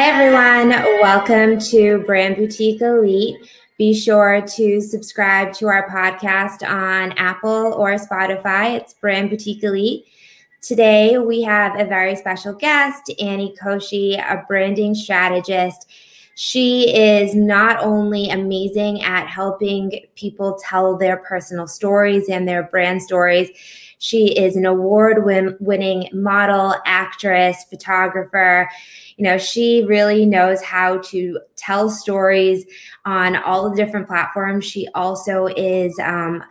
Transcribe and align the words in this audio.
Hi, 0.00 0.04
everyone. 0.04 0.68
Welcome 1.02 1.58
to 1.70 2.04
Brand 2.06 2.36
Boutique 2.36 2.80
Elite. 2.80 3.34
Be 3.78 3.92
sure 3.92 4.40
to 4.42 4.80
subscribe 4.80 5.52
to 5.54 5.66
our 5.66 5.90
podcast 5.90 6.62
on 6.62 7.10
Apple 7.18 7.74
or 7.74 7.96
Spotify. 7.96 8.76
It's 8.76 8.94
Brand 8.94 9.28
Boutique 9.28 9.64
Elite. 9.64 10.04
Today, 10.62 11.18
we 11.18 11.42
have 11.42 11.80
a 11.80 11.84
very 11.84 12.14
special 12.14 12.54
guest, 12.54 13.10
Annie 13.20 13.56
Koshi, 13.60 14.16
a 14.16 14.44
branding 14.46 14.94
strategist. 14.94 15.90
She 16.36 16.94
is 16.94 17.34
not 17.34 17.80
only 17.80 18.30
amazing 18.30 19.02
at 19.02 19.26
helping 19.26 20.06
people 20.14 20.60
tell 20.62 20.96
their 20.96 21.16
personal 21.16 21.66
stories 21.66 22.28
and 22.28 22.46
their 22.46 22.62
brand 22.62 23.02
stories, 23.02 23.50
she 23.98 24.28
is 24.38 24.56
an 24.56 24.64
award 24.64 25.24
winning 25.60 26.08
model, 26.12 26.74
actress, 26.86 27.64
photographer. 27.68 28.68
You 29.16 29.24
know, 29.24 29.38
she 29.38 29.84
really 29.84 30.24
knows 30.24 30.62
how 30.62 30.98
to 30.98 31.40
tell 31.56 31.90
stories 31.90 32.64
on 33.04 33.36
all 33.36 33.68
the 33.68 33.76
different 33.76 34.06
platforms. 34.06 34.64
She 34.64 34.88
also 34.94 35.46
is 35.46 35.98
um, 35.98 36.42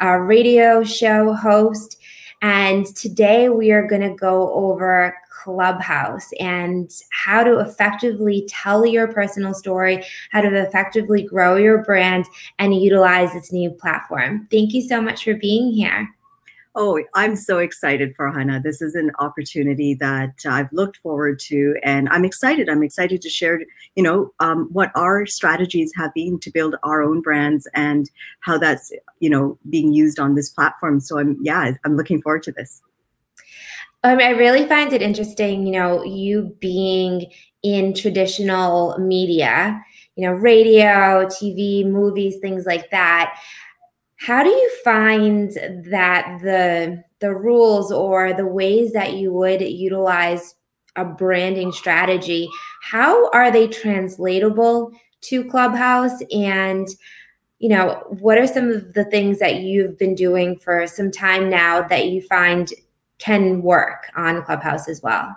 a 0.00 0.20
radio 0.20 0.82
show 0.82 1.32
host. 1.32 1.98
And 2.42 2.84
today 2.94 3.48
we 3.48 3.70
are 3.70 3.86
going 3.86 4.02
to 4.02 4.14
go 4.14 4.52
over 4.52 5.16
Clubhouse 5.42 6.28
and 6.40 6.90
how 7.12 7.44
to 7.44 7.60
effectively 7.60 8.46
tell 8.48 8.84
your 8.84 9.06
personal 9.06 9.54
story, 9.54 10.04
how 10.32 10.40
to 10.40 10.48
effectively 10.48 11.22
grow 11.22 11.54
your 11.56 11.84
brand, 11.84 12.26
and 12.58 12.74
utilize 12.74 13.32
this 13.32 13.52
new 13.52 13.70
platform. 13.70 14.48
Thank 14.50 14.74
you 14.74 14.82
so 14.82 15.00
much 15.00 15.22
for 15.22 15.34
being 15.34 15.70
here. 15.70 16.15
Oh, 16.78 17.02
I'm 17.14 17.36
so 17.36 17.56
excited 17.56 18.14
Farhana. 18.14 18.62
This 18.62 18.82
is 18.82 18.94
an 18.94 19.10
opportunity 19.18 19.94
that 19.94 20.34
I've 20.46 20.70
looked 20.72 20.98
forward 20.98 21.38
to, 21.46 21.74
and 21.82 22.06
I'm 22.10 22.22
excited. 22.22 22.68
I'm 22.68 22.82
excited 22.82 23.22
to 23.22 23.30
share, 23.30 23.62
you 23.94 24.02
know, 24.02 24.30
um, 24.40 24.68
what 24.72 24.90
our 24.94 25.24
strategies 25.24 25.90
have 25.96 26.12
been 26.12 26.38
to 26.40 26.50
build 26.50 26.76
our 26.82 27.02
own 27.02 27.22
brands 27.22 27.66
and 27.72 28.10
how 28.40 28.58
that's, 28.58 28.92
you 29.20 29.30
know, 29.30 29.58
being 29.70 29.94
used 29.94 30.20
on 30.20 30.34
this 30.34 30.50
platform. 30.50 31.00
So 31.00 31.18
I'm, 31.18 31.38
yeah, 31.40 31.72
I'm 31.86 31.96
looking 31.96 32.20
forward 32.20 32.42
to 32.42 32.52
this. 32.52 32.82
Um, 34.04 34.18
I 34.18 34.30
really 34.30 34.68
find 34.68 34.92
it 34.92 35.00
interesting, 35.00 35.66
you 35.66 35.72
know, 35.72 36.04
you 36.04 36.54
being 36.60 37.32
in 37.62 37.94
traditional 37.94 38.98
media, 38.98 39.82
you 40.14 40.28
know, 40.28 40.34
radio, 40.34 41.24
TV, 41.26 41.90
movies, 41.90 42.36
things 42.42 42.66
like 42.66 42.90
that 42.90 43.40
how 44.16 44.42
do 44.42 44.50
you 44.50 44.72
find 44.82 45.52
that 45.90 46.38
the 46.42 47.02
the 47.20 47.34
rules 47.34 47.90
or 47.90 48.32
the 48.32 48.46
ways 48.46 48.92
that 48.92 49.14
you 49.14 49.32
would 49.32 49.60
utilize 49.60 50.54
a 50.96 51.04
branding 51.04 51.72
strategy 51.72 52.48
how 52.82 53.30
are 53.30 53.50
they 53.50 53.66
translatable 53.66 54.92
to 55.22 55.44
clubhouse? 55.44 56.20
And 56.32 56.88
you 57.58 57.70
know 57.70 58.02
what 58.20 58.38
are 58.38 58.46
some 58.46 58.70
of 58.70 58.92
the 58.92 59.04
things 59.04 59.38
that 59.38 59.56
you've 59.60 59.98
been 59.98 60.14
doing 60.14 60.56
for 60.56 60.86
some 60.86 61.10
time 61.10 61.48
now 61.48 61.82
that 61.82 62.08
you 62.08 62.20
find 62.22 62.70
can 63.18 63.62
work 63.62 64.10
on 64.14 64.44
clubhouse 64.44 64.88
as 64.88 65.02
well? 65.02 65.36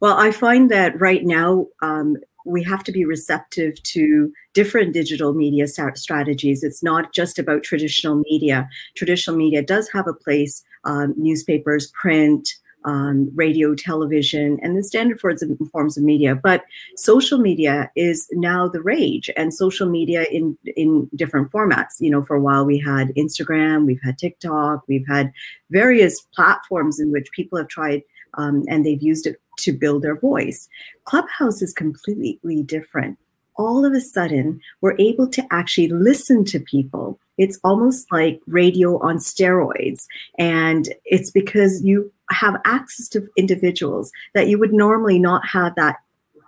Well 0.00 0.16
i 0.16 0.30
find 0.30 0.70
that 0.70 0.98
right 0.98 1.24
now 1.24 1.66
um, 1.82 2.16
we 2.44 2.62
have 2.62 2.84
to 2.84 2.92
be 2.92 3.04
receptive 3.04 3.82
to 3.82 4.32
different 4.54 4.92
digital 4.94 5.32
media 5.32 5.66
strategies. 5.66 6.62
It's 6.62 6.82
not 6.82 7.12
just 7.12 7.38
about 7.38 7.62
traditional 7.62 8.22
media. 8.30 8.68
Traditional 8.96 9.36
media 9.36 9.62
does 9.62 9.90
have 9.92 10.06
a 10.06 10.14
place, 10.14 10.64
um, 10.84 11.14
newspapers, 11.16 11.88
print, 11.88 12.48
um, 12.84 13.30
radio, 13.34 13.74
television, 13.74 14.58
and 14.62 14.76
the 14.76 14.82
standard 14.82 15.20
forms 15.20 15.42
of, 15.42 16.02
media. 16.02 16.34
But 16.34 16.64
social 16.96 17.38
media 17.38 17.90
is 17.94 18.26
now 18.32 18.68
the 18.68 18.80
rage, 18.80 19.28
and 19.36 19.52
social 19.52 19.88
media 19.88 20.24
in 20.30 20.56
in 20.76 21.10
different 21.14 21.52
formats. 21.52 22.00
You 22.00 22.10
know, 22.10 22.22
for 22.22 22.36
a 22.36 22.40
while 22.40 22.64
we 22.64 22.78
had 22.78 23.08
Instagram, 23.18 23.84
we've 23.84 24.00
had 24.02 24.16
TikTok, 24.16 24.84
we've 24.88 25.06
had 25.06 25.30
various 25.68 26.22
platforms 26.34 26.98
in 26.98 27.12
which 27.12 27.30
people 27.32 27.58
have 27.58 27.68
tried 27.68 28.02
um, 28.34 28.64
and 28.68 28.84
they've 28.84 29.02
used 29.02 29.26
it 29.26 29.40
to 29.62 29.72
build 29.72 30.02
their 30.02 30.16
voice. 30.16 30.68
Clubhouse 31.04 31.62
is 31.62 31.72
completely 31.72 32.62
different. 32.62 33.18
All 33.56 33.84
of 33.84 33.92
a 33.92 34.00
sudden, 34.00 34.60
we're 34.80 34.96
able 34.98 35.28
to 35.28 35.46
actually 35.50 35.88
listen 35.88 36.44
to 36.46 36.60
people. 36.60 37.18
It's 37.36 37.58
almost 37.62 38.10
like 38.10 38.40
radio 38.46 38.98
on 39.00 39.18
steroids. 39.18 40.06
And 40.38 40.88
it's 41.04 41.30
because 41.30 41.82
you 41.82 42.12
have 42.30 42.60
access 42.64 43.08
to 43.10 43.28
individuals 43.36 44.12
that 44.34 44.48
you 44.48 44.58
would 44.58 44.72
normally 44.72 45.18
not 45.18 45.46
have 45.46 45.74
that 45.74 45.96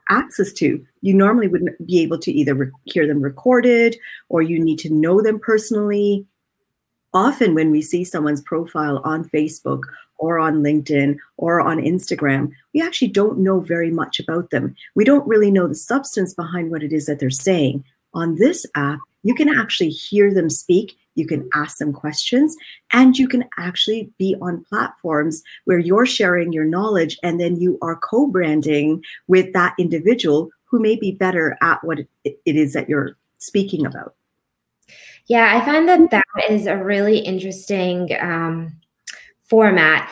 access 0.09 0.53
to. 0.53 0.84
You 1.00 1.15
normally 1.15 1.49
wouldn't 1.49 1.87
be 1.87 2.00
able 2.03 2.19
to 2.19 2.33
either 2.33 2.73
hear 2.84 3.06
them 3.06 3.23
recorded 3.23 3.97
or 4.29 4.43
you 4.43 4.62
need 4.62 4.79
to 4.81 4.93
know 4.93 5.21
them 5.21 5.39
personally. 5.39 6.27
Often, 7.15 7.55
when 7.55 7.71
we 7.71 7.83
see 7.83 8.05
someone's 8.05 8.41
profile 8.41 9.00
on 9.05 9.29
Facebook 9.29 9.83
or 10.22 10.38
on 10.38 10.62
LinkedIn 10.62 11.19
or 11.37 11.60
on 11.60 11.78
Instagram, 11.78 12.53
we 12.72 12.81
actually 12.81 13.09
don't 13.09 13.41
know 13.41 13.59
very 13.59 13.91
much 13.91 14.21
about 14.21 14.50
them. 14.50 14.72
We 14.94 15.05
don't 15.05 15.27
really 15.27 15.50
know 15.50 15.66
the 15.66 15.75
substance 15.75 16.33
behind 16.33 16.71
what 16.71 16.84
it 16.84 16.93
is 16.93 17.06
that 17.06 17.19
they're 17.19 17.28
saying. 17.28 17.83
On 18.15 18.37
this 18.37 18.65
app, 18.77 19.00
you 19.25 19.34
can 19.34 19.49
actually 19.49 19.88
hear 19.88 20.32
them 20.32 20.49
speak, 20.49 20.97
you 21.16 21.27
can 21.27 21.49
ask 21.55 21.78
them 21.78 21.93
questions, 21.93 22.56
and 22.93 23.19
you 23.19 23.27
can 23.27 23.44
actually 23.59 24.12
be 24.16 24.37
on 24.41 24.65
platforms 24.69 25.43
where 25.65 25.81
you're 25.81 26.06
sharing 26.06 26.53
your 26.53 26.66
knowledge 26.66 27.19
and 27.25 27.41
then 27.41 27.61
you 27.61 27.77
are 27.82 27.97
co 27.97 28.28
branding 28.28 29.03
with 29.27 29.53
that 29.55 29.75
individual 29.77 30.50
who 30.66 30.78
may 30.78 30.94
be 30.94 31.11
better 31.11 31.59
at 31.62 31.82
what 31.82 31.99
it 32.25 32.38
is 32.47 32.75
that 32.75 32.88
you're 32.88 33.16
speaking 33.38 33.84
about. 33.84 34.15
Yeah, 35.27 35.56
I 35.56 35.65
find 35.65 35.88
that 35.88 36.11
that 36.11 36.25
is 36.49 36.66
a 36.66 36.77
really 36.77 37.19
interesting 37.19 38.11
um, 38.21 38.72
format 39.52 40.10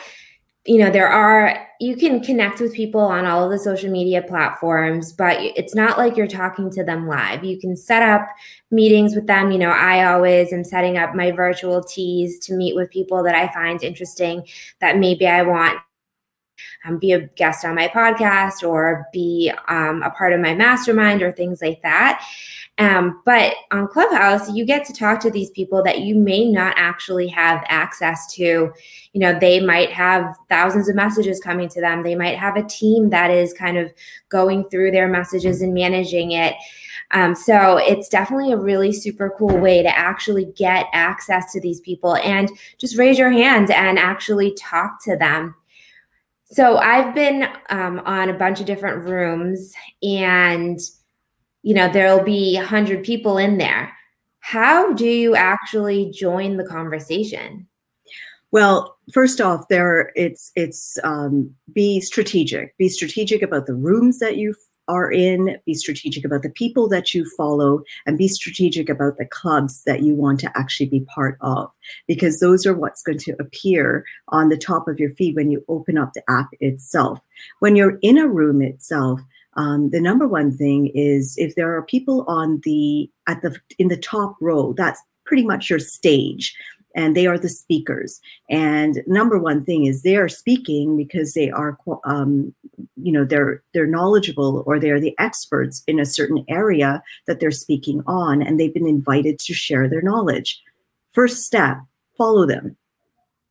you 0.65 0.77
know 0.77 0.91
there 0.91 1.07
are 1.07 1.67
you 1.79 1.95
can 1.95 2.21
connect 2.21 2.59
with 2.59 2.75
people 2.75 3.01
on 3.01 3.25
all 3.25 3.43
of 3.43 3.49
the 3.49 3.57
social 3.57 3.89
media 3.89 4.21
platforms 4.21 5.11
but 5.11 5.35
it's 5.39 5.73
not 5.73 5.97
like 5.97 6.15
you're 6.15 6.27
talking 6.27 6.69
to 6.69 6.83
them 6.83 7.07
live. 7.07 7.43
You 7.43 7.59
can 7.59 7.75
set 7.75 8.03
up 8.03 8.27
meetings 8.69 9.15
with 9.15 9.25
them. 9.25 9.51
You 9.51 9.57
know 9.57 9.71
i 9.71 10.05
always 10.13 10.53
am 10.53 10.63
setting 10.63 10.99
up 10.99 11.15
my 11.15 11.31
virtual 11.31 11.83
teas 11.83 12.37
to 12.45 12.53
meet 12.53 12.75
with 12.75 12.91
people 12.91 13.23
that 13.23 13.33
i 13.33 13.51
find 13.51 13.81
interesting 13.83 14.45
that 14.79 14.99
maybe 14.99 15.27
i 15.27 15.41
want 15.41 15.79
um, 16.85 16.97
be 16.97 17.11
a 17.11 17.21
guest 17.35 17.65
on 17.65 17.75
my 17.75 17.87
podcast 17.87 18.67
or 18.67 19.07
be 19.13 19.51
um, 19.67 20.01
a 20.03 20.09
part 20.11 20.33
of 20.33 20.39
my 20.39 20.53
mastermind 20.53 21.21
or 21.21 21.31
things 21.31 21.61
like 21.61 21.81
that 21.81 22.23
um, 22.81 23.21
but 23.25 23.53
on 23.71 23.87
Clubhouse, 23.87 24.51
you 24.51 24.65
get 24.65 24.85
to 24.85 24.93
talk 24.93 25.19
to 25.19 25.29
these 25.29 25.51
people 25.51 25.83
that 25.83 25.99
you 25.99 26.15
may 26.15 26.49
not 26.49 26.73
actually 26.77 27.27
have 27.27 27.63
access 27.67 28.33
to. 28.33 28.71
You 29.13 29.19
know, 29.19 29.37
they 29.37 29.59
might 29.59 29.91
have 29.91 30.35
thousands 30.49 30.89
of 30.89 30.95
messages 30.95 31.39
coming 31.39 31.69
to 31.69 31.79
them. 31.79 32.01
They 32.01 32.15
might 32.15 32.39
have 32.39 32.55
a 32.55 32.63
team 32.63 33.09
that 33.09 33.29
is 33.29 33.53
kind 33.53 33.77
of 33.77 33.93
going 34.29 34.63
through 34.69 34.91
their 34.91 35.07
messages 35.07 35.61
and 35.61 35.75
managing 35.75 36.31
it. 36.31 36.55
Um, 37.11 37.35
so 37.35 37.77
it's 37.77 38.09
definitely 38.09 38.51
a 38.51 38.57
really 38.57 38.93
super 38.93 39.31
cool 39.37 39.57
way 39.57 39.83
to 39.83 39.95
actually 39.95 40.45
get 40.55 40.87
access 40.91 41.51
to 41.51 41.61
these 41.61 41.81
people 41.81 42.15
and 42.15 42.49
just 42.79 42.97
raise 42.97 43.19
your 43.19 43.31
hand 43.31 43.69
and 43.69 43.99
actually 43.99 44.55
talk 44.55 45.03
to 45.03 45.17
them. 45.17 45.53
So 46.51 46.77
I've 46.77 47.15
been 47.15 47.47
um, 47.69 48.01
on 48.05 48.29
a 48.29 48.33
bunch 48.33 48.59
of 48.59 48.65
different 48.65 49.05
rooms 49.05 49.73
and 50.03 50.79
you 51.63 51.73
know 51.73 51.91
there'll 51.91 52.23
be 52.23 52.57
a 52.57 52.61
100 52.61 53.03
people 53.03 53.37
in 53.37 53.57
there. 53.57 53.93
How 54.41 54.91
do 54.93 55.05
you 55.07 55.35
actually 55.35 56.11
join 56.11 56.57
the 56.57 56.65
conversation? 56.65 57.67
Well 58.51 58.97
first 59.13 59.39
off 59.39 59.69
there 59.69 60.11
it's 60.15 60.51
it's 60.55 60.97
um, 61.05 61.55
be 61.71 62.01
strategic. 62.01 62.77
Be 62.77 62.89
strategic 62.89 63.41
about 63.41 63.65
the 63.65 63.75
rooms 63.75 64.19
that 64.19 64.35
you 64.35 64.53
are 64.87 65.11
in 65.11 65.57
be 65.65 65.73
strategic 65.73 66.25
about 66.25 66.43
the 66.43 66.49
people 66.49 66.87
that 66.89 67.13
you 67.13 67.25
follow 67.37 67.81
and 68.05 68.17
be 68.17 68.27
strategic 68.27 68.89
about 68.89 69.17
the 69.17 69.25
clubs 69.25 69.83
that 69.85 70.01
you 70.01 70.15
want 70.15 70.39
to 70.39 70.51
actually 70.57 70.87
be 70.87 71.01
part 71.01 71.37
of. 71.41 71.71
Because 72.07 72.39
those 72.39 72.65
are 72.65 72.73
what's 72.73 73.03
going 73.03 73.19
to 73.19 73.35
appear 73.39 74.05
on 74.29 74.49
the 74.49 74.57
top 74.57 74.87
of 74.87 74.99
your 74.99 75.11
feed 75.11 75.35
when 75.35 75.51
you 75.51 75.63
open 75.67 75.97
up 75.97 76.13
the 76.13 76.23
app 76.29 76.49
itself. 76.59 77.19
When 77.59 77.75
you're 77.75 77.97
in 78.01 78.17
a 78.17 78.27
room 78.27 78.61
itself 78.61 79.21
um, 79.55 79.89
the 79.89 79.99
number 79.99 80.27
one 80.27 80.55
thing 80.55 80.87
is 80.95 81.35
if 81.37 81.55
there 81.55 81.75
are 81.75 81.83
people 81.83 82.23
on 82.27 82.61
the 82.63 83.09
at 83.27 83.41
the 83.41 83.57
in 83.79 83.89
the 83.89 83.97
top 83.97 84.35
row, 84.39 84.73
that's 84.73 85.01
pretty 85.25 85.45
much 85.45 85.69
your 85.69 85.79
stage 85.79 86.55
and 86.95 87.15
they 87.15 87.27
are 87.27 87.37
the 87.37 87.49
speakers. 87.49 88.19
And 88.49 89.03
number 89.07 89.37
one 89.37 89.63
thing 89.63 89.85
is 89.85 90.01
they 90.01 90.15
are 90.17 90.29
speaking 90.29 90.97
because 90.97 91.33
they 91.33 91.49
are, 91.51 91.77
um, 92.05 92.53
you 92.95 93.11
know, 93.11 93.25
they're 93.25 93.63
they're 93.73 93.87
knowledgeable 93.87 94.63
or 94.65 94.79
they 94.79 94.89
are 94.89 94.99
the 94.99 95.15
experts 95.19 95.83
in 95.87 95.99
a 95.99 96.05
certain 96.05 96.43
area 96.47 97.03
that 97.27 97.39
they're 97.39 97.51
speaking 97.51 98.03
on, 98.07 98.41
and 98.41 98.59
they've 98.59 98.73
been 98.73 98.87
invited 98.87 99.39
to 99.39 99.53
share 99.53 99.87
their 99.89 100.01
knowledge. 100.01 100.61
First 101.13 101.43
step: 101.43 101.77
follow 102.17 102.45
them, 102.45 102.77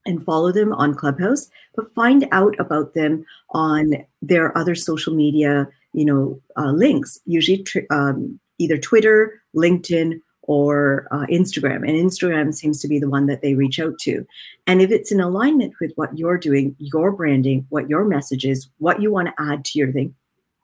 and 0.07 0.25
follow 0.25 0.53
them 0.53 0.73
on 0.73 0.95
Clubhouse, 0.95 1.49
but 1.75 1.95
find 1.95 2.27
out 2.33 2.59
about 2.59 2.95
them 2.95 3.25
on 3.51 3.93
their 4.23 4.57
other 4.57 4.75
social 4.75 5.15
media 5.15 5.69
you 5.93 6.05
know, 6.05 6.41
uh, 6.57 6.71
links, 6.71 7.19
usually 7.25 7.65
um, 7.91 8.39
either 8.59 8.79
Twitter, 8.79 9.43
LinkedIn, 9.57 10.21
or 10.51 11.07
uh, 11.13 11.27
Instagram. 11.31 11.89
And 11.89 11.91
Instagram 11.91 12.53
seems 12.53 12.81
to 12.81 12.89
be 12.89 12.99
the 12.99 13.09
one 13.09 13.27
that 13.27 13.41
they 13.41 13.55
reach 13.55 13.79
out 13.79 14.01
to. 14.01 14.27
And 14.67 14.83
if 14.83 14.91
it's 14.91 15.13
in 15.13 15.21
alignment 15.21 15.75
with 15.81 15.93
what 15.95 16.19
you're 16.19 16.39
doing, 16.39 16.75
your 16.81 17.13
branding, 17.13 17.67
what 17.69 17.89
your 17.89 18.05
message 18.05 18.45
is, 18.45 18.69
what 18.79 19.01
you 19.01 19.13
want 19.13 19.29
to 19.29 19.41
add 19.41 19.65
to 19.67 19.79
your 19.79 19.93
thing, 19.93 20.13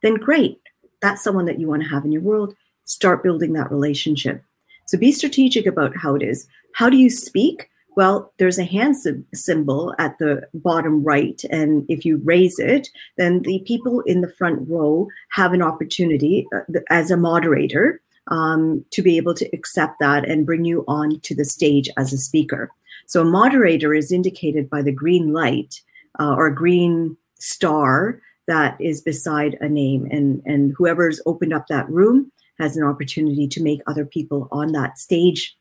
then 0.03 0.17
great. 0.17 0.61
That's 1.03 1.23
someone 1.23 1.45
that 1.45 1.61
you 1.61 1.69
want 1.69 1.85
to 1.85 1.89
have 1.89 2.05
in 2.05 2.11
your 2.11 2.23
world. 2.23 2.57
Start 2.85 3.23
building 3.23 3.53
that 3.53 3.71
relationship. 3.71 4.43
So 4.87 4.99
be 4.99 5.13
strategic 5.13 5.67
about 5.67 5.97
how 5.97 6.17
it 6.17 6.23
is. 6.25 6.49
How 6.75 6.91
do 6.91 6.97
you 6.97 7.09
speak? 7.09 7.71
Well, 7.97 8.33
there's 8.39 8.59
a 8.59 8.65
hand 8.65 8.97
symbol 9.35 9.95
at 10.01 10.19
the 10.19 10.49
bottom 10.53 11.05
right. 11.05 11.41
And 11.49 11.87
if 11.89 12.05
you 12.05 12.21
raise 12.25 12.59
it, 12.59 12.89
then 13.19 13.43
the 13.43 13.63
people 13.65 14.01
in 14.01 14.21
the 14.21 14.35
front 14.37 14.69
row 14.69 15.07
have 15.31 15.53
an 15.53 15.63
opportunity 15.63 16.45
uh, 16.53 16.81
as 16.91 17.13
a 17.13 17.17
moderator 17.17 18.01
um, 18.29 18.85
to 18.91 19.03
be 19.03 19.17
able 19.17 19.35
to 19.35 19.49
accept 19.53 19.99
that 20.01 20.29
and 20.29 20.47
bring 20.47 20.65
you 20.65 20.85
on 20.89 21.21
to 21.21 21.35
the 21.35 21.45
stage 21.45 21.89
as 21.97 22.13
a 22.13 22.19
speaker. 22.19 22.71
So 23.07 23.23
a 23.23 23.25
moderator 23.25 23.95
is 23.95 24.11
indicated 24.11 24.69
by 24.69 24.83
the 24.83 24.93
green 24.93 25.33
light 25.33 25.81
uh, 26.19 26.35
or 26.35 26.51
green 26.51 27.17
star 27.39 28.21
that 28.47 28.77
is 28.81 29.01
beside 29.01 29.57
a 29.61 29.69
name. 29.69 30.07
And, 30.11 30.43
and 30.45 30.75
whoever's 30.77 31.21
opened 31.27 31.53
up 31.53 31.67
that 31.69 31.89
room 31.89 32.31
has 32.59 32.77
an 32.77 32.85
opportunity 32.85 33.47
to 33.49 33.63
make 33.63 33.81
other 33.87 34.05
people 34.05 34.49
on 34.51 34.73
that 34.73 34.99
stage 34.99 35.57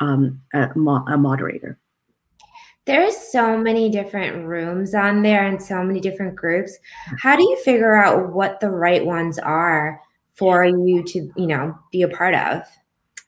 um, 0.00 0.40
a, 0.52 0.68
a 0.74 1.16
moderator. 1.16 1.78
There's 2.84 3.16
so 3.16 3.58
many 3.58 3.88
different 3.88 4.46
rooms 4.46 4.94
on 4.94 5.22
there 5.22 5.44
and 5.44 5.60
so 5.60 5.82
many 5.82 6.00
different 6.00 6.36
groups. 6.36 6.78
How 7.18 7.34
do 7.34 7.42
you 7.42 7.56
figure 7.64 7.96
out 7.96 8.32
what 8.32 8.60
the 8.60 8.70
right 8.70 9.04
ones 9.04 9.40
are 9.40 10.00
for 10.36 10.64
you 10.64 11.02
to, 11.02 11.32
you 11.36 11.46
know, 11.46 11.76
be 11.90 12.02
a 12.02 12.08
part 12.08 12.34
of? 12.34 12.62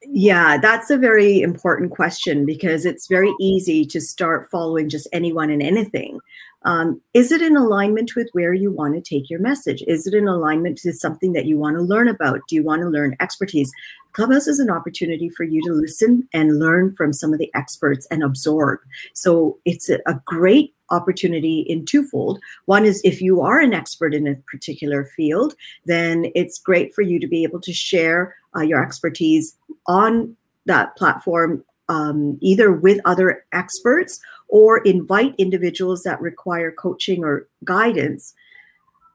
Yeah, 0.03 0.59
that's 0.59 0.91
a 0.91 0.97
very 0.97 1.41
important 1.41 1.91
question 1.91 2.47
because 2.47 2.85
it's 2.85 3.09
very 3.09 3.33
easy 3.41 3.85
to 3.87 4.01
start 4.01 4.49
following 4.51 4.89
just 4.89 5.09
anyone 5.13 5.51
and 5.51 5.63
anything. 5.63 6.21
Um, 6.63 7.01
is 7.15 7.33
it 7.33 7.43
in 7.43 7.57
alignment 7.57 8.15
with 8.15 8.29
where 8.33 8.53
you 8.53 8.71
want 8.71 8.95
to 8.95 9.01
take 9.01 9.29
your 9.29 9.41
message? 9.41 9.83
Is 9.87 10.07
it 10.07 10.15
in 10.15 10.29
alignment 10.29 10.79
to 10.79 10.93
something 10.93 11.33
that 11.33 11.47
you 11.47 11.59
want 11.59 11.77
to 11.77 11.83
learn 11.83 12.09
about? 12.09 12.41
Do 12.49 12.55
you 12.55 12.63
want 12.63 12.83
to 12.83 12.89
learn 12.89 13.17
expertise? 13.21 13.73
Clubhouse 14.13 14.47
is 14.47 14.61
an 14.61 14.71
opportunity 14.71 15.29
for 15.29 15.45
you 15.45 15.63
to 15.67 15.73
listen 15.73 16.29
and 16.33 16.59
learn 16.59 16.95
from 16.95 17.13
some 17.13 17.33
of 17.33 17.39
the 17.39 17.51
experts 17.55 18.07
and 18.11 18.23
absorb. 18.23 18.81
So 19.15 19.59
it's 19.65 19.89
a, 19.89 19.99
a 20.07 20.21
great 20.25 20.75
opportunity 20.91 21.61
in 21.61 21.85
twofold. 21.85 22.41
One 22.67 22.85
is 22.85 23.01
if 23.05 23.21
you 23.21 23.41
are 23.41 23.61
an 23.61 23.75
expert 23.75 24.15
in 24.15 24.27
a 24.27 24.37
particular 24.51 25.05
field, 25.05 25.55
then 25.87 26.27
it's 26.35 26.59
great 26.59 26.95
for 26.95 27.03
you 27.03 27.19
to 27.21 27.27
be 27.27 27.43
able 27.43 27.61
to 27.61 27.73
share 27.73 28.35
uh, 28.57 28.63
your 28.63 28.83
expertise 28.83 29.57
on 29.87 30.37
that 30.67 30.97
platform, 30.97 31.65
um, 31.89 32.39
either 32.41 32.73
with 32.73 33.01
other 33.05 33.45
experts 33.53 34.21
or 34.49 34.79
invite 34.79 35.35
individuals 35.39 36.03
that 36.03 36.21
require 36.21 36.73
coaching 36.73 37.25
or 37.25 37.47
guidance. 37.65 38.35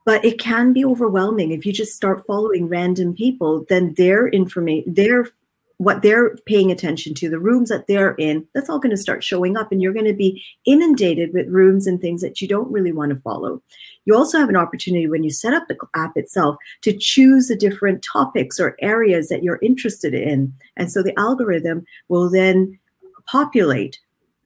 But 0.06 0.26
it 0.26 0.38
can 0.38 0.74
be 0.74 0.84
overwhelming 0.84 1.52
if 1.52 1.66
you 1.66 1.72
just 1.72 1.96
start 1.96 2.26
following 2.28 2.68
random 2.68 3.16
people. 3.16 3.66
Then 3.70 3.94
their 3.96 4.28
information, 4.28 4.94
their 4.94 5.30
what 5.78 6.02
they're 6.02 6.36
paying 6.46 6.72
attention 6.72 7.14
to, 7.16 7.30
the 7.30 7.40
rooms 7.40 7.70
that 7.70 7.88
they're 7.88 8.14
in, 8.16 8.48
that's 8.54 8.70
all 8.70 8.80
going 8.80 8.96
to 8.96 9.02
start 9.02 9.24
showing 9.24 9.58
up. 9.58 9.72
And 9.72 9.82
you're 9.82 9.94
going 9.94 10.06
to 10.06 10.14
be 10.14 10.44
inundated 10.66 11.34
with 11.34 11.48
rooms 11.48 11.88
and 11.88 12.00
things 12.00 12.22
that 12.22 12.42
you 12.42 12.48
don't 12.48 12.72
really 12.72 12.92
want 12.92 13.10
to 13.10 13.22
follow. 13.22 13.62
You 14.06 14.16
also 14.16 14.38
have 14.38 14.50
an 14.50 14.56
opportunity 14.56 15.08
when 15.08 15.24
you 15.24 15.32
set 15.32 15.54
up 15.54 15.68
the 15.68 15.78
app 15.96 16.16
itself 16.16 16.58
to 16.82 16.96
choose 16.96 17.48
the 17.48 17.56
different 17.56 18.04
topics 18.04 18.60
or 18.60 18.78
areas 18.80 19.30
that 19.30 19.44
you're 19.44 19.60
interested 19.62 20.14
in. 20.14 20.54
And 20.78 20.92
so 20.92 21.02
the 21.02 21.18
algorithm 21.20 21.86
will 22.08 22.30
then 22.30 22.78
populate 23.26 24.00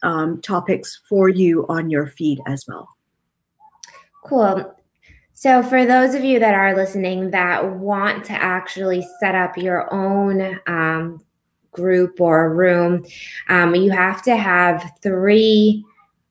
um, 0.03 0.39
topics 0.41 1.01
for 1.09 1.27
you 1.27 1.65
on 1.67 1.89
your 1.89 2.07
feed 2.07 2.39
as 2.45 2.65
well. 2.67 2.89
Cool. 4.23 4.73
So, 5.39 5.61
for 5.61 5.85
those 5.85 6.15
of 6.15 6.23
you 6.23 6.39
that 6.39 6.55
are 6.55 6.75
listening 6.75 7.29
that 7.29 7.75
want 7.75 8.25
to 8.25 8.31
actually 8.31 9.07
set 9.19 9.35
up 9.35 9.55
your 9.55 9.93
own 9.93 10.59
um, 10.65 11.21
group 11.71 12.19
or 12.19 12.55
room, 12.55 13.05
um, 13.47 13.75
you 13.75 13.91
have 13.91 14.23
to 14.23 14.35
have 14.35 14.93
three 15.03 15.85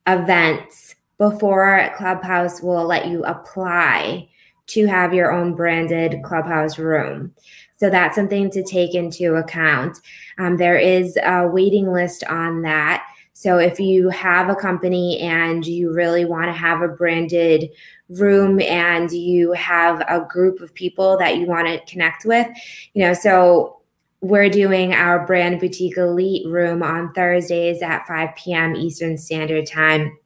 events 0.07 0.95
before 1.17 1.89
Clubhouse 1.95 2.61
will 2.61 2.85
let 2.85 3.07
you 3.07 3.23
apply 3.23 4.27
to 4.67 4.85
have 4.87 5.13
your 5.13 5.31
own 5.31 5.55
branded 5.55 6.21
Clubhouse 6.23 6.77
room. 6.77 7.33
So 7.77 7.89
that's 7.89 8.13
something 8.13 8.51
to 8.51 8.61
take 8.61 8.93
into 8.93 9.35
account. 9.35 9.99
Um, 10.37 10.57
there 10.57 10.77
is 10.77 11.17
a 11.23 11.47
waiting 11.47 11.93
list 11.93 12.25
on 12.25 12.61
that. 12.63 13.07
So 13.37 13.59
if 13.59 13.79
you 13.79 14.09
have 14.09 14.49
a 14.49 14.55
company 14.55 15.19
and 15.19 15.63
you 15.63 15.93
really 15.93 16.25
want 16.25 16.47
to 16.47 16.53
have 16.53 16.81
a 16.81 16.87
branded 16.87 17.69
room 18.09 18.59
and 18.59 19.11
you 19.11 19.51
have 19.51 20.01
a 20.09 20.25
group 20.27 20.59
of 20.59 20.73
people 20.73 21.19
that 21.19 21.37
you 21.37 21.45
want 21.45 21.67
to 21.67 21.85
connect 21.85 22.25
with, 22.25 22.47
you 22.95 23.03
know, 23.03 23.13
so 23.13 23.77
we're 24.21 24.49
doing 24.49 24.91
our 24.91 25.23
brand 25.23 25.59
boutique 25.59 25.97
elite 25.97 26.47
room 26.47 26.81
on 26.81 27.13
Thursdays 27.13 27.83
at 27.83 28.07
5 28.07 28.29
p.m. 28.37 28.75
Eastern 28.75 29.19
Standard 29.19 29.67
Time. 29.67 30.17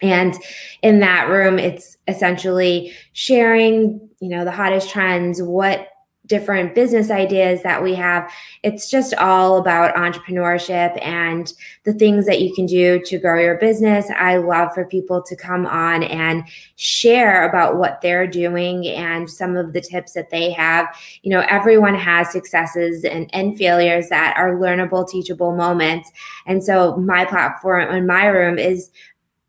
And 0.00 0.34
in 0.80 1.00
that 1.00 1.28
room, 1.28 1.58
it's 1.58 1.98
essentially 2.08 2.94
sharing, 3.12 4.08
you 4.20 4.30
know, 4.30 4.46
the 4.46 4.50
hottest 4.50 4.88
trends, 4.88 5.42
what 5.42 5.88
different 6.26 6.74
business 6.74 7.10
ideas 7.10 7.62
that 7.62 7.82
we 7.82 7.94
have. 7.94 8.30
It's 8.62 8.90
just 8.90 9.14
all 9.14 9.58
about 9.58 9.94
entrepreneurship 9.94 10.98
and 11.04 11.52
the 11.84 11.94
things 11.94 12.26
that 12.26 12.40
you 12.40 12.54
can 12.54 12.66
do 12.66 13.00
to 13.06 13.18
grow 13.18 13.40
your 13.40 13.56
business. 13.58 14.06
I 14.16 14.36
love 14.36 14.74
for 14.74 14.84
people 14.84 15.22
to 15.22 15.36
come 15.36 15.66
on 15.66 16.02
and 16.02 16.44
share 16.76 17.48
about 17.48 17.76
what 17.76 18.00
they're 18.00 18.26
doing 18.26 18.86
and 18.88 19.30
some 19.30 19.56
of 19.56 19.72
the 19.72 19.80
tips 19.80 20.12
that 20.12 20.30
they 20.30 20.50
have. 20.52 20.86
You 21.22 21.30
know, 21.30 21.44
everyone 21.48 21.94
has 21.94 22.30
successes 22.30 23.04
and, 23.04 23.30
and 23.32 23.56
failures 23.56 24.08
that 24.08 24.34
are 24.36 24.56
learnable, 24.56 25.08
teachable 25.08 25.54
moments. 25.54 26.10
And 26.46 26.62
so 26.62 26.96
my 26.96 27.24
platform 27.24 27.94
in 27.94 28.06
my 28.06 28.26
room 28.26 28.58
is 28.58 28.90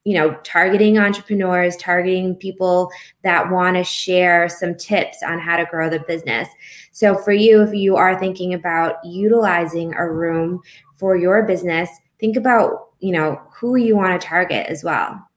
you 0.08 0.14
know, 0.14 0.34
targeting 0.46 0.98
entrepreneurs, 0.98 1.76
targeting 1.76 2.34
people 2.34 2.90
that 3.24 3.52
want 3.52 3.76
to 3.76 3.84
share 3.84 4.48
some 4.48 4.74
tips 4.74 5.22
on 5.22 5.38
how 5.38 5.58
to 5.58 5.66
grow 5.66 5.90
the 5.90 6.00
business. 6.00 6.48
So, 6.94 7.18
for 7.18 7.34
you, 7.34 7.62
if 7.62 7.74
you 7.74 7.98
are 7.98 8.18
thinking 8.18 8.54
about 8.54 9.04
utilizing 9.04 9.94
a 9.96 10.10
room 10.10 10.62
for 10.96 11.18
your 11.18 11.44
business, 11.44 11.90
think 12.22 12.38
about, 12.38 12.92
you 13.02 13.12
know, 13.12 13.42
who 13.54 13.76
you 13.76 13.98
want 13.98 14.20
to 14.20 14.26
target 14.26 14.68
as 14.68 14.82
well. 14.82 15.28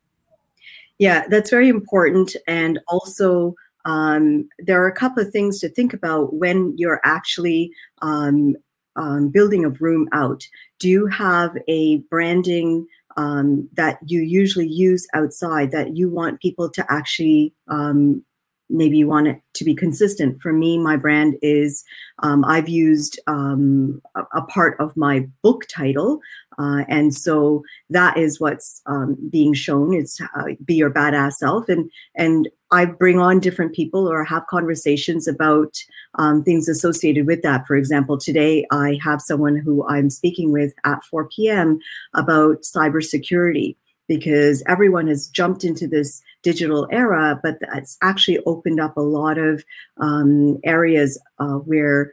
Yeah, 0.99 1.27
that's 1.27 1.51
very 1.51 1.69
important. 1.69 2.37
And 2.47 2.79
also, 2.87 3.57
um, 3.87 4.49
there 4.61 4.81
are 4.81 4.87
a 4.87 4.95
couple 4.95 5.21
of 5.21 5.33
things 5.33 5.59
to 5.59 5.69
think 5.69 5.93
about 5.93 6.35
when 6.35 6.75
you're 6.79 7.01
actually 7.03 7.73
um, 8.03 8.55
um, 8.95 9.31
building 9.31 9.65
a 9.65 9.71
room 9.71 10.09
out. 10.13 10.47
Do 10.79 10.89
you 10.89 11.07
have 11.07 11.57
a 11.67 11.97
branding 12.09 12.87
um, 13.21 13.69
that 13.75 13.99
you 14.07 14.21
usually 14.21 14.67
use 14.67 15.07
outside 15.15 15.73
that 15.73 15.95
you 15.97 16.09
want 16.09 16.41
people 16.41 16.71
to 16.71 16.85
actually 16.89 17.53
um, 17.69 18.25
maybe 18.71 18.97
you 18.97 19.09
want 19.09 19.27
it 19.27 19.41
to 19.55 19.65
be 19.65 19.75
consistent. 19.75 20.41
For 20.41 20.53
me, 20.53 20.79
my 20.79 20.97
brand 20.97 21.35
is 21.43 21.85
um, 22.21 22.45
I've 22.45 22.69
used 22.69 23.19
um, 23.27 24.01
a, 24.15 24.23
a, 24.35 24.43
part 24.43 24.79
of 24.81 24.97
my 24.97 25.27
book 25.43 25.67
title, 25.69 26.21
uh, 26.59 26.85
and 26.89 27.15
so 27.15 27.63
that 27.91 28.17
is 28.17 28.41
what's 28.41 28.81
um, 28.87 29.17
being 29.29 29.55
shown. 29.55 29.93
It's 29.93 30.21
uh, 30.21 30.55
be 30.65 30.75
your 30.75 30.91
badass 30.91 31.35
self, 31.35 31.69
and 31.69 31.91
and 32.15 32.49
I 32.73 32.85
bring 32.85 33.19
on 33.19 33.41
different 33.41 33.75
people 33.75 34.07
or 34.07 34.25
have 34.25 34.47
conversations 34.47 35.27
about 35.27 35.77
um, 36.17 36.43
things 36.43 36.69
associated 36.69 37.27
with 37.27 37.43
that. 37.43 37.67
For 37.67 37.77
example, 37.77 38.17
today 38.17 38.67
I 38.71 38.99
have 39.03 39.21
someone 39.21 39.57
who 39.57 39.87
I'm 39.89 40.11
speaking 40.11 40.53
with 40.53 40.73
at 40.85 41.03
4 41.05 41.29
p.m. 41.29 41.81
about 42.15 42.63
cybersecurity 42.63 43.77
because 44.07 44.63
everyone 44.67 45.07
has 45.09 45.29
jumped 45.29 45.65
into 45.65 45.87
this 45.87 46.23
digital 46.43 46.89
era, 46.91 47.39
but 47.43 47.59
it's 47.75 47.97
actually 48.03 48.39
opened 48.41 48.81
up 48.81 48.97
a 48.97 49.01
lot 49.03 49.39
of 49.39 49.65
um, 49.99 50.59
areas 50.65 51.21
uh, 51.39 51.55
where 51.59 52.13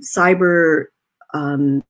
cyber 0.00 0.86
um, 1.34 1.82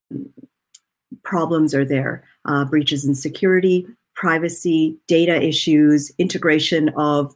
problems 1.23 1.75
are 1.75 1.85
there 1.85 2.25
uh, 2.45 2.65
breaches 2.65 3.05
in 3.05 3.15
security, 3.15 3.87
privacy, 4.15 4.97
data 5.07 5.41
issues, 5.41 6.11
integration 6.19 6.89
of 6.97 7.35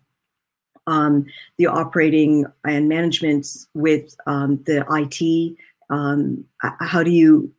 um, 0.87 1.27
the 1.59 1.67
operating 1.67 2.47
and 2.65 2.89
management 2.89 3.47
with 3.75 4.17
um, 4.27 4.63
the 4.67 4.85
IT. 4.91 5.57
Um, 5.91 6.45
how 6.81 7.03
do 7.03 7.11
you 7.11 7.53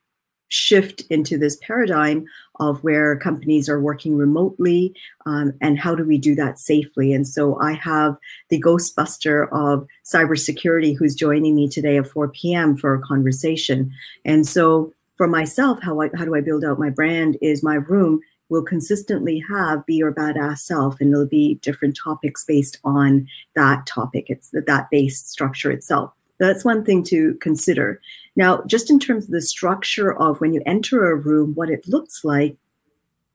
shift 0.53 1.01
into 1.09 1.37
this 1.37 1.57
paradigm 1.63 2.25
of 2.59 2.83
where 2.83 3.17
companies 3.17 3.67
are 3.67 3.81
working 3.81 4.15
remotely 4.15 4.93
um, 5.25 5.51
and 5.61 5.79
how 5.79 5.95
do 5.95 6.05
we 6.05 6.17
do 6.17 6.35
that 6.35 6.59
safely. 6.59 7.11
And 7.11 7.27
so 7.27 7.59
I 7.59 7.73
have 7.73 8.17
the 8.49 8.61
Ghostbuster 8.61 9.47
of 9.51 9.87
cybersecurity 10.05 10.95
who's 10.95 11.15
joining 11.15 11.55
me 11.55 11.67
today 11.67 11.97
at 11.97 12.07
4 12.07 12.27
p.m. 12.29 12.77
for 12.77 12.93
a 12.93 13.01
conversation. 13.01 13.91
And 14.23 14.47
so 14.47 14.93
for 15.17 15.27
myself, 15.27 15.79
how, 15.81 16.01
I, 16.01 16.09
how 16.15 16.25
do 16.25 16.35
I 16.35 16.41
build 16.41 16.63
out 16.63 16.79
my 16.79 16.91
brand 16.91 17.37
is 17.41 17.63
my 17.63 17.75
room 17.75 18.21
will 18.49 18.63
consistently 18.63 19.43
have 19.49 19.85
be 19.85 19.95
your 19.95 20.13
badass 20.13 20.59
self 20.59 20.99
and 20.99 21.11
there'll 21.11 21.27
be 21.27 21.55
different 21.55 21.97
topics 22.01 22.43
based 22.43 22.79
on 22.83 23.27
that 23.55 23.85
topic. 23.85 24.25
It's 24.29 24.49
that 24.51 24.87
base 24.91 25.19
structure 25.19 25.71
itself. 25.71 26.13
That's 26.39 26.65
one 26.65 26.83
thing 26.83 27.03
to 27.05 27.35
consider. 27.35 28.01
Now 28.35 28.63
just 28.67 28.89
in 28.89 28.99
terms 28.99 29.25
of 29.25 29.31
the 29.31 29.41
structure 29.41 30.13
of 30.13 30.41
when 30.41 30.53
you 30.53 30.61
enter 30.65 31.09
a 31.09 31.15
room 31.15 31.53
what 31.55 31.69
it 31.69 31.87
looks 31.87 32.23
like 32.23 32.57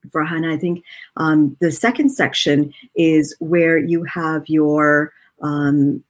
Farhana 0.08 0.54
i 0.54 0.56
think 0.56 0.84
um, 1.16 1.56
the 1.60 1.72
second 1.72 2.10
section 2.10 2.72
is 2.94 3.36
where 3.40 3.78
you 3.78 4.04
have 4.04 4.48
your 4.48 5.12
um, 5.42 6.02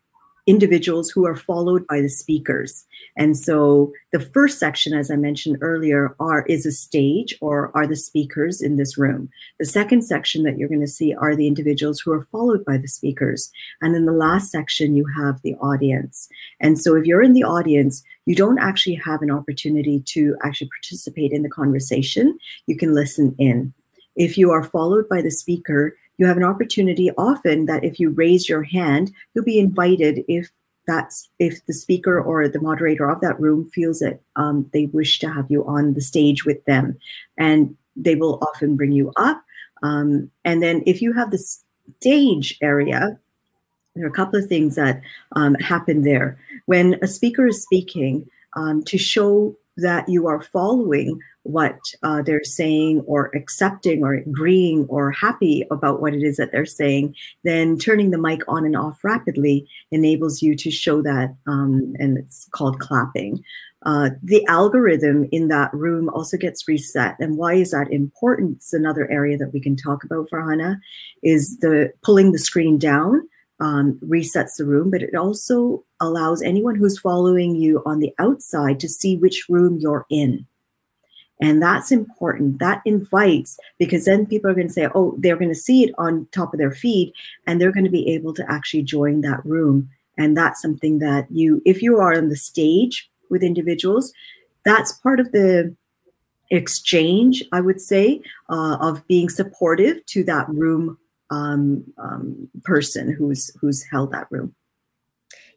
individuals 0.49 1.11
who 1.11 1.26
are 1.26 1.37
followed 1.37 1.87
by 1.87 2.00
the 2.00 2.09
speakers. 2.09 2.87
And 3.19 3.37
so 3.37 3.93
the 4.12 4.21
first 4.21 4.59
section, 4.59 4.95
as 4.95 5.11
I 5.11 5.17
mentioned 5.17 5.59
earlier, 5.61 6.17
are 6.19 6.47
is 6.47 6.64
a 6.64 6.73
stage 6.73 7.37
or 7.43 7.71
are 7.76 7.87
the 7.87 7.97
speakers 7.97 8.62
in 8.62 8.76
this 8.76 8.97
room. 8.97 9.28
The 9.59 9.67
second 9.67 10.02
section 10.02 10.45
that 10.45 10.57
you're 10.57 10.71
going 10.71 10.81
to 10.81 10.87
see 10.87 11.14
are 11.14 11.37
the 11.37 11.47
individuals 11.47 12.00
who 12.00 12.12
are 12.12 12.25
followed 12.33 12.64
by 12.64 12.78
the 12.78 12.88
speakers. 12.88 13.50
And 13.83 13.95
in 13.95 14.07
the 14.07 14.12
last 14.12 14.50
section, 14.50 14.97
you 14.97 15.05
have 15.19 15.43
the 15.43 15.55
audience. 15.57 16.28
And 16.61 16.81
so 16.81 16.97
if 16.97 17.05
you're 17.05 17.23
in 17.23 17.35
the 17.35 17.45
audience, 17.45 18.02
you 18.25 18.35
don't 18.35 18.59
actually 18.59 18.95
have 19.05 19.21
an 19.21 19.31
opportunity 19.31 20.02
to 20.07 20.35
actually 20.43 20.71
participate 20.81 21.31
in 21.31 21.43
the 21.43 21.50
conversation. 21.50 22.38
You 22.67 22.76
can 22.78 22.95
listen 22.95 23.35
in. 23.38 23.75
If 24.17 24.38
you 24.38 24.50
are 24.50 24.64
followed 24.64 25.11
by 25.11 25.21
the 25.21 25.31
speaker, 25.31 25.95
you 26.19 26.27
have 26.27 26.37
an 26.37 26.45
opportunity 26.45 27.11
often 27.17 27.67
that 27.67 27.85
if 27.85 27.99
you 27.99 28.11
raise 28.11 28.49
your 28.49 28.63
hand, 28.63 29.13
you'll 29.35 29.45
be 29.45 29.59
invited 29.59 30.25
if 30.29 30.51
that's 30.87 31.29
if 31.39 31.65
the 31.67 31.75
speaker 31.75 32.21
or 32.21 32.49
the 32.49 32.61
moderator 32.61 33.09
of 33.09 33.21
that 33.21 33.39
room 33.39 33.71
feels 33.71 33.99
that 34.01 34.21
um, 34.37 34.69
they 34.73 34.87
wish 34.87 35.19
to 35.19 35.31
have 35.31 35.47
you 35.51 35.65
on 35.67 35.95
the 35.95 36.01
stage 36.01 36.45
with 36.45 36.65
them. 36.65 36.99
And 37.37 37.77
they 37.95 38.15
will 38.15 38.39
often 38.43 38.77
bring 38.77 38.93
you 38.93 39.13
up. 39.17 39.43
Um, 39.83 40.31
and 40.45 40.63
then 40.63 40.83
if 40.87 41.03
you 41.03 41.13
have 41.13 41.31
the 41.31 41.45
stage 42.01 42.59
area 42.61 43.19
there 43.99 44.07
are 44.07 44.11
a 44.11 44.13
couple 44.13 44.39
of 44.39 44.47
things 44.47 44.77
that 44.77 45.03
um, 45.33 45.55
happen 45.57 46.03
there. 46.03 46.39
When 46.67 46.99
a 47.03 47.09
speaker 47.09 47.49
is 47.49 47.63
speaking 47.63 48.29
um, 48.55 48.85
to 48.85 48.97
show 48.97 49.57
that 49.77 50.09
you 50.09 50.27
are 50.27 50.41
following 50.41 51.19
what 51.49 51.78
uh, 52.02 52.21
they're 52.23 52.45
saying 52.45 53.00
or 53.07 53.31
accepting 53.35 54.05
or 54.05 54.14
agreeing 54.14 54.85
or 54.88 55.11
happy 55.11 55.64
about 55.71 56.00
what 56.00 56.12
it 56.12 56.23
is 56.23 56.37
that 56.37 56.52
they're 56.52 56.67
saying, 56.67 57.14
then 57.43 57.78
turning 57.78 58.11
the 58.11 58.19
mic 58.19 58.43
on 58.47 58.67
and 58.67 58.76
off 58.76 59.02
rapidly 59.02 59.67
enables 59.90 60.43
you 60.43 60.55
to 60.55 60.71
show 60.71 61.00
that, 61.00 61.35
um, 61.47 61.95
and 61.99 62.19
it's 62.19 62.47
called 62.52 62.78
clapping. 62.78 63.43
Uh, 63.87 64.11
the 64.23 64.45
algorithm 64.47 65.26
in 65.33 65.49
that 65.49 65.73
room 65.73 66.11
also 66.11 66.37
gets 66.37 66.69
reset. 66.69 67.17
And 67.19 67.38
why 67.38 67.55
is 67.55 67.71
that 67.71 67.90
important? 67.90 68.57
It's 68.57 68.75
another 68.75 69.11
area 69.11 69.38
that 69.38 69.52
we 69.52 69.61
can 69.61 69.75
talk 69.75 70.05
about 70.05 70.28
Farhana, 70.31 70.78
is 71.23 71.59
the 71.61 71.93
pulling 72.02 72.33
the 72.33 72.38
screen 72.38 72.78
down 72.78 73.23
um, 73.61 73.99
resets 74.05 74.57
the 74.59 74.67
room, 74.67 74.90
but 74.90 75.02
it 75.02 75.14
also 75.14 75.85
allows 76.00 76.43
anyone 76.43 76.76
who's 76.76 76.99
following 76.99 77.57
you 77.57 77.83
on 77.87 78.00
the 78.00 78.12
outside 78.19 78.78
to 78.81 78.88
see 78.88 79.17
which 79.17 79.47
room 79.49 79.78
you're 79.81 80.05
in. 80.11 80.47
And 81.40 81.62
that's 81.62 81.92
important. 81.92 82.59
That 82.59 82.83
invites, 82.85 83.59
because 83.78 84.04
then 84.07 84.26
people 84.26 84.50
are 84.50 84.54
going 84.54 84.66
to 84.66 84.73
say, 84.73 84.88
oh, 84.95 85.14
they're 85.18 85.37
going 85.37 85.50
to 85.50 85.54
see 85.54 85.85
it 85.85 85.95
on 85.97 86.26
top 86.33 86.52
of 86.52 86.59
their 86.59 86.73
feed 86.73 87.12
and 87.47 87.61
they're 87.61 87.73
going 87.73 87.85
to 87.85 87.90
be 87.90 88.09
able 88.12 88.35
to 88.35 88.50
actually 88.50 88.83
join 88.83 89.21
that 89.21 89.45
room. 89.45 89.88
And 90.16 90.37
that's 90.37 90.61
something 90.61 90.99
that 90.99 91.26
you, 91.30 91.62
if 91.64 91.80
you 91.80 91.99
are 91.99 92.12
on 92.12 92.28
the 92.28 92.37
stage 92.37 93.09
with 93.30 93.42
individuals, 93.42 94.12
that's 94.64 94.92
part 94.92 95.21
of 95.21 95.30
the 95.30 95.76
exchange, 96.50 97.45
I 97.52 97.61
would 97.61 97.80
say, 97.80 98.21
uh, 98.49 98.78
of 98.80 99.07
being 99.07 99.28
supportive 99.28 100.04
to 100.07 100.25
that 100.25 100.49
room 100.49 100.99
um, 101.30 101.85
um, 101.99 102.49
person 102.64 103.12
who's 103.12 103.50
who's 103.61 103.85
held 103.90 104.12
that 104.12 104.26
room. 104.30 104.54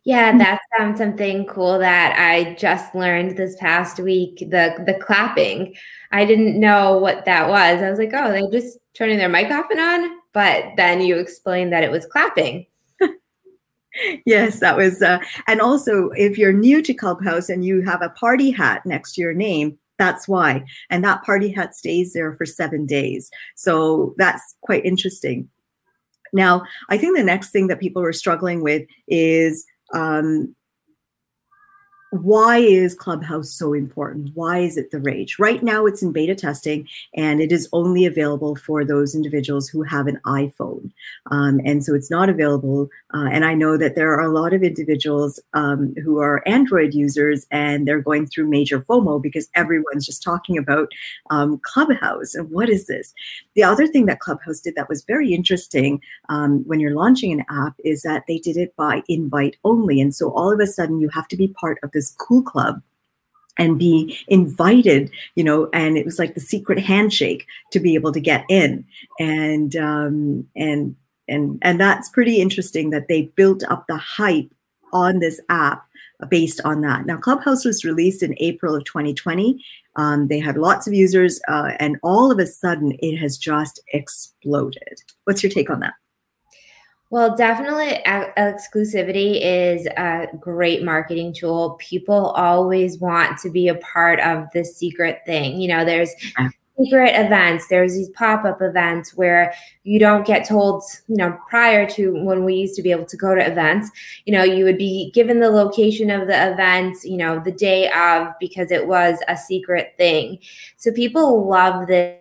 Yeah, 0.03 0.35
that's 0.35 0.65
um, 0.79 0.97
something 0.97 1.45
cool 1.45 1.77
that 1.77 2.17
I 2.17 2.55
just 2.55 2.95
learned 2.95 3.37
this 3.37 3.55
past 3.57 3.99
week. 3.99 4.39
The 4.39 4.83
the 4.85 4.95
clapping, 4.99 5.75
I 6.11 6.25
didn't 6.25 6.59
know 6.59 6.97
what 6.97 7.25
that 7.25 7.47
was. 7.47 7.83
I 7.83 7.89
was 7.89 7.99
like, 7.99 8.11
oh, 8.13 8.31
they're 8.31 8.49
just 8.49 8.79
turning 8.95 9.19
their 9.19 9.29
mic 9.29 9.51
off 9.51 9.69
and 9.69 9.79
on. 9.79 10.17
But 10.33 10.65
then 10.75 11.01
you 11.01 11.17
explained 11.17 11.71
that 11.73 11.83
it 11.83 11.91
was 11.91 12.07
clapping. 12.07 12.65
yes, 14.25 14.59
that 14.59 14.75
was. 14.75 15.03
Uh, 15.03 15.19
and 15.47 15.61
also, 15.61 16.09
if 16.11 16.35
you're 16.35 16.53
new 16.53 16.81
to 16.81 16.93
Clubhouse 16.95 17.49
and 17.49 17.63
you 17.63 17.81
have 17.83 18.01
a 18.01 18.09
party 18.09 18.49
hat 18.49 18.83
next 18.87 19.13
to 19.13 19.21
your 19.21 19.33
name, 19.33 19.77
that's 19.99 20.27
why. 20.27 20.63
And 20.89 21.03
that 21.03 21.23
party 21.23 21.51
hat 21.51 21.75
stays 21.75 22.13
there 22.13 22.33
for 22.33 22.45
seven 22.47 22.87
days. 22.87 23.29
So 23.55 24.15
that's 24.17 24.55
quite 24.61 24.83
interesting. 24.83 25.47
Now, 26.33 26.63
I 26.89 26.97
think 26.97 27.15
the 27.15 27.23
next 27.23 27.51
thing 27.51 27.67
that 27.67 27.79
people 27.79 28.01
are 28.01 28.13
struggling 28.13 28.63
with 28.63 28.87
is 29.07 29.65
um, 29.93 30.55
why 32.11 32.57
is 32.57 32.93
Clubhouse 32.93 33.49
so 33.51 33.73
important? 33.73 34.31
Why 34.33 34.59
is 34.59 34.75
it 34.75 34.91
the 34.91 34.99
rage? 34.99 35.39
Right 35.39 35.63
now, 35.63 35.85
it's 35.85 36.03
in 36.03 36.11
beta 36.11 36.35
testing 36.35 36.87
and 37.15 37.39
it 37.39 37.53
is 37.53 37.69
only 37.71 38.05
available 38.05 38.57
for 38.57 38.83
those 38.83 39.15
individuals 39.15 39.69
who 39.69 39.83
have 39.83 40.07
an 40.07 40.19
iPhone. 40.25 40.91
Um, 41.31 41.61
and 41.65 41.85
so 41.85 41.95
it's 41.95 42.11
not 42.11 42.27
available. 42.27 42.89
Uh, 43.13 43.29
and 43.31 43.45
I 43.45 43.53
know 43.53 43.77
that 43.77 43.95
there 43.95 44.11
are 44.11 44.25
a 44.25 44.33
lot 44.33 44.53
of 44.53 44.61
individuals 44.61 45.39
um, 45.53 45.95
who 46.03 46.19
are 46.19 46.45
Android 46.45 46.93
users 46.93 47.47
and 47.49 47.87
they're 47.87 48.01
going 48.01 48.27
through 48.27 48.49
major 48.49 48.81
FOMO 48.81 49.21
because 49.21 49.47
everyone's 49.55 50.05
just 50.05 50.21
talking 50.21 50.57
about 50.57 50.91
um, 51.29 51.59
Clubhouse 51.63 52.35
and 52.35 52.51
what 52.51 52.69
is 52.69 52.87
this? 52.87 53.13
The 53.55 53.63
other 53.63 53.87
thing 53.87 54.05
that 54.07 54.19
Clubhouse 54.19 54.59
did 54.59 54.75
that 54.75 54.89
was 54.89 55.05
very 55.05 55.33
interesting 55.33 56.01
um, 56.27 56.67
when 56.67 56.81
you're 56.81 56.95
launching 56.95 57.31
an 57.31 57.45
app 57.49 57.75
is 57.85 58.01
that 58.01 58.23
they 58.27 58.37
did 58.37 58.57
it 58.57 58.75
by 58.75 59.01
invite 59.07 59.55
only. 59.63 60.01
And 60.01 60.13
so 60.13 60.31
all 60.31 60.51
of 60.51 60.59
a 60.59 60.67
sudden, 60.67 60.99
you 60.99 61.07
have 61.09 61.27
to 61.29 61.37
be 61.37 61.47
part 61.47 61.77
of 61.83 61.91
the 61.91 62.00
this 62.01 62.15
cool 62.19 62.41
club 62.41 62.81
and 63.57 63.77
be 63.77 64.17
invited, 64.27 65.11
you 65.35 65.43
know, 65.43 65.69
and 65.71 65.97
it 65.97 66.05
was 66.05 66.17
like 66.17 66.33
the 66.33 66.39
secret 66.39 66.79
handshake 66.79 67.45
to 67.71 67.79
be 67.79 67.93
able 67.93 68.11
to 68.11 68.19
get 68.19 68.43
in. 68.49 68.83
And 69.19 69.75
um, 69.75 70.47
and 70.55 70.95
and 71.27 71.59
and 71.61 71.79
that's 71.79 72.09
pretty 72.09 72.41
interesting 72.41 72.89
that 72.89 73.07
they 73.07 73.31
built 73.35 73.63
up 73.69 73.85
the 73.87 73.97
hype 73.97 74.51
on 74.93 75.19
this 75.19 75.39
app 75.49 75.85
based 76.29 76.59
on 76.65 76.81
that. 76.81 77.05
Now, 77.05 77.17
Clubhouse 77.17 77.65
was 77.65 77.85
released 77.85 78.23
in 78.23 78.35
April 78.39 78.75
of 78.75 78.83
2020. 78.85 79.63
Um, 79.95 80.27
they 80.27 80.39
had 80.39 80.57
lots 80.57 80.87
of 80.87 80.93
users, 80.93 81.39
uh, 81.47 81.71
and 81.79 81.97
all 82.03 82.31
of 82.31 82.39
a 82.39 82.47
sudden, 82.47 82.93
it 82.99 83.17
has 83.17 83.37
just 83.37 83.79
exploded. 83.93 85.01
What's 85.25 85.43
your 85.43 85.51
take 85.51 85.69
on 85.69 85.81
that? 85.81 85.93
Well, 87.11 87.35
definitely 87.35 88.01
exclusivity 88.05 89.41
is 89.43 89.85
a 89.85 90.27
great 90.39 90.81
marketing 90.81 91.33
tool. 91.33 91.75
People 91.77 92.27
always 92.27 92.99
want 92.99 93.37
to 93.39 93.49
be 93.49 93.67
a 93.67 93.75
part 93.75 94.21
of 94.21 94.47
the 94.53 94.63
secret 94.63 95.19
thing. 95.25 95.59
You 95.59 95.67
know, 95.67 95.83
there's 95.83 96.09
secret 96.79 97.11
events, 97.13 97.67
there's 97.67 97.95
these 97.95 98.07
pop 98.11 98.45
up 98.45 98.61
events 98.61 99.13
where 99.13 99.53
you 99.83 99.99
don't 99.99 100.25
get 100.25 100.47
told, 100.47 100.83
you 101.09 101.17
know, 101.17 101.37
prior 101.49 101.85
to 101.89 102.13
when 102.23 102.45
we 102.45 102.55
used 102.55 102.75
to 102.75 102.81
be 102.81 102.91
able 102.91 103.05
to 103.07 103.17
go 103.17 103.35
to 103.35 103.45
events, 103.45 103.91
you 104.25 104.31
know, 104.31 104.43
you 104.43 104.63
would 104.63 104.77
be 104.77 105.11
given 105.13 105.41
the 105.41 105.49
location 105.49 106.09
of 106.09 106.27
the 106.27 106.53
event, 106.53 106.95
you 107.03 107.17
know, 107.17 107.41
the 107.43 107.51
day 107.51 107.91
of 107.91 108.29
because 108.39 108.71
it 108.71 108.87
was 108.87 109.19
a 109.27 109.35
secret 109.35 109.95
thing. 109.97 110.39
So 110.77 110.93
people 110.93 111.45
love 111.45 111.87
this. 111.87 112.17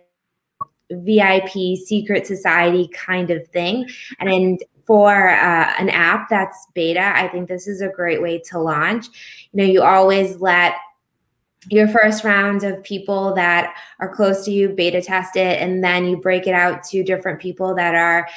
VIP 0.93 1.77
secret 1.85 2.27
society 2.27 2.89
kind 2.93 3.31
of 3.31 3.47
thing. 3.47 3.89
And 4.19 4.61
for 4.91 5.29
uh, 5.29 5.73
an 5.79 5.87
app 5.87 6.27
that's 6.27 6.67
beta, 6.73 7.13
I 7.15 7.29
think 7.29 7.47
this 7.47 7.65
is 7.65 7.79
a 7.79 7.87
great 7.87 8.21
way 8.21 8.39
to 8.49 8.59
launch. 8.59 9.05
You 9.53 9.57
know, 9.57 9.63
you 9.63 9.83
always 9.83 10.35
let 10.41 10.73
your 11.69 11.87
first 11.87 12.25
round 12.25 12.65
of 12.65 12.83
people 12.83 13.33
that 13.35 13.73
are 14.01 14.13
close 14.13 14.43
to 14.43 14.51
you 14.51 14.67
beta 14.67 15.01
test 15.01 15.37
it, 15.37 15.61
and 15.61 15.81
then 15.81 16.07
you 16.07 16.17
break 16.17 16.45
it 16.45 16.53
out 16.53 16.83
to 16.89 17.05
different 17.05 17.39
people 17.39 17.73
that 17.75 17.95
are 17.95 18.27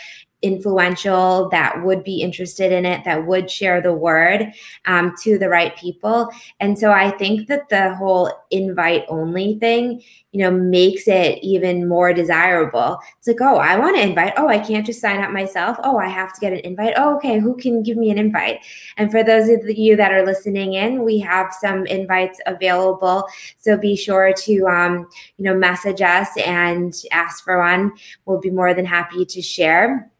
influential 0.44 1.48
that 1.48 1.82
would 1.82 2.04
be 2.04 2.20
interested 2.20 2.70
in 2.70 2.84
it, 2.84 3.02
that 3.04 3.26
would 3.26 3.50
share 3.50 3.80
the 3.80 3.94
word 3.94 4.52
um, 4.84 5.14
to 5.22 5.38
the 5.38 5.48
right 5.48 5.74
people. 5.76 6.28
And 6.60 6.78
so 6.78 6.92
I 6.92 7.10
think 7.12 7.48
that 7.48 7.70
the 7.70 7.94
whole 7.94 8.30
invite 8.50 9.04
only 9.08 9.58
thing, 9.58 10.02
you 10.32 10.40
know, 10.40 10.50
makes 10.50 11.08
it 11.08 11.38
even 11.42 11.88
more 11.88 12.12
desirable. 12.12 12.98
It's 13.18 13.26
like, 13.26 13.40
oh, 13.40 13.56
I 13.56 13.78
want 13.78 13.96
to 13.96 14.02
invite. 14.02 14.34
Oh, 14.36 14.48
I 14.48 14.58
can't 14.58 14.84
just 14.84 15.00
sign 15.00 15.22
up 15.22 15.30
myself. 15.30 15.78
Oh, 15.82 15.96
I 15.98 16.08
have 16.08 16.32
to 16.34 16.40
get 16.40 16.52
an 16.52 16.60
invite. 16.60 16.94
Oh, 16.96 17.16
okay, 17.16 17.38
who 17.38 17.56
can 17.56 17.82
give 17.82 17.96
me 17.96 18.10
an 18.10 18.18
invite? 18.18 18.60
And 18.98 19.10
for 19.10 19.24
those 19.24 19.48
of 19.48 19.68
you 19.70 19.96
that 19.96 20.12
are 20.12 20.26
listening 20.26 20.74
in, 20.74 21.04
we 21.04 21.18
have 21.20 21.54
some 21.54 21.86
invites 21.86 22.40
available. 22.46 23.26
So 23.58 23.78
be 23.78 23.96
sure 23.96 24.32
to, 24.32 24.66
um, 24.66 25.08
you 25.38 25.44
know, 25.44 25.54
message 25.54 26.02
us 26.02 26.28
and 26.44 26.94
ask 27.12 27.42
for 27.44 27.58
one. 27.58 27.92
We'll 28.26 28.40
be 28.40 28.50
more 28.50 28.74
than 28.74 28.84
happy 28.84 29.24
to 29.24 29.40
share 29.40 30.10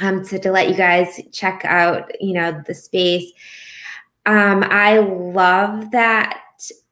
um, 0.00 0.24
so 0.24 0.38
to 0.38 0.52
let 0.52 0.68
you 0.68 0.74
guys 0.74 1.20
check 1.32 1.62
out, 1.64 2.10
you 2.20 2.34
know, 2.34 2.62
the 2.66 2.74
space. 2.74 3.32
Um, 4.26 4.64
I 4.64 4.98
love 4.98 5.90
that 5.92 6.40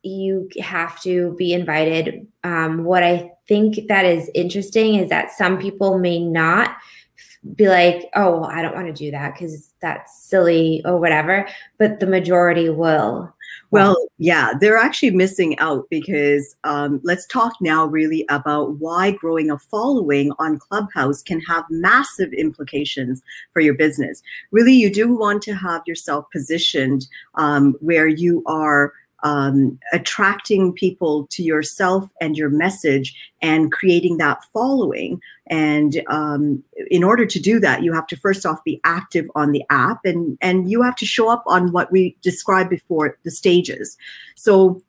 you 0.02 0.48
have 0.60 1.00
to 1.02 1.34
be 1.38 1.52
invited. 1.52 2.26
Um, 2.44 2.84
what 2.84 3.02
I 3.02 3.32
think 3.48 3.88
that 3.88 4.04
is 4.04 4.30
interesting 4.34 4.96
is 4.96 5.08
that 5.08 5.32
some 5.32 5.58
people 5.58 5.98
may 5.98 6.20
not 6.20 6.76
be 7.56 7.68
like, 7.68 8.08
oh, 8.14 8.40
well, 8.40 8.50
I 8.50 8.62
don't 8.62 8.74
want 8.74 8.86
to 8.86 8.92
do 8.92 9.10
that 9.10 9.34
because 9.34 9.72
that's 9.80 10.24
silly 10.24 10.82
or 10.84 10.98
whatever, 10.98 11.46
but 11.78 12.00
the 12.00 12.06
majority 12.06 12.70
will. 12.70 13.34
Well, 13.70 13.96
yeah, 14.18 14.52
they're 14.60 14.76
actually 14.76 15.10
missing 15.10 15.58
out 15.58 15.86
because 15.90 16.54
um, 16.64 17.00
let's 17.02 17.26
talk 17.26 17.54
now 17.60 17.86
really 17.86 18.24
about 18.28 18.76
why 18.78 19.10
growing 19.10 19.50
a 19.50 19.58
following 19.58 20.32
on 20.38 20.58
Clubhouse 20.58 21.22
can 21.22 21.40
have 21.40 21.64
massive 21.70 22.32
implications 22.32 23.22
for 23.52 23.60
your 23.60 23.74
business. 23.74 24.22
Really, 24.52 24.74
you 24.74 24.92
do 24.92 25.16
want 25.16 25.42
to 25.42 25.54
have 25.54 25.82
yourself 25.86 26.26
positioned 26.30 27.06
um, 27.34 27.74
where 27.80 28.06
you 28.06 28.42
are 28.46 28.92
um, 29.24 29.78
attracting 29.92 30.72
people 30.72 31.26
to 31.30 31.42
yourself 31.42 32.08
and 32.20 32.36
your 32.36 32.50
message 32.50 33.14
and 33.42 33.72
creating 33.72 34.18
that 34.18 34.44
following. 34.52 35.20
And 35.48 36.02
um, 36.08 36.62
in 36.90 37.02
order 37.02 37.26
to 37.26 37.40
do 37.40 37.58
that, 37.60 37.82
you 37.82 37.92
have 37.92 38.06
to 38.08 38.16
first 38.16 38.46
off 38.46 38.62
be 38.64 38.80
active 38.84 39.26
on 39.34 39.52
the 39.52 39.64
app 39.70 40.04
and, 40.04 40.38
and 40.40 40.70
you 40.70 40.82
have 40.82 40.96
to 40.96 41.06
show 41.06 41.30
up 41.30 41.42
on 41.46 41.72
what 41.72 41.90
we 41.90 42.16
described 42.22 42.70
before 42.70 43.18
the 43.24 43.30
stages. 43.30 43.96
So 44.36 44.82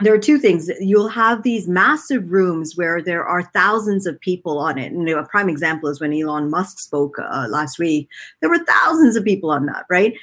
there 0.00 0.14
are 0.14 0.18
two 0.18 0.38
things. 0.38 0.70
You'll 0.80 1.08
have 1.08 1.42
these 1.42 1.68
massive 1.68 2.30
rooms 2.30 2.76
where 2.76 3.00
there 3.00 3.24
are 3.24 3.42
thousands 3.42 4.06
of 4.06 4.20
people 4.20 4.58
on 4.58 4.78
it. 4.78 4.92
And 4.92 5.08
a 5.08 5.22
prime 5.24 5.48
example 5.48 5.88
is 5.88 6.00
when 6.00 6.12
Elon 6.12 6.50
Musk 6.50 6.78
spoke 6.78 7.16
uh, 7.18 7.46
last 7.48 7.78
week. 7.78 8.08
There 8.40 8.50
were 8.50 8.64
thousands 8.64 9.14
of 9.14 9.24
people 9.24 9.50
on 9.50 9.66
that, 9.66 9.84
right? 9.88 10.14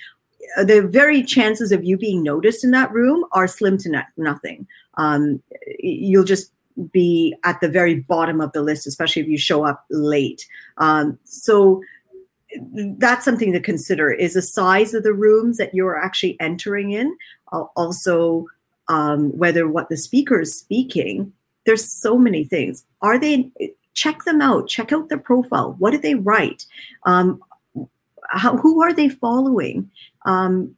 The 0.64 0.82
very 0.82 1.24
chances 1.24 1.72
of 1.72 1.84
you 1.84 1.98
being 1.98 2.24
noticed 2.24 2.64
in 2.64 2.72
that 2.72 2.92
room 2.92 3.26
are 3.32 3.48
slim 3.48 3.78
to 3.80 4.04
nothing. 4.18 4.68
Um, 4.96 5.42
you'll 5.80 6.24
just 6.24 6.52
be 6.92 7.36
at 7.44 7.60
the 7.62 7.70
very 7.70 7.96
bottom 8.00 8.42
of 8.42 8.52
the 8.54 8.62
list, 8.62 8.88
especially 8.88 9.22
if 9.22 9.28
you 9.28 9.38
show 9.38 9.64
up 9.64 9.86
late. 9.90 10.48
Um, 10.78 11.20
so 11.24 11.82
that's 12.98 13.26
something 13.26 13.54
to 13.54 13.60
consider 13.60 14.12
is 14.12 14.34
the 14.34 14.42
size 14.42 14.94
of 14.94 15.04
the 15.04 15.14
rooms 15.14 15.58
that 15.58 15.74
you're 15.74 15.98
actually 15.98 16.40
entering 16.40 16.92
in. 16.92 17.16
Uh, 17.52 17.66
also, 17.76 18.48
um, 18.88 19.38
whether 19.38 19.68
what 19.68 19.90
the 19.90 19.98
speaker 19.98 20.42
is 20.42 20.58
speaking, 20.58 21.32
there's 21.66 21.90
so 21.90 22.18
many 22.18 22.44
things. 22.44 22.84
Are 23.02 23.20
they, 23.20 23.52
check 23.94 24.24
them 24.24 24.42
out, 24.42 24.68
check 24.68 24.92
out 24.92 25.10
their 25.10 25.18
profile. 25.18 25.76
What 25.80 25.92
do 25.92 25.98
they 25.98 26.16
write? 26.16 26.66
Um, 27.06 27.42
how, 28.32 28.58
who 28.58 28.82
are 28.82 28.94
they 28.94 29.10
following? 29.10 29.90
Um, 30.26 30.76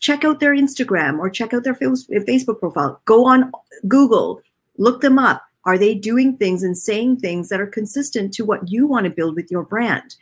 check 0.00 0.24
out 0.24 0.40
their 0.40 0.54
Instagram 0.54 1.18
or 1.18 1.30
check 1.30 1.54
out 1.54 1.64
their 1.64 1.74
Facebook 1.74 2.58
profile. 2.58 3.00
Go 3.04 3.26
on 3.26 3.52
Google, 3.86 4.42
look 4.78 5.00
them 5.00 5.18
up. 5.18 5.42
Are 5.64 5.78
they 5.78 5.94
doing 5.94 6.36
things 6.36 6.62
and 6.62 6.76
saying 6.76 7.18
things 7.18 7.48
that 7.48 7.60
are 7.60 7.66
consistent 7.66 8.32
to 8.34 8.44
what 8.44 8.68
you 8.70 8.86
want 8.86 9.04
to 9.04 9.10
build 9.10 9.34
with 9.36 9.50
your 9.50 9.62
brand? 9.62 10.16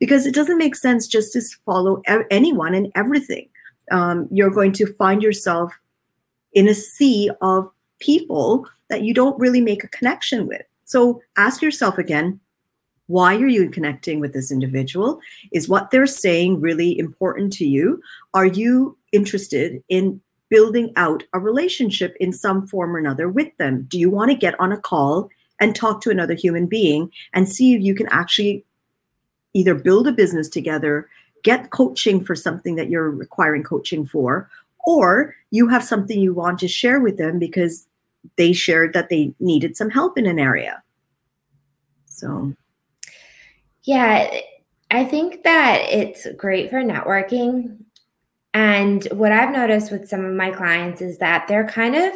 Because 0.00 0.26
it 0.26 0.34
doesn't 0.34 0.58
make 0.58 0.76
sense 0.76 1.06
just 1.06 1.32
to 1.32 1.42
follow 1.64 2.02
anyone 2.30 2.74
and 2.74 2.90
everything. 2.94 3.48
Um, 3.90 4.28
you're 4.30 4.50
going 4.50 4.72
to 4.72 4.92
find 4.94 5.22
yourself 5.22 5.72
in 6.52 6.68
a 6.68 6.74
sea 6.74 7.30
of 7.40 7.70
people 8.00 8.66
that 8.90 9.02
you 9.02 9.14
don't 9.14 9.38
really 9.38 9.60
make 9.60 9.84
a 9.84 9.88
connection 9.88 10.46
with. 10.46 10.62
So 10.84 11.20
ask 11.36 11.62
yourself 11.62 11.98
again 11.98 12.40
why 13.08 13.36
are 13.36 13.48
you 13.48 13.68
connecting 13.70 14.20
with 14.20 14.32
this 14.32 14.52
individual? 14.52 15.20
Is 15.50 15.68
what 15.68 15.90
they're 15.90 16.06
saying 16.06 16.60
really 16.60 16.98
important 16.98 17.52
to 17.54 17.66
you? 17.66 18.00
Are 18.34 18.46
you 18.46 18.96
interested 19.12 19.82
in 19.88 20.20
building 20.50 20.92
out 20.96 21.24
a 21.32 21.40
relationship 21.40 22.16
in 22.20 22.32
some 22.32 22.66
form 22.66 22.94
or 22.94 22.98
another 22.98 23.28
with 23.28 23.54
them? 23.56 23.86
Do 23.88 23.98
you 23.98 24.10
want 24.10 24.30
to 24.30 24.36
get 24.36 24.58
on 24.60 24.72
a 24.72 24.78
call 24.78 25.30
and 25.58 25.74
talk 25.74 26.00
to 26.02 26.10
another 26.10 26.34
human 26.34 26.66
being 26.66 27.10
and 27.32 27.48
see 27.48 27.74
if 27.74 27.82
you 27.82 27.94
can 27.94 28.08
actually 28.10 28.64
either 29.54 29.74
build 29.74 30.06
a 30.06 30.12
business 30.12 30.48
together, 30.48 31.08
get 31.42 31.70
coaching 31.70 32.22
for 32.22 32.34
something 32.34 32.76
that 32.76 32.90
you're 32.90 33.10
requiring 33.10 33.62
coaching 33.62 34.06
for, 34.06 34.50
or 34.86 35.34
you 35.50 35.66
have 35.68 35.82
something 35.82 36.20
you 36.20 36.34
want 36.34 36.58
to 36.58 36.68
share 36.68 37.00
with 37.00 37.16
them 37.16 37.38
because 37.38 37.86
they 38.36 38.52
shared 38.52 38.92
that 38.92 39.08
they 39.08 39.34
needed 39.40 39.76
some 39.76 39.90
help 39.90 40.18
in 40.18 40.26
an 40.26 40.38
area. 40.38 40.82
So 42.06 42.52
yeah, 43.84 44.40
I 44.90 45.04
think 45.04 45.42
that 45.44 45.82
it's 45.90 46.26
great 46.36 46.70
for 46.70 46.82
networking. 46.82 47.84
And 48.54 49.04
what 49.12 49.32
I've 49.32 49.52
noticed 49.52 49.92
with 49.92 50.08
some 50.08 50.24
of 50.24 50.34
my 50.34 50.50
clients 50.50 51.00
is 51.02 51.18
that 51.18 51.46
they're 51.46 51.66
kind 51.68 51.94
of 51.94 52.12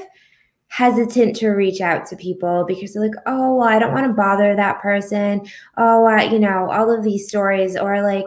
hesitant 0.68 1.36
to 1.36 1.50
reach 1.50 1.82
out 1.82 2.06
to 2.06 2.16
people 2.16 2.64
because 2.66 2.94
they're 2.94 3.02
like, 3.02 3.20
oh, 3.26 3.56
well, 3.56 3.68
I 3.68 3.78
don't 3.78 3.92
want 3.92 4.06
to 4.06 4.14
bother 4.14 4.56
that 4.56 4.80
person. 4.80 5.46
Oh, 5.76 6.06
uh, 6.06 6.22
you 6.22 6.38
know, 6.38 6.70
all 6.70 6.90
of 6.90 7.04
these 7.04 7.28
stories, 7.28 7.76
or 7.76 8.02
like, 8.02 8.24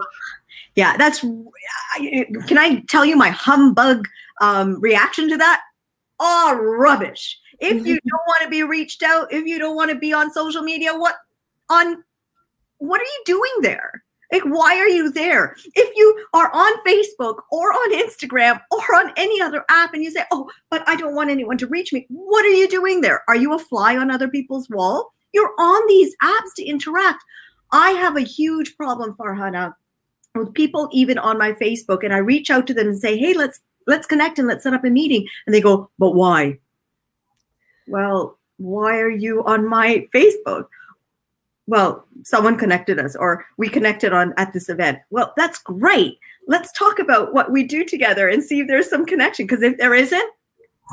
yeah, 0.75 0.95
that's. 0.97 1.21
Can 1.21 2.57
I 2.57 2.83
tell 2.87 3.03
you 3.03 3.15
my 3.15 3.29
humbug 3.29 4.07
um, 4.41 4.79
reaction 4.79 5.27
to 5.29 5.37
that? 5.37 5.61
Oh, 6.19 6.59
rubbish. 6.61 7.39
If 7.59 7.85
you 7.85 7.99
don't 8.07 8.27
want 8.27 8.43
to 8.43 8.49
be 8.49 8.61
reached 8.61 9.01
out, 9.01 9.33
if 9.33 9.45
you 9.45 9.57
don't 9.57 9.75
want 9.75 9.89
to 9.89 9.97
be 9.97 10.13
on 10.13 10.31
social 10.31 10.61
media, 10.61 10.93
what 10.93 11.15
on 11.69 12.03
what 12.87 13.01
are 13.01 13.03
you 13.03 13.23
doing 13.25 13.51
there? 13.61 14.03
Like, 14.31 14.43
why 14.43 14.77
are 14.77 14.87
you 14.87 15.11
there? 15.11 15.55
If 15.75 15.95
you 15.95 16.25
are 16.33 16.49
on 16.51 16.83
Facebook 16.83 17.41
or 17.51 17.71
on 17.71 17.93
Instagram 17.93 18.59
or 18.71 18.95
on 18.95 19.13
any 19.17 19.39
other 19.39 19.63
app 19.69 19.93
and 19.93 20.03
you 20.03 20.11
say, 20.11 20.23
oh, 20.31 20.49
but 20.69 20.83
I 20.87 20.95
don't 20.95 21.15
want 21.15 21.29
anyone 21.29 21.57
to 21.59 21.67
reach 21.67 21.93
me, 21.93 22.05
what 22.09 22.43
are 22.43 22.49
you 22.49 22.67
doing 22.67 23.01
there? 23.01 23.23
Are 23.27 23.35
you 23.35 23.53
a 23.53 23.59
fly 23.59 23.95
on 23.95 24.09
other 24.09 24.27
people's 24.27 24.69
wall? 24.69 25.13
You're 25.31 25.53
on 25.59 25.87
these 25.87 26.15
apps 26.23 26.53
to 26.57 26.65
interact. 26.65 27.23
I 27.71 27.91
have 27.91 28.17
a 28.17 28.21
huge 28.21 28.75
problem, 28.77 29.13
Farhana, 29.13 29.73
with 30.33 30.53
people 30.53 30.89
even 30.91 31.17
on 31.17 31.37
my 31.37 31.51
Facebook, 31.53 32.03
and 32.03 32.13
I 32.13 32.17
reach 32.17 32.49
out 32.49 32.67
to 32.67 32.73
them 32.73 32.87
and 32.87 32.97
say, 32.97 33.17
hey, 33.17 33.33
let's 33.33 33.59
let's 33.87 34.07
connect 34.07 34.39
and 34.39 34.47
let's 34.47 34.63
set 34.63 34.73
up 34.73 34.83
a 34.83 34.89
meeting. 34.89 35.27
And 35.45 35.53
they 35.53 35.61
go, 35.61 35.89
but 35.99 36.11
why? 36.11 36.59
Well, 37.87 38.37
why 38.57 38.97
are 38.99 39.09
you 39.09 39.43
on 39.43 39.67
my 39.67 40.07
Facebook? 40.13 40.67
Well 41.67 42.05
someone 42.23 42.57
connected 42.57 42.99
us 42.99 43.15
or 43.15 43.45
we 43.57 43.69
connected 43.69 44.13
on 44.13 44.33
at 44.37 44.53
this 44.53 44.69
event. 44.69 44.99
Well 45.09 45.33
that's 45.35 45.59
great. 45.59 46.17
Let's 46.47 46.71
talk 46.73 46.99
about 46.99 47.33
what 47.33 47.51
we 47.51 47.63
do 47.63 47.83
together 47.83 48.27
and 48.27 48.43
see 48.43 48.59
if 48.59 48.67
there's 48.67 48.89
some 48.89 49.05
connection 49.05 49.47
because 49.47 49.63
if 49.63 49.77
there 49.77 49.95
isn't 49.95 50.31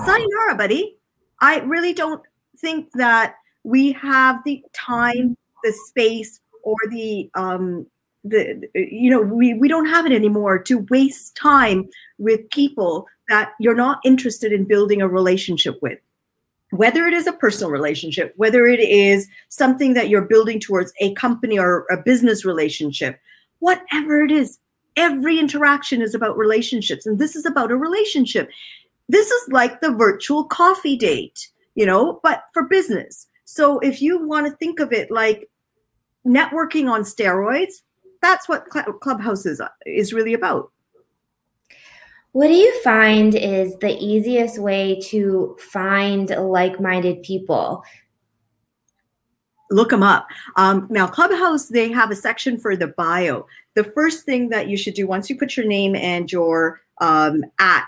sayonara 0.04 0.56
buddy. 0.56 0.96
I 1.40 1.58
really 1.60 1.92
don't 1.92 2.22
think 2.58 2.90
that 2.92 3.34
we 3.64 3.92
have 3.92 4.42
the 4.44 4.62
time 4.72 5.36
the 5.62 5.72
space 5.72 6.40
or 6.62 6.76
the 6.90 7.30
um 7.34 7.86
the 8.24 8.68
you 8.74 9.10
know 9.10 9.20
we 9.20 9.54
we 9.54 9.68
don't 9.68 9.86
have 9.86 10.06
it 10.06 10.12
anymore 10.12 10.58
to 10.58 10.86
waste 10.90 11.36
time 11.36 11.88
with 12.18 12.48
people 12.50 13.06
that 13.28 13.52
you're 13.58 13.74
not 13.74 14.00
interested 14.04 14.52
in 14.52 14.64
building 14.64 15.02
a 15.02 15.08
relationship 15.08 15.78
with 15.82 15.98
whether 16.72 17.06
it 17.06 17.12
is 17.12 17.26
a 17.26 17.32
personal 17.34 17.70
relationship, 17.70 18.32
whether 18.36 18.66
it 18.66 18.80
is 18.80 19.28
something 19.50 19.92
that 19.92 20.08
you're 20.08 20.22
building 20.22 20.58
towards 20.58 20.90
a 21.00 21.12
company 21.14 21.58
or 21.58 21.84
a 21.90 21.98
business 21.98 22.46
relationship, 22.46 23.20
whatever 23.58 24.22
it 24.22 24.30
is, 24.30 24.58
every 24.96 25.38
interaction 25.38 26.00
is 26.00 26.14
about 26.14 26.36
relationships. 26.36 27.04
And 27.04 27.18
this 27.18 27.36
is 27.36 27.44
about 27.44 27.70
a 27.70 27.76
relationship. 27.76 28.50
This 29.10 29.30
is 29.30 29.48
like 29.50 29.80
the 29.80 29.92
virtual 29.92 30.44
coffee 30.44 30.96
date, 30.96 31.48
you 31.74 31.84
know, 31.84 32.20
but 32.22 32.44
for 32.54 32.62
business. 32.62 33.26
So 33.44 33.78
if 33.80 34.00
you 34.00 34.26
want 34.26 34.46
to 34.46 34.56
think 34.56 34.80
of 34.80 34.92
it 34.92 35.10
like 35.10 35.50
networking 36.26 36.90
on 36.90 37.02
steroids, 37.02 37.82
that's 38.22 38.48
what 38.48 38.64
Clubhouse 39.00 39.44
is, 39.44 39.60
is 39.84 40.14
really 40.14 40.32
about. 40.32 40.72
What 42.32 42.48
do 42.48 42.54
you 42.54 42.80
find 42.82 43.34
is 43.34 43.76
the 43.78 43.96
easiest 43.98 44.58
way 44.58 44.98
to 45.04 45.56
find 45.60 46.30
like 46.30 46.80
minded 46.80 47.22
people? 47.22 47.84
look 49.72 49.90
them 49.90 50.02
up. 50.02 50.28
Um, 50.56 50.86
now, 50.90 51.06
Clubhouse, 51.06 51.68
they 51.68 51.90
have 51.90 52.10
a 52.10 52.16
section 52.16 52.58
for 52.58 52.76
the 52.76 52.88
bio. 52.88 53.46
The 53.74 53.84
first 53.84 54.24
thing 54.24 54.50
that 54.50 54.68
you 54.68 54.76
should 54.76 54.94
do 54.94 55.06
once 55.06 55.28
you 55.28 55.36
put 55.36 55.56
your 55.56 55.66
name 55.66 55.96
and 55.96 56.30
your 56.30 56.80
um, 57.00 57.42
at 57.58 57.86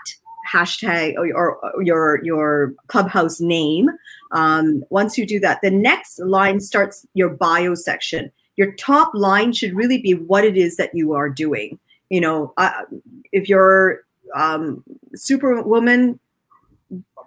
hashtag 0.51 1.15
or, 1.15 1.55
or, 1.55 1.83
your 1.83 2.23
your 2.23 2.73
clubhouse 2.87 3.39
name. 3.39 3.89
Um, 4.31 4.83
once 4.89 5.17
you 5.17 5.25
do 5.25 5.39
that, 5.39 5.59
the 5.61 5.71
next 5.71 6.19
line 6.19 6.59
starts 6.59 7.05
your 7.13 7.29
bio 7.29 7.75
section. 7.75 8.31
Your 8.55 8.73
top 8.73 9.11
line 9.13 9.53
should 9.53 9.75
really 9.75 10.01
be 10.01 10.13
what 10.13 10.43
it 10.43 10.57
is 10.57 10.77
that 10.77 10.93
you 10.93 11.13
are 11.13 11.29
doing. 11.29 11.79
You 12.09 12.21
know, 12.21 12.53
uh, 12.57 12.83
if 13.31 13.49
you're 13.49 14.04
um, 14.33 14.83
superwoman, 15.13 16.19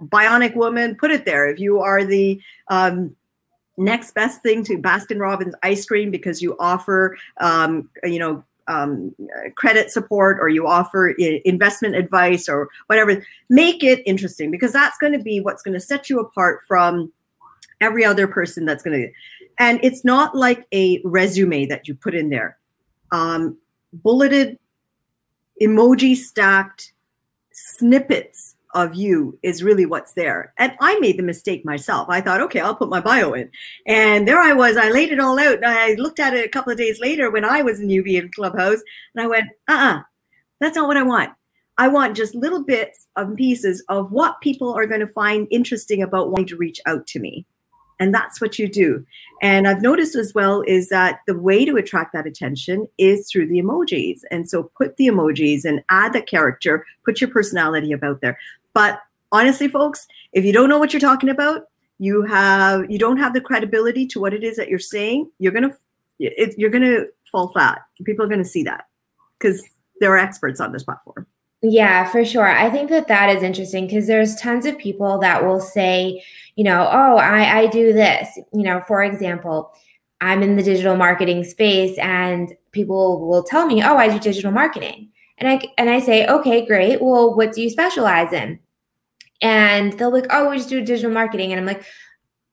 bionic 0.02 0.54
woman, 0.54 0.96
put 0.96 1.10
it 1.10 1.24
there. 1.24 1.48
If 1.48 1.58
you 1.58 1.80
are 1.80 2.04
the 2.04 2.40
um, 2.68 3.14
next 3.76 4.14
best 4.14 4.42
thing 4.42 4.64
to 4.64 4.78
Baskin 4.78 5.20
Robbins 5.20 5.54
ice 5.62 5.86
cream 5.86 6.10
because 6.10 6.42
you 6.42 6.56
offer, 6.58 7.16
um, 7.40 7.88
you 8.04 8.18
know, 8.18 8.44
um, 8.66 9.14
credit 9.54 9.90
support 9.90 10.38
or 10.40 10.50
you 10.50 10.66
offer 10.66 11.08
investment 11.08 11.96
advice 11.96 12.48
or 12.48 12.68
whatever, 12.86 13.24
make 13.48 13.82
it 13.82 14.02
interesting 14.04 14.50
because 14.50 14.72
that's 14.72 14.98
going 14.98 15.14
to 15.14 15.18
be 15.18 15.40
what's 15.40 15.62
going 15.62 15.74
to 15.74 15.80
set 15.80 16.10
you 16.10 16.20
apart 16.20 16.60
from 16.68 17.10
every 17.80 18.04
other 18.04 18.26
person 18.28 18.66
that's 18.66 18.82
going 18.82 19.00
to. 19.00 19.12
And 19.58 19.80
it's 19.82 20.04
not 20.04 20.36
like 20.36 20.66
a 20.72 21.00
resume 21.02 21.66
that 21.66 21.88
you 21.88 21.94
put 21.94 22.14
in 22.14 22.28
there. 22.28 22.58
Um, 23.10 23.56
bulleted, 23.92 24.58
emoji 25.62 26.16
stacked 26.16 26.92
snippets 27.52 28.56
of 28.74 28.94
you 28.94 29.38
is 29.42 29.62
really 29.62 29.86
what's 29.86 30.12
there. 30.12 30.52
And 30.58 30.76
I 30.80 30.98
made 31.00 31.18
the 31.18 31.22
mistake 31.22 31.64
myself. 31.64 32.08
I 32.10 32.20
thought, 32.20 32.40
okay, 32.42 32.60
I'll 32.60 32.74
put 32.74 32.90
my 32.90 33.00
bio 33.00 33.32
in. 33.32 33.50
And 33.86 34.28
there 34.28 34.40
I 34.40 34.52
was. 34.52 34.76
I 34.76 34.90
laid 34.90 35.10
it 35.10 35.20
all 35.20 35.38
out. 35.38 35.56
And 35.56 35.66
I 35.66 35.94
looked 35.94 36.20
at 36.20 36.34
it 36.34 36.44
a 36.44 36.50
couple 36.50 36.72
of 36.72 36.78
days 36.78 37.00
later 37.00 37.30
when 37.30 37.44
I 37.44 37.62
was 37.62 37.80
a 37.80 37.98
UB 37.98 38.06
in 38.06 38.30
Clubhouse. 38.34 38.80
And 39.14 39.24
I 39.24 39.26
went, 39.26 39.46
uh 39.68 39.72
uh-uh, 39.72 39.98
uh, 39.98 40.02
that's 40.60 40.76
not 40.76 40.88
what 40.88 40.96
I 40.96 41.02
want. 41.02 41.30
I 41.78 41.88
want 41.88 42.16
just 42.16 42.34
little 42.34 42.64
bits 42.64 43.06
of 43.16 43.36
pieces 43.36 43.84
of 43.88 44.10
what 44.10 44.40
people 44.40 44.72
are 44.74 44.86
going 44.86 45.00
to 45.00 45.06
find 45.06 45.46
interesting 45.50 46.02
about 46.02 46.30
wanting 46.30 46.48
to 46.48 46.56
reach 46.56 46.80
out 46.86 47.06
to 47.08 47.20
me 47.20 47.46
and 48.00 48.14
that's 48.14 48.40
what 48.40 48.58
you 48.58 48.68
do. 48.68 49.04
And 49.40 49.68
i've 49.68 49.82
noticed 49.82 50.16
as 50.16 50.34
well 50.34 50.62
is 50.66 50.88
that 50.88 51.20
the 51.26 51.38
way 51.38 51.64
to 51.64 51.76
attract 51.76 52.12
that 52.12 52.26
attention 52.26 52.88
is 52.98 53.30
through 53.30 53.46
the 53.48 53.60
emojis. 53.60 54.20
And 54.30 54.48
so 54.48 54.70
put 54.76 54.96
the 54.96 55.08
emojis 55.08 55.64
and 55.64 55.82
add 55.88 56.12
the 56.12 56.22
character 56.22 56.86
put 57.04 57.20
your 57.20 57.30
personality 57.30 57.92
about 57.92 58.20
there. 58.20 58.38
But 58.74 59.00
honestly 59.32 59.68
folks 59.68 60.06
if 60.32 60.44
you 60.44 60.52
don't 60.52 60.68
know 60.68 60.78
what 60.78 60.92
you're 60.92 61.00
talking 61.00 61.28
about 61.28 61.66
you 61.98 62.22
have 62.22 62.90
you 62.90 62.98
don't 62.98 63.18
have 63.18 63.32
the 63.32 63.40
credibility 63.40 64.06
to 64.06 64.20
what 64.20 64.34
it 64.34 64.42
is 64.42 64.56
that 64.56 64.68
you're 64.68 64.78
saying 64.78 65.30
you're 65.38 65.52
gonna 65.52 65.76
it, 66.18 66.54
you're 66.58 66.70
gonna 66.70 67.04
fall 67.30 67.48
flat. 67.48 67.82
People 68.04 68.24
are 68.24 68.28
gonna 68.28 68.44
see 68.44 68.62
that 68.64 68.86
because 69.38 69.62
there 70.00 70.12
are 70.12 70.18
experts 70.18 70.60
on 70.60 70.72
this 70.72 70.82
platform. 70.82 71.26
Yeah, 71.60 72.08
for 72.10 72.24
sure. 72.24 72.46
I 72.46 72.70
think 72.70 72.88
that 72.90 73.08
that 73.08 73.34
is 73.36 73.42
interesting 73.42 73.86
because 73.86 74.06
there's 74.06 74.36
tons 74.36 74.64
of 74.64 74.78
people 74.78 75.18
that 75.18 75.44
will 75.44 75.60
say, 75.60 76.22
you 76.58 76.64
know, 76.64 76.88
oh, 76.90 77.18
I, 77.18 77.60
I 77.60 77.66
do 77.68 77.92
this. 77.92 78.36
You 78.52 78.64
know, 78.64 78.82
for 78.88 79.04
example, 79.04 79.72
I'm 80.20 80.42
in 80.42 80.56
the 80.56 80.62
digital 80.64 80.96
marketing 80.96 81.44
space 81.44 81.96
and 81.98 82.52
people 82.72 83.28
will 83.28 83.44
tell 83.44 83.64
me, 83.64 83.80
oh, 83.84 83.96
I 83.96 84.08
do 84.08 84.18
digital 84.18 84.50
marketing. 84.50 85.08
And 85.38 85.48
I 85.48 85.60
and 85.78 85.88
I 85.88 86.00
say, 86.00 86.26
okay, 86.26 86.66
great. 86.66 87.00
Well, 87.00 87.36
what 87.36 87.52
do 87.52 87.62
you 87.62 87.70
specialize 87.70 88.32
in? 88.32 88.58
And 89.40 89.92
they'll 89.92 90.10
be 90.10 90.22
like, 90.22 90.30
oh, 90.32 90.50
we 90.50 90.56
just 90.56 90.68
do 90.68 90.84
digital 90.84 91.12
marketing. 91.12 91.52
And 91.52 91.60
I'm 91.60 91.66
like, 91.66 91.84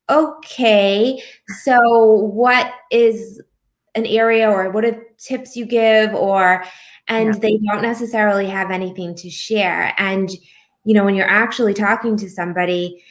okay, 0.08 1.20
so 1.64 1.80
what 2.12 2.72
is 2.92 3.42
an 3.96 4.06
area 4.06 4.52
or 4.52 4.70
what 4.70 4.86
are 4.86 5.04
tips 5.18 5.56
you 5.56 5.66
give 5.66 6.14
or 6.14 6.64
and 7.08 7.34
yeah. 7.34 7.40
they 7.40 7.60
don't 7.66 7.82
necessarily 7.82 8.46
have 8.46 8.70
anything 8.70 9.16
to 9.16 9.32
share. 9.32 9.96
And, 9.98 10.30
you 10.84 10.94
know, 10.94 11.04
when 11.04 11.16
you're 11.16 11.28
actually 11.28 11.74
talking 11.74 12.18
to 12.18 12.30
somebody, 12.30 13.04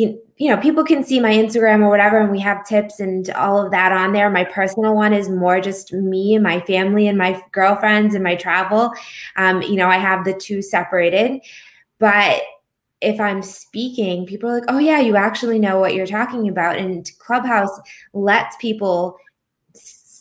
you, 0.00 0.22
you 0.38 0.48
know, 0.48 0.56
people 0.56 0.84
can 0.84 1.04
see 1.04 1.20
my 1.20 1.30
Instagram 1.30 1.82
or 1.82 1.90
whatever, 1.90 2.18
and 2.18 2.30
we 2.30 2.40
have 2.40 2.64
tips 2.64 3.00
and 3.00 3.28
all 3.30 3.62
of 3.62 3.70
that 3.72 3.92
on 3.92 4.12
there. 4.14 4.30
My 4.30 4.44
personal 4.44 4.94
one 4.94 5.12
is 5.12 5.28
more 5.28 5.60
just 5.60 5.92
me 5.92 6.34
and 6.34 6.42
my 6.42 6.60
family 6.60 7.06
and 7.06 7.18
my 7.18 7.42
girlfriends 7.52 8.14
and 8.14 8.24
my 8.24 8.34
travel. 8.34 8.92
Um, 9.36 9.60
you 9.60 9.76
know, 9.76 9.88
I 9.88 9.98
have 9.98 10.24
the 10.24 10.32
two 10.32 10.62
separated. 10.62 11.42
But 11.98 12.40
if 13.02 13.20
I'm 13.20 13.42
speaking, 13.42 14.24
people 14.24 14.48
are 14.48 14.54
like, 14.54 14.64
oh, 14.68 14.78
yeah, 14.78 15.00
you 15.00 15.16
actually 15.16 15.58
know 15.58 15.78
what 15.78 15.94
you're 15.94 16.06
talking 16.06 16.48
about. 16.48 16.78
And 16.78 17.10
Clubhouse 17.18 17.78
lets 18.14 18.56
people 18.56 19.18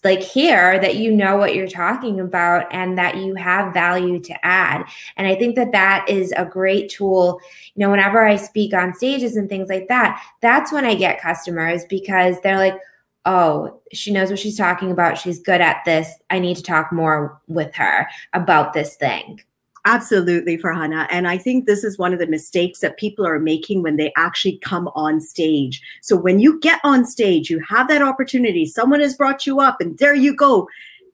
like 0.03 0.21
here 0.21 0.79
that 0.79 0.95
you 0.95 1.11
know 1.11 1.37
what 1.37 1.55
you're 1.55 1.67
talking 1.67 2.19
about 2.19 2.65
and 2.71 2.97
that 2.97 3.17
you 3.17 3.35
have 3.35 3.73
value 3.73 4.19
to 4.19 4.45
add. 4.45 4.85
And 5.17 5.27
i 5.27 5.35
think 5.35 5.55
that 5.55 5.71
that 5.71 6.07
is 6.09 6.33
a 6.37 6.45
great 6.45 6.89
tool 6.89 7.39
you 7.75 7.81
know 7.81 7.91
whenever 7.91 8.25
i 8.25 8.35
speak 8.35 8.73
on 8.73 8.93
stages 8.93 9.35
and 9.35 9.49
things 9.49 9.69
like 9.69 9.87
that 9.87 10.21
that's 10.41 10.71
when 10.71 10.85
i 10.85 10.95
get 10.95 11.21
customers 11.21 11.85
because 11.85 12.39
they're 12.41 12.57
like 12.57 12.79
oh 13.25 13.79
she 13.91 14.11
knows 14.11 14.29
what 14.29 14.39
she's 14.39 14.57
talking 14.57 14.91
about. 14.91 15.17
She's 15.17 15.39
good 15.39 15.61
at 15.61 15.83
this. 15.85 16.13
I 16.29 16.39
need 16.39 16.57
to 16.57 16.63
talk 16.63 16.91
more 16.91 17.39
with 17.47 17.73
her 17.75 18.07
about 18.33 18.73
this 18.73 18.95
thing 18.95 19.41
Absolutely, 19.85 20.57
Farhana. 20.57 21.07
And 21.09 21.27
I 21.27 21.37
think 21.37 21.65
this 21.65 21.83
is 21.83 21.97
one 21.97 22.13
of 22.13 22.19
the 22.19 22.27
mistakes 22.27 22.79
that 22.79 22.97
people 22.97 23.25
are 23.25 23.39
making 23.39 23.81
when 23.81 23.95
they 23.95 24.11
actually 24.17 24.57
come 24.59 24.89
on 24.89 25.21
stage. 25.21 25.81
So 26.01 26.15
when 26.17 26.39
you 26.39 26.59
get 26.59 26.79
on 26.83 27.05
stage, 27.05 27.49
you 27.49 27.59
have 27.67 27.87
that 27.87 28.01
opportunity, 28.01 28.65
someone 28.65 28.99
has 28.99 29.15
brought 29.15 29.45
you 29.45 29.59
up, 29.59 29.77
and 29.79 29.97
there 29.97 30.15
you 30.15 30.35
go. 30.35 30.67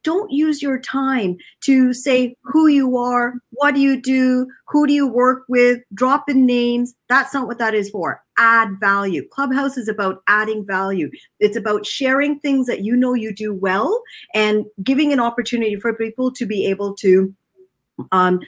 Don't 0.03 0.31
use 0.31 0.61
your 0.61 0.79
time 0.79 1.35
to 1.61 1.91
say 1.91 2.35
who 2.43 2.67
you 2.67 2.95
are, 2.95 3.33
what 3.51 3.73
do 3.73 3.81
you 3.81 3.99
do, 3.99 4.45
who 4.67 4.85
do 4.85 4.93
you 4.93 5.07
work 5.07 5.45
with, 5.49 5.79
drop 5.95 6.29
in 6.29 6.45
names. 6.45 6.93
That's 7.09 7.33
not 7.33 7.47
what 7.47 7.57
that 7.57 7.73
is 7.73 7.89
for. 7.89 8.21
Add 8.37 8.79
value. 8.79 9.27
Clubhouse 9.29 9.77
is 9.77 9.87
about 9.87 10.21
adding 10.27 10.63
value. 10.63 11.09
It's 11.39 11.57
about 11.57 11.87
sharing 11.87 12.39
things 12.39 12.67
that 12.67 12.83
you 12.83 12.95
know 12.95 13.15
you 13.15 13.33
do 13.33 13.51
well 13.51 13.99
and 14.35 14.65
giving 14.83 15.11
an 15.11 15.19
opportunity 15.19 15.75
for 15.75 15.91
people 15.93 16.31
to 16.33 16.45
be 16.45 16.67
able 16.67 16.93
to 16.97 17.33
um, 18.11 18.39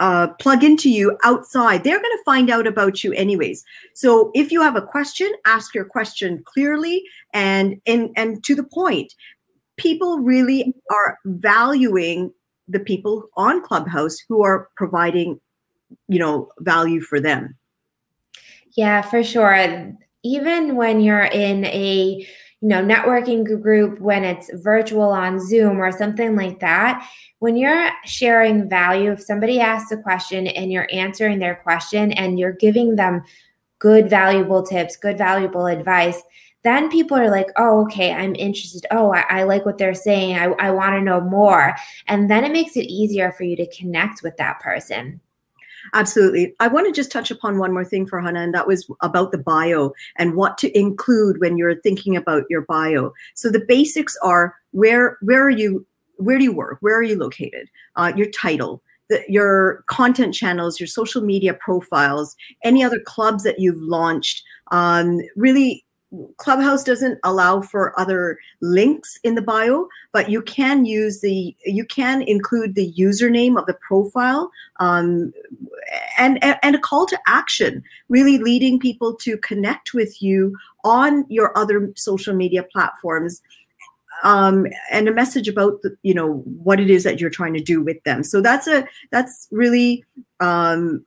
uh, 0.00 0.28
plug 0.40 0.64
into 0.64 0.90
you 0.90 1.16
outside, 1.24 1.84
they're 1.84 2.00
going 2.00 2.18
to 2.18 2.24
find 2.24 2.50
out 2.50 2.66
about 2.66 3.04
you 3.04 3.12
anyways. 3.12 3.64
So 3.94 4.30
if 4.34 4.50
you 4.50 4.60
have 4.60 4.76
a 4.76 4.82
question, 4.82 5.30
ask 5.46 5.74
your 5.74 5.84
question 5.84 6.42
clearly 6.44 7.04
and 7.32 7.80
and 7.86 8.10
and 8.16 8.42
to 8.44 8.54
the 8.54 8.64
point. 8.64 9.14
People 9.76 10.20
really 10.20 10.72
are 10.90 11.18
valuing 11.24 12.32
the 12.68 12.78
people 12.78 13.28
on 13.36 13.60
Clubhouse 13.60 14.16
who 14.28 14.44
are 14.44 14.68
providing, 14.76 15.40
you 16.08 16.18
know, 16.18 16.48
value 16.60 17.00
for 17.00 17.18
them. 17.18 17.56
Yeah, 18.76 19.02
for 19.02 19.22
sure. 19.24 19.96
Even 20.22 20.76
when 20.76 21.00
you're 21.00 21.24
in 21.24 21.64
a 21.66 22.26
you 22.64 22.70
know 22.70 22.82
networking 22.82 23.44
group 23.60 24.00
when 24.00 24.24
it's 24.24 24.50
virtual 24.54 25.10
on 25.10 25.38
zoom 25.38 25.78
or 25.78 25.92
something 25.92 26.34
like 26.34 26.60
that 26.60 27.06
when 27.40 27.56
you're 27.58 27.90
sharing 28.06 28.66
value 28.70 29.12
if 29.12 29.20
somebody 29.20 29.60
asks 29.60 29.92
a 29.92 29.98
question 29.98 30.46
and 30.46 30.72
you're 30.72 30.88
answering 30.90 31.38
their 31.38 31.56
question 31.56 32.10
and 32.12 32.38
you're 32.38 32.52
giving 32.52 32.96
them 32.96 33.22
good 33.80 34.08
valuable 34.08 34.62
tips 34.62 34.96
good 34.96 35.18
valuable 35.18 35.66
advice 35.66 36.22
then 36.62 36.90
people 36.90 37.18
are 37.18 37.30
like 37.30 37.48
oh 37.58 37.82
okay 37.82 38.14
i'm 38.14 38.34
interested. 38.34 38.86
Oh 38.90 39.12
i, 39.12 39.26
I 39.28 39.42
like 39.42 39.66
what 39.66 39.76
they're 39.76 39.92
saying. 39.92 40.38
I, 40.38 40.44
I 40.58 40.70
want 40.70 40.94
to 40.94 41.02
know 41.02 41.20
more. 41.20 41.74
And 42.08 42.30
then 42.30 42.44
it 42.44 42.52
makes 42.52 42.78
it 42.78 42.86
easier 42.86 43.30
for 43.32 43.42
you 43.42 43.56
to 43.56 43.76
connect 43.76 44.22
with 44.22 44.38
that 44.38 44.60
person 44.60 45.20
Absolutely. 45.92 46.54
I 46.60 46.68
want 46.68 46.86
to 46.86 46.92
just 46.92 47.12
touch 47.12 47.30
upon 47.30 47.58
one 47.58 47.72
more 47.72 47.84
thing 47.84 48.06
Farhana, 48.06 48.42
and 48.42 48.54
that 48.54 48.66
was 48.66 48.88
about 49.02 49.32
the 49.32 49.38
bio 49.38 49.92
and 50.16 50.34
what 50.34 50.58
to 50.58 50.78
include 50.78 51.40
when 51.40 51.56
you're 51.56 51.80
thinking 51.80 52.16
about 52.16 52.44
your 52.48 52.62
bio. 52.62 53.12
So 53.34 53.50
the 53.50 53.64
basics 53.66 54.16
are 54.22 54.56
where 54.72 55.18
where 55.20 55.42
are 55.44 55.50
you 55.50 55.86
where 56.16 56.38
do 56.38 56.44
you 56.44 56.52
work? 56.52 56.78
Where 56.80 56.96
are 56.96 57.02
you 57.02 57.18
located? 57.18 57.68
Uh, 57.96 58.12
your 58.16 58.30
title, 58.30 58.82
the, 59.08 59.22
your 59.28 59.84
content 59.88 60.34
channels, 60.34 60.78
your 60.78 60.86
social 60.86 61.22
media 61.22 61.54
profiles, 61.54 62.36
any 62.62 62.82
other 62.82 63.00
clubs 63.00 63.42
that 63.42 63.58
you've 63.58 63.82
launched. 63.82 64.42
Um, 64.70 65.20
really 65.36 65.84
Clubhouse 66.36 66.84
doesn't 66.84 67.18
allow 67.24 67.60
for 67.60 67.98
other 67.98 68.38
links 68.60 69.18
in 69.24 69.34
the 69.34 69.42
bio, 69.42 69.88
but 70.12 70.30
you 70.30 70.42
can 70.42 70.84
use 70.84 71.20
the 71.20 71.56
you 71.64 71.84
can 71.84 72.22
include 72.22 72.74
the 72.74 72.92
username 72.92 73.58
of 73.58 73.66
the 73.66 73.74
profile 73.74 74.50
um, 74.80 75.32
and 76.18 76.42
and 76.42 76.74
a 76.74 76.78
call 76.78 77.06
to 77.06 77.18
action, 77.26 77.82
really 78.08 78.38
leading 78.38 78.78
people 78.78 79.14
to 79.16 79.36
connect 79.38 79.94
with 79.94 80.22
you 80.22 80.56
on 80.84 81.24
your 81.28 81.56
other 81.56 81.92
social 81.96 82.34
media 82.34 82.62
platforms. 82.62 83.42
Um, 84.22 84.66
and 84.92 85.08
a 85.08 85.12
message 85.12 85.48
about 85.48 85.82
the, 85.82 85.96
you 86.02 86.14
know 86.14 86.34
what 86.62 86.78
it 86.78 86.88
is 86.88 87.02
that 87.02 87.20
you're 87.20 87.30
trying 87.30 87.54
to 87.54 87.60
do 87.60 87.82
with 87.82 88.02
them. 88.04 88.22
So 88.22 88.40
that's 88.40 88.66
a 88.68 88.86
that's 89.10 89.48
really 89.50 90.04
um, 90.40 91.04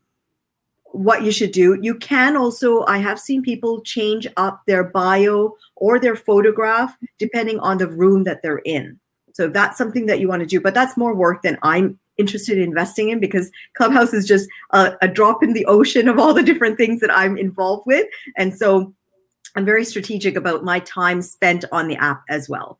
what 0.92 1.24
you 1.24 1.32
should 1.32 1.52
do. 1.52 1.78
You 1.82 1.96
can 1.96 2.36
also, 2.36 2.84
I 2.86 2.98
have 2.98 3.20
seen 3.20 3.42
people 3.42 3.82
change 3.82 4.28
up 4.36 4.62
their 4.66 4.84
bio 4.84 5.56
or 5.76 6.00
their 6.00 6.16
photograph 6.16 6.96
depending 7.18 7.60
on 7.60 7.78
the 7.78 7.88
room 7.88 8.24
that 8.24 8.42
they're 8.42 8.62
in. 8.66 9.00
So 9.34 9.48
that's 9.48 9.78
something 9.78 10.08
that 10.08 10.20
you 10.20 10.28
want 10.28 10.42
to 10.42 10.48
do, 10.48 10.60
but 10.60 10.74
that's 10.74 10.98
more 10.98 11.14
work 11.14 11.44
than 11.44 11.60
I'm 11.62 12.00
interested 12.18 12.58
in 12.58 12.64
investing 12.64 13.10
in 13.10 13.20
because 13.20 13.52
Clubhouse 13.76 14.14
is 14.14 14.28
just 14.28 14.50
a, 14.72 14.94
a 15.02 15.08
drop 15.08 15.44
in 15.44 15.54
the 15.54 15.66
ocean 15.66 16.08
of 16.08 16.20
all 16.20 16.34
the 16.34 16.44
different 16.44 16.78
things 16.78 17.00
that 17.02 17.16
I'm 17.16 17.38
involved 17.38 17.86
with. 17.86 18.08
And 18.38 18.56
so 18.58 18.94
I'm 19.56 19.66
very 19.66 19.86
strategic 19.86 20.36
about 20.36 20.64
my 20.64 20.80
time 20.80 21.22
spent 21.22 21.66
on 21.72 21.88
the 21.88 21.96
app 21.98 22.24
as 22.30 22.50
well. 22.50 22.80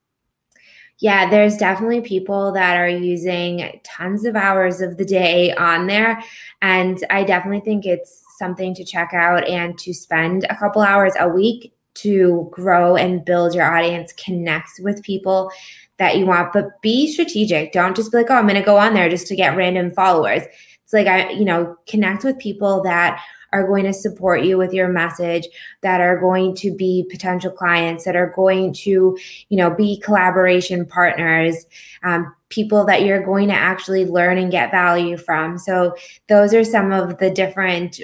Yeah, 1.00 1.30
there's 1.30 1.58
definitely 1.58 2.02
people 2.02 2.52
that 2.54 2.76
are 2.78 2.90
using 2.90 3.80
tons 3.84 4.26
of 4.26 4.36
hours 4.36 4.82
of 4.82 4.98
the 4.98 5.06
day 5.06 5.54
on 5.54 5.86
there. 5.86 6.24
And 6.64 7.04
I 7.12 7.24
definitely 7.24 7.60
think 7.60 7.86
it's 7.86 8.24
something 8.40 8.74
to 8.74 8.84
check 8.84 9.14
out 9.14 9.48
and 9.48 9.78
to 9.80 9.94
spend 9.94 10.46
a 10.50 10.56
couple 10.56 10.82
hours 10.82 11.14
a 11.20 11.30
week 11.30 11.74
to 11.96 12.48
grow 12.52 12.96
and 12.96 13.26
build 13.26 13.54
your 13.56 13.72
audience, 13.72 14.14
connect 14.14 14.80
with 14.80 15.04
people 15.04 15.52
that 15.98 16.18
you 16.18 16.26
want, 16.26 16.54
but 16.54 16.82
be 16.82 17.12
strategic. 17.12 17.72
Don't 17.72 17.96
just 17.96 18.12
be 18.12 18.18
like, 18.18 18.30
oh, 18.30 18.36
I'm 18.36 18.48
going 18.48 18.56
to 18.56 18.62
go 18.62 18.78
on 18.78 18.94
there 18.94 19.10
just 19.10 19.28
to 19.28 19.36
get 19.36 19.58
random 19.58 19.92
followers. 19.92 20.44
It's 20.84 20.94
like, 20.94 21.08
I, 21.08 21.32
you 21.32 21.44
know, 21.44 21.76
connect 21.88 22.24
with 22.24 22.38
people 22.38 22.82
that 22.84 23.22
are 23.54 23.66
going 23.66 23.86
to 23.86 23.94
support 23.94 24.44
you 24.44 24.58
with 24.58 24.74
your 24.74 24.90
message, 24.90 25.48
that 25.82 26.02
are 26.02 26.20
going 26.20 26.54
to 26.56 26.74
be 26.76 27.08
potential 27.10 27.52
clients, 27.52 28.04
that 28.06 28.16
are 28.16 28.32
going 28.36 28.74
to, 28.74 29.18
you 29.50 29.58
know, 29.58 29.70
be 29.70 30.00
collaboration 30.02 30.86
partners, 30.86 31.66
um, 32.04 32.34
people 32.50 32.86
that 32.86 33.04
you're 33.04 33.24
going 33.24 33.48
to 33.48 33.54
actually 33.54 34.06
learn 34.06 34.38
and 34.38 34.52
get 34.52 34.72
value 34.72 35.18
from. 35.18 35.58
So 35.58 35.96
those 36.28 36.54
are 36.54 36.64
some 36.64 36.92
of 36.92 37.18
the 37.20 37.30
different 37.30 38.02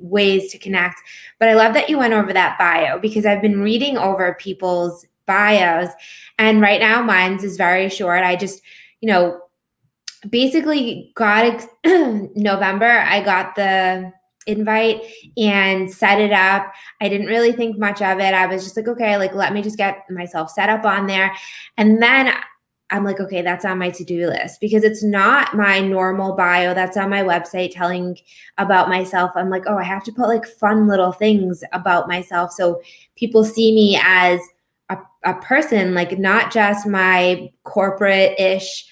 ways 0.00 0.50
to 0.52 0.58
connect. 0.58 1.00
But 1.38 1.48
I 1.48 1.54
love 1.54 1.74
that 1.74 1.88
you 1.88 1.98
went 1.98 2.14
over 2.14 2.32
that 2.32 2.58
bio 2.58 2.98
because 2.98 3.24
I've 3.24 3.42
been 3.42 3.60
reading 3.60 3.96
over 3.96 4.36
people's 4.38 5.06
bios 5.30 5.90
and 6.38 6.60
right 6.60 6.80
now 6.80 7.02
mine's 7.02 7.44
is 7.44 7.56
very 7.56 7.88
short. 7.88 8.24
I 8.24 8.34
just, 8.34 8.62
you 9.00 9.06
know, 9.06 9.40
basically 10.28 11.12
got 11.14 11.64
November, 11.84 13.04
I 13.06 13.20
got 13.22 13.54
the 13.54 14.12
invite 14.46 15.02
and 15.36 15.88
set 15.90 16.20
it 16.20 16.32
up. 16.32 16.72
I 17.00 17.08
didn't 17.08 17.28
really 17.28 17.52
think 17.52 17.78
much 17.78 18.02
of 18.02 18.18
it. 18.18 18.34
I 18.34 18.46
was 18.46 18.64
just 18.64 18.76
like, 18.76 18.88
okay, 18.88 19.16
like 19.16 19.34
let 19.34 19.52
me 19.52 19.62
just 19.62 19.76
get 19.76 20.10
myself 20.10 20.50
set 20.50 20.68
up 20.68 20.84
on 20.84 21.06
there. 21.06 21.32
And 21.76 22.02
then 22.02 22.34
I'm 22.90 23.04
like, 23.04 23.20
okay, 23.20 23.42
that's 23.42 23.64
on 23.64 23.78
my 23.78 23.90
to 23.90 24.04
do 24.04 24.26
list 24.26 24.60
because 24.60 24.82
it's 24.82 25.04
not 25.04 25.54
my 25.54 25.78
normal 25.78 26.34
bio 26.34 26.74
that's 26.74 26.96
on 26.96 27.08
my 27.08 27.22
website 27.22 27.72
telling 27.72 28.18
about 28.58 28.88
myself. 28.88 29.30
I'm 29.36 29.50
like, 29.50 29.64
oh, 29.66 29.78
I 29.78 29.84
have 29.84 30.02
to 30.04 30.12
put 30.12 30.26
like 30.26 30.46
fun 30.46 30.88
little 30.88 31.12
things 31.12 31.62
about 31.72 32.08
myself 32.08 32.50
so 32.50 32.80
people 33.14 33.44
see 33.44 33.72
me 33.72 34.00
as 34.02 34.40
a, 34.90 34.98
a 35.24 35.34
person, 35.40 35.94
like 35.94 36.18
not 36.18 36.52
just 36.52 36.86
my 36.86 37.48
corporate 37.64 38.38
ish 38.38 38.86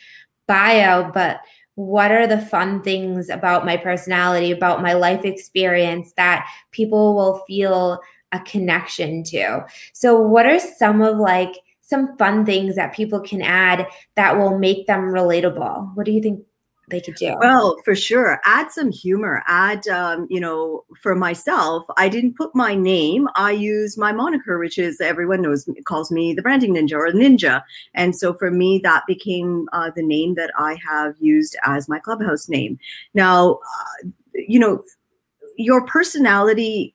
bio, 0.47 1.11
but 1.13 1.41
what 1.75 2.11
are 2.11 2.27
the 2.27 2.41
fun 2.41 2.83
things 2.83 3.29
about 3.29 3.67
my 3.67 3.77
personality, 3.77 4.51
about 4.51 4.83
my 4.83 4.95
life 4.95 5.25
experience 5.25 6.13
that 6.17 6.49
people 6.73 7.15
will 7.15 7.45
feel 7.47 8.01
a 8.33 8.41
connection 8.41 9.23
to. 9.25 9.65
So, 9.93 10.19
what 10.19 10.47
are 10.47 10.59
some 10.59 11.01
of 11.03 11.19
like 11.19 11.53
some 11.81 12.17
fun 12.19 12.45
things 12.45 12.75
that 12.77 12.95
people 12.95 13.21
can 13.21 13.43
add 13.43 13.87
that 14.17 14.37
will 14.37 14.59
make 14.59 14.87
them 14.87 15.13
relatable? 15.13 15.95
What 15.95 16.05
do 16.05 16.13
you 16.13 16.21
think 16.21 16.41
they 16.91 17.01
could 17.01 17.15
do? 17.17 17.37
Well, 17.41 17.77
for 17.85 17.95
sure. 17.95 18.41
Add 18.45 18.71
some 18.71 18.91
humor. 18.91 19.43
Add, 19.47 19.87
um, 19.89 20.27
you 20.31 20.41
know, 20.41 20.85
for 21.03 21.15
myself, 21.15 21.85
I 21.97 22.09
didn't 22.09 22.37
put 22.37 22.55
my 22.55 22.75
name. 22.75 23.29
I 23.35 23.53
use 23.53 23.97
my 23.97 24.13
moniker, 24.13 24.59
which 24.59 24.79
is 24.79 25.01
everyone 25.01 25.43
knows 25.43 25.69
calls 25.85 26.11
me 26.11 26.35
the 26.35 26.43
branding 26.43 26.75
ninja 26.75 26.93
or 26.93 27.13
ninja. 27.13 27.63
And 27.95 28.17
so 28.17 28.35
for 28.35 28.51
me, 28.51 28.81
that 28.85 29.05
became 29.07 29.69
uh, 29.73 29.91
the 29.95 30.03
name 30.03 30.35
that 30.35 30.51
I 30.59 30.79
have 30.87 31.15
used 31.19 31.57
as 31.65 31.89
my 31.89 31.99
clubhouse 31.99 32.49
name. 32.49 32.79
Now, 33.15 33.55
uh, 33.55 34.09
you 34.35 34.59
know, 34.59 34.83
your 35.57 35.85
personality 35.85 36.95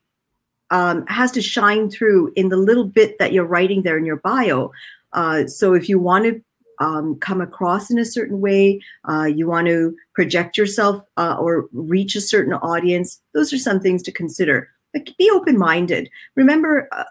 um, 0.70 1.06
has 1.06 1.30
to 1.32 1.42
shine 1.42 1.90
through 1.90 2.32
in 2.36 2.48
the 2.48 2.56
little 2.56 2.86
bit 2.86 3.18
that 3.18 3.32
you're 3.32 3.44
writing 3.44 3.82
there 3.82 3.98
in 3.98 4.04
your 4.04 4.16
bio. 4.16 4.72
Uh, 5.12 5.46
so 5.46 5.74
if 5.74 5.88
you 5.88 5.98
want 5.98 6.24
to 6.24 6.42
um, 6.84 7.16
come 7.18 7.40
across 7.40 7.90
in 7.90 7.98
a 7.98 8.04
certain 8.04 8.40
way, 8.40 8.80
uh, 9.08 9.24
you 9.24 9.46
want 9.48 9.66
to 9.68 9.96
project 10.14 10.58
yourself 10.58 11.02
uh, 11.16 11.36
or 11.40 11.66
reach 11.72 12.14
a 12.14 12.20
certain 12.20 12.52
audience, 12.52 13.20
those 13.32 13.52
are 13.52 13.58
some 13.58 13.80
things 13.80 14.02
to 14.02 14.12
consider. 14.12 14.68
But 14.92 15.08
be 15.16 15.30
open 15.30 15.58
minded. 15.58 16.10
Remember, 16.36 16.88
uh, 16.92 17.04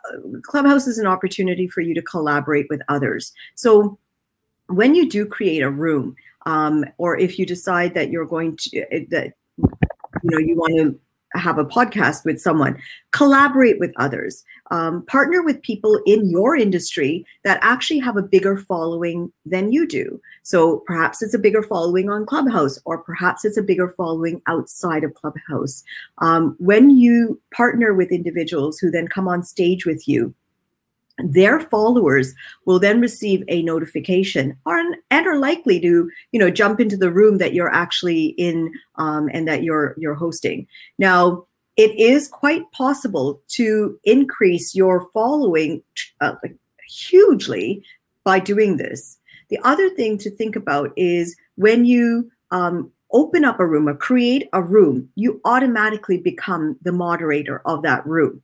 Clubhouse 0.43 0.87
is 0.87 0.99
an 0.99 1.07
opportunity 1.07 1.67
for 1.67 1.81
you 1.81 1.95
to 1.95 2.01
collaborate 2.03 2.67
with 2.69 2.81
others. 2.87 3.33
So 3.55 3.97
when 4.67 4.93
you 4.93 5.09
do 5.09 5.25
create 5.25 5.63
a 5.63 5.71
room, 5.71 6.15
um, 6.45 6.85
or 6.97 7.17
if 7.17 7.39
you 7.39 7.45
decide 7.45 7.95
that 7.95 8.09
you're 8.11 8.25
going 8.25 8.55
to, 8.57 8.81
uh, 8.83 8.99
that 9.09 9.33
you 9.57 10.29
know 10.29 10.37
you 10.37 10.55
want 10.55 10.77
to 10.77 10.99
have 11.35 11.57
a 11.57 11.65
podcast 11.65 12.25
with 12.25 12.39
someone, 12.39 12.77
collaborate 13.11 13.79
with 13.79 13.91
others, 13.97 14.43
um, 14.71 15.05
partner 15.05 15.43
with 15.43 15.61
people 15.61 15.99
in 16.05 16.29
your 16.29 16.55
industry 16.55 17.25
that 17.43 17.59
actually 17.61 17.99
have 17.99 18.17
a 18.17 18.21
bigger 18.21 18.57
following 18.57 19.31
than 19.45 19.71
you 19.71 19.87
do. 19.87 20.19
So 20.43 20.83
perhaps 20.87 21.21
it's 21.21 21.33
a 21.33 21.39
bigger 21.39 21.63
following 21.63 22.09
on 22.09 22.25
Clubhouse, 22.25 22.79
or 22.85 22.97
perhaps 22.97 23.45
it's 23.45 23.57
a 23.57 23.63
bigger 23.63 23.89
following 23.89 24.41
outside 24.47 25.03
of 25.03 25.13
Clubhouse. 25.13 25.83
Um, 26.19 26.55
when 26.59 26.97
you 26.97 27.39
partner 27.53 27.93
with 27.93 28.11
individuals 28.11 28.79
who 28.79 28.91
then 28.91 29.07
come 29.07 29.27
on 29.27 29.43
stage 29.43 29.85
with 29.85 30.07
you, 30.07 30.33
their 31.19 31.59
followers 31.59 32.33
will 32.65 32.79
then 32.79 32.99
receive 32.99 33.43
a 33.47 33.61
notification 33.63 34.57
or, 34.65 34.77
and 34.77 35.27
are 35.27 35.37
likely 35.37 35.79
to 35.79 36.09
you 36.31 36.39
know 36.39 36.49
jump 36.49 36.79
into 36.79 36.97
the 36.97 37.11
room 37.11 37.37
that 37.37 37.53
you're 37.53 37.73
actually 37.73 38.27
in 38.37 38.73
um, 38.95 39.29
and 39.33 39.47
that 39.47 39.63
you're 39.63 39.95
you're 39.97 40.15
hosting. 40.15 40.67
Now 40.97 41.45
it 41.77 41.97
is 41.99 42.27
quite 42.27 42.71
possible 42.71 43.41
to 43.49 43.99
increase 44.03 44.75
your 44.75 45.09
following 45.13 45.81
uh, 46.21 46.35
hugely 46.87 47.83
by 48.23 48.39
doing 48.39 48.77
this. 48.77 49.17
The 49.49 49.59
other 49.63 49.89
thing 49.91 50.17
to 50.19 50.31
think 50.31 50.55
about 50.55 50.91
is 50.95 51.35
when 51.55 51.85
you 51.85 52.31
um, 52.51 52.91
open 53.11 53.45
up 53.45 53.59
a 53.59 53.65
room 53.65 53.87
or 53.87 53.95
create 53.95 54.49
a 54.53 54.61
room 54.61 55.09
you 55.15 55.39
automatically 55.45 56.17
become 56.17 56.77
the 56.81 56.91
moderator 56.91 57.61
of 57.65 57.83
that 57.83 58.05
room 58.05 58.41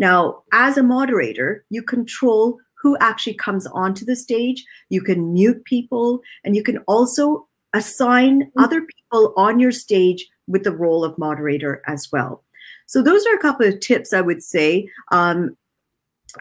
now, 0.00 0.42
as 0.52 0.78
a 0.78 0.82
moderator, 0.82 1.64
you 1.68 1.82
control 1.82 2.58
who 2.82 2.96
actually 3.00 3.34
comes 3.34 3.66
onto 3.66 4.06
the 4.06 4.16
stage. 4.16 4.64
You 4.88 5.02
can 5.02 5.34
mute 5.34 5.62
people, 5.66 6.22
and 6.42 6.56
you 6.56 6.62
can 6.62 6.78
also 6.88 7.46
assign 7.74 8.44
mm-hmm. 8.44 8.64
other 8.64 8.80
people 8.80 9.34
on 9.36 9.60
your 9.60 9.70
stage 9.70 10.26
with 10.48 10.64
the 10.64 10.74
role 10.74 11.04
of 11.04 11.18
moderator 11.18 11.82
as 11.86 12.08
well. 12.10 12.42
So, 12.86 13.02
those 13.02 13.26
are 13.26 13.34
a 13.34 13.40
couple 13.40 13.68
of 13.68 13.78
tips 13.78 14.14
I 14.14 14.22
would 14.22 14.42
say. 14.42 14.88
Um, 15.12 15.56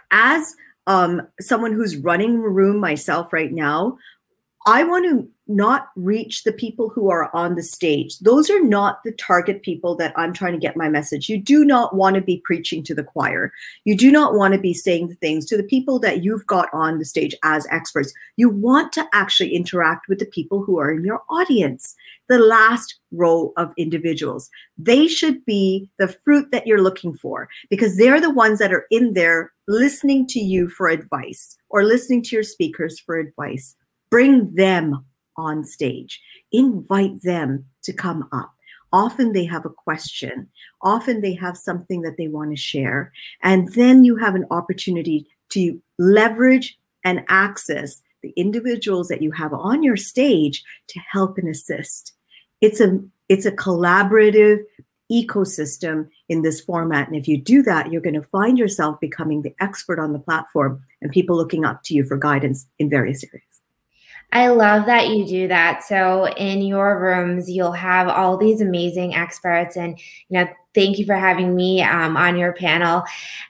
as 0.09 0.55
um, 0.87 1.21
someone 1.41 1.73
who's 1.73 1.97
running 1.97 2.37
a 2.37 2.49
room 2.49 2.79
myself 2.79 3.33
right 3.33 3.51
now, 3.51 3.97
I 4.65 4.85
want 4.85 5.05
to 5.05 5.27
not 5.49 5.89
reach 5.95 6.43
the 6.43 6.53
people 6.53 6.89
who 6.89 7.09
are 7.09 7.35
on 7.35 7.55
the 7.55 7.63
stage. 7.63 8.19
Those 8.19 8.51
are 8.51 8.63
not 8.63 9.03
the 9.03 9.11
target 9.13 9.63
people 9.63 9.95
that 9.95 10.13
I'm 10.15 10.31
trying 10.31 10.53
to 10.53 10.59
get 10.59 10.77
my 10.77 10.87
message. 10.87 11.27
You 11.27 11.39
do 11.39 11.65
not 11.65 11.95
want 11.95 12.15
to 12.15 12.21
be 12.21 12.41
preaching 12.45 12.83
to 12.83 12.93
the 12.93 13.03
choir. 13.03 13.51
You 13.83 13.97
do 13.97 14.11
not 14.11 14.35
want 14.35 14.53
to 14.53 14.59
be 14.59 14.75
saying 14.75 15.07
the 15.07 15.15
things 15.15 15.47
to 15.47 15.57
the 15.57 15.63
people 15.63 15.97
that 15.99 16.23
you've 16.23 16.45
got 16.45 16.69
on 16.71 16.99
the 16.99 17.05
stage 17.05 17.35
as 17.43 17.65
experts. 17.71 18.13
You 18.37 18.49
want 18.49 18.93
to 18.93 19.07
actually 19.11 19.55
interact 19.55 20.07
with 20.07 20.19
the 20.19 20.27
people 20.27 20.63
who 20.63 20.77
are 20.77 20.91
in 20.91 21.03
your 21.03 21.23
audience, 21.31 21.95
the 22.27 22.37
last 22.37 22.99
row 23.11 23.51
of 23.57 23.73
individuals. 23.75 24.51
They 24.77 25.07
should 25.07 25.43
be 25.45 25.89
the 25.97 26.07
fruit 26.07 26.51
that 26.51 26.67
you're 26.67 26.83
looking 26.83 27.15
for 27.15 27.49
because 27.71 27.97
they're 27.97 28.21
the 28.21 28.29
ones 28.29 28.59
that 28.59 28.71
are 28.71 28.85
in 28.91 29.13
there 29.13 29.51
listening 29.67 30.27
to 30.27 30.39
you 30.39 30.69
for 30.69 30.89
advice 30.89 31.57
or 31.69 31.83
listening 31.83 32.21
to 32.23 32.35
your 32.35 32.43
speakers 32.43 32.99
for 32.99 33.17
advice. 33.17 33.75
Bring 34.11 34.53
them 34.53 35.05
on 35.39 35.63
stage. 35.63 36.21
Invite 36.51 37.23
them 37.23 37.65
to 37.83 37.93
come 37.93 38.27
up. 38.31 38.53
Often 38.91 39.33
they 39.33 39.45
have 39.45 39.65
a 39.65 39.69
question. 39.69 40.49
Often 40.81 41.21
they 41.21 41.33
have 41.35 41.57
something 41.57 42.01
that 42.01 42.17
they 42.17 42.27
want 42.27 42.51
to 42.51 42.57
share. 42.57 43.11
And 43.43 43.71
then 43.73 44.03
you 44.03 44.15
have 44.17 44.35
an 44.35 44.45
opportunity 44.51 45.27
to 45.49 45.81
leverage 45.97 46.77
and 47.03 47.23
access 47.29 48.01
the 48.21 48.33
individuals 48.35 49.07
that 49.07 49.21
you 49.21 49.31
have 49.31 49.53
on 49.53 49.83
your 49.83 49.95
stage 49.95 50.63
to 50.87 50.99
help 51.11 51.37
and 51.37 51.47
assist. 51.47 52.13
It's 52.61 52.81
a 52.81 52.99
it's 53.29 53.45
a 53.45 53.51
collaborative 53.51 54.59
ecosystem 55.11 56.09
in 56.27 56.41
this 56.41 56.59
format. 56.61 57.07
And 57.07 57.15
if 57.15 57.27
you 57.27 57.37
do 57.37 57.63
that, 57.63 57.91
you're 57.91 58.01
going 58.01 58.15
to 58.15 58.21
find 58.21 58.57
yourself 58.57 58.99
becoming 58.99 59.41
the 59.41 59.55
expert 59.59 59.99
on 59.99 60.13
the 60.13 60.19
platform 60.19 60.81
and 61.01 61.11
people 61.11 61.35
looking 61.35 61.65
up 61.65 61.83
to 61.83 61.93
you 61.93 62.03
for 62.03 62.17
guidance 62.17 62.67
in 62.77 62.89
various 62.89 63.23
areas. 63.23 63.48
I 64.31 64.49
love 64.49 64.85
that 64.85 65.09
you 65.09 65.25
do 65.25 65.47
that. 65.47 65.83
So 65.83 66.27
in 66.37 66.61
your 66.61 67.01
rooms, 67.01 67.49
you'll 67.49 67.71
have 67.71 68.07
all 68.07 68.37
these 68.37 68.61
amazing 68.61 69.15
experts, 69.15 69.75
and 69.75 69.97
you 70.29 70.39
know, 70.39 70.47
thank 70.75 70.99
you 70.99 71.05
for 71.05 71.15
having 71.15 71.55
me 71.55 71.81
um, 71.81 72.15
on 72.15 72.37
your 72.37 72.53
panel. 72.53 73.03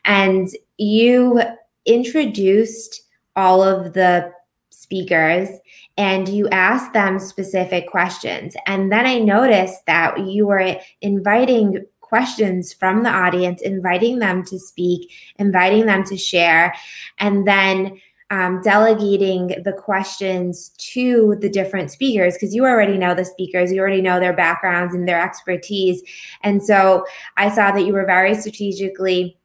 And 0.06 0.48
you 0.78 1.42
introduced 1.86 3.02
all 3.36 3.62
of 3.62 3.94
the 3.94 4.32
speakers 4.70 5.50
and 5.98 6.30
you 6.30 6.48
asked 6.50 6.94
them 6.94 7.20
specific 7.20 7.88
questions. 7.88 8.56
And 8.66 8.92
then 8.92 9.06
I 9.06 9.20
noticed 9.20 9.86
that 9.86 10.20
you 10.20 10.48
were 10.48 10.78
inviting 11.02 11.86
questions 12.00 12.74
from 12.74 13.04
the 13.04 13.10
audience, 13.10 13.62
inviting 13.62 14.20
them 14.20 14.44
to 14.46 14.58
speak, 14.58 15.12
inviting 15.38 15.86
them 15.86 16.04
to 16.06 16.18
share, 16.18 16.74
and 17.20 17.48
then 17.48 18.02
um, 18.32 18.62
delegating 18.62 19.56
the 19.64 19.74
questions 19.74 20.70
to 20.78 21.36
the 21.42 21.50
different 21.50 21.90
speakers 21.92 22.36
because 22.36 22.54
you 22.54 22.66
already 22.66 22.98
know 22.98 23.16
the 23.16 23.26
speakers, 23.26 23.72
you 23.72 23.80
already 23.80 24.02
know 24.02 24.20
their 24.20 24.34
backgrounds 24.34 24.94
and 24.94 25.08
their 25.08 25.22
expertise. 25.22 26.02
And 26.44 26.64
so 26.64 27.06
I 27.38 27.50
saw 27.50 27.72
that 27.72 27.86
you 27.86 27.94
were 27.94 28.06
very 28.06 28.36
strategically, 28.36 29.38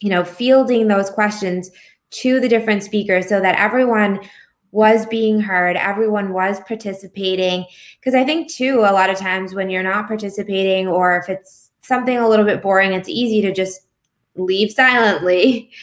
you 0.00 0.10
know, 0.10 0.24
fielding 0.24 0.88
those 0.88 1.10
questions 1.10 1.70
to 2.10 2.40
the 2.40 2.48
different 2.48 2.82
speakers 2.82 3.28
so 3.28 3.40
that 3.40 3.58
everyone 3.58 4.20
was 4.72 5.06
being 5.06 5.40
heard, 5.40 5.76
everyone 5.76 6.32
was 6.32 6.60
participating. 6.60 7.64
Because 7.98 8.14
I 8.14 8.24
think, 8.24 8.50
too, 8.50 8.80
a 8.80 8.92
lot 8.92 9.10
of 9.10 9.16
times 9.18 9.54
when 9.54 9.70
you're 9.70 9.82
not 9.82 10.06
participating 10.06 10.86
or 10.86 11.16
if 11.16 11.28
it's 11.28 11.70
something 11.80 12.16
a 12.16 12.28
little 12.28 12.44
bit 12.44 12.62
boring, 12.62 12.92
it's 12.92 13.08
easy 13.08 13.40
to 13.42 13.52
just 13.52 13.80
leave 14.36 14.70
silently. 14.70 15.70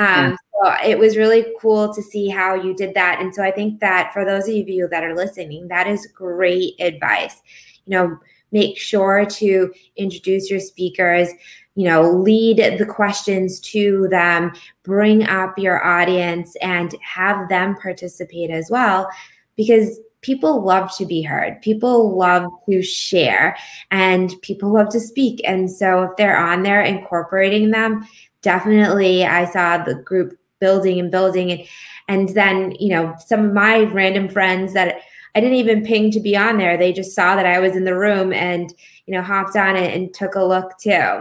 Um, 0.00 0.30
yeah. 0.30 0.36
So 0.82 0.88
it 0.88 0.98
was 0.98 1.16
really 1.16 1.46
cool 1.60 1.92
to 1.94 2.02
see 2.02 2.28
how 2.28 2.54
you 2.54 2.74
did 2.74 2.94
that. 2.94 3.20
And 3.20 3.34
so 3.34 3.42
I 3.42 3.50
think 3.50 3.80
that 3.80 4.12
for 4.12 4.24
those 4.24 4.48
of 4.48 4.68
you 4.68 4.88
that 4.88 5.04
are 5.04 5.14
listening, 5.14 5.68
that 5.68 5.86
is 5.86 6.06
great 6.06 6.74
advice. 6.80 7.40
You 7.86 7.90
know, 7.90 8.18
make 8.50 8.78
sure 8.78 9.26
to 9.26 9.72
introduce 9.96 10.50
your 10.50 10.60
speakers, 10.60 11.28
you 11.74 11.84
know, 11.84 12.10
lead 12.10 12.78
the 12.78 12.86
questions 12.86 13.60
to 13.60 14.08
them, 14.10 14.52
bring 14.82 15.26
up 15.26 15.58
your 15.58 15.84
audience 15.84 16.56
and 16.56 16.94
have 17.02 17.48
them 17.48 17.76
participate 17.76 18.50
as 18.50 18.70
well 18.70 19.08
because 19.56 19.98
people 20.22 20.62
love 20.62 20.94
to 20.96 21.06
be 21.06 21.22
heard. 21.22 21.60
People 21.62 22.16
love 22.16 22.44
to 22.68 22.82
share 22.82 23.56
and 23.90 24.34
people 24.42 24.72
love 24.72 24.90
to 24.90 25.00
speak. 25.00 25.40
And 25.44 25.70
so 25.70 26.02
if 26.02 26.16
they're 26.16 26.36
on 26.36 26.62
there 26.62 26.82
incorporating 26.82 27.70
them, 27.70 28.06
definitely 28.42 29.24
I 29.24 29.44
saw 29.50 29.82
the 29.82 29.94
group 29.94 30.36
building 30.60 31.00
and 31.00 31.10
building 31.10 31.50
and 31.52 31.66
and 32.10 32.30
then, 32.30 32.72
you 32.80 32.88
know, 32.88 33.14
some 33.24 33.44
of 33.44 33.52
my 33.52 33.82
random 33.82 34.28
friends 34.28 34.74
that 34.74 35.02
I 35.36 35.40
didn't 35.40 35.58
even 35.58 35.84
ping 35.84 36.10
to 36.10 36.18
be 36.18 36.36
on 36.36 36.58
there. 36.58 36.76
They 36.76 36.92
just 36.92 37.14
saw 37.14 37.36
that 37.36 37.46
I 37.46 37.60
was 37.60 37.76
in 37.76 37.84
the 37.84 37.96
room 37.96 38.32
and, 38.32 38.74
you 39.06 39.14
know, 39.14 39.22
hopped 39.22 39.54
on 39.54 39.76
it 39.76 39.94
and 39.94 40.12
took 40.12 40.34
a 40.34 40.44
look 40.44 40.76
too. 40.78 41.20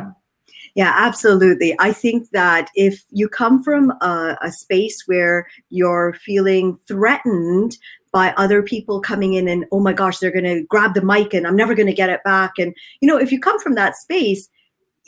Yeah, 0.73 0.93
absolutely. 0.95 1.75
I 1.79 1.93
think 1.93 2.31
that 2.31 2.71
if 2.73 3.03
you 3.11 3.29
come 3.29 3.61
from 3.63 3.91
a, 4.01 4.35
a, 4.41 4.51
space 4.51 5.03
where 5.05 5.47
you're 5.69 6.13
feeling 6.13 6.79
threatened 6.87 7.77
by 8.11 8.33
other 8.37 8.63
people 8.63 8.99
coming 8.99 9.33
in 9.33 9.47
and, 9.47 9.65
oh 9.71 9.79
my 9.79 9.93
gosh, 9.93 10.17
they're 10.17 10.31
going 10.31 10.43
to 10.45 10.63
grab 10.63 10.95
the 10.95 11.03
mic 11.03 11.35
and 11.35 11.45
I'm 11.45 11.55
never 11.55 11.75
going 11.75 11.87
to 11.87 11.93
get 11.93 12.09
it 12.09 12.23
back. 12.23 12.53
And, 12.57 12.73
you 13.01 13.07
know, 13.07 13.17
if 13.17 13.31
you 13.31 13.39
come 13.39 13.59
from 13.59 13.75
that 13.75 13.95
space, 13.95 14.49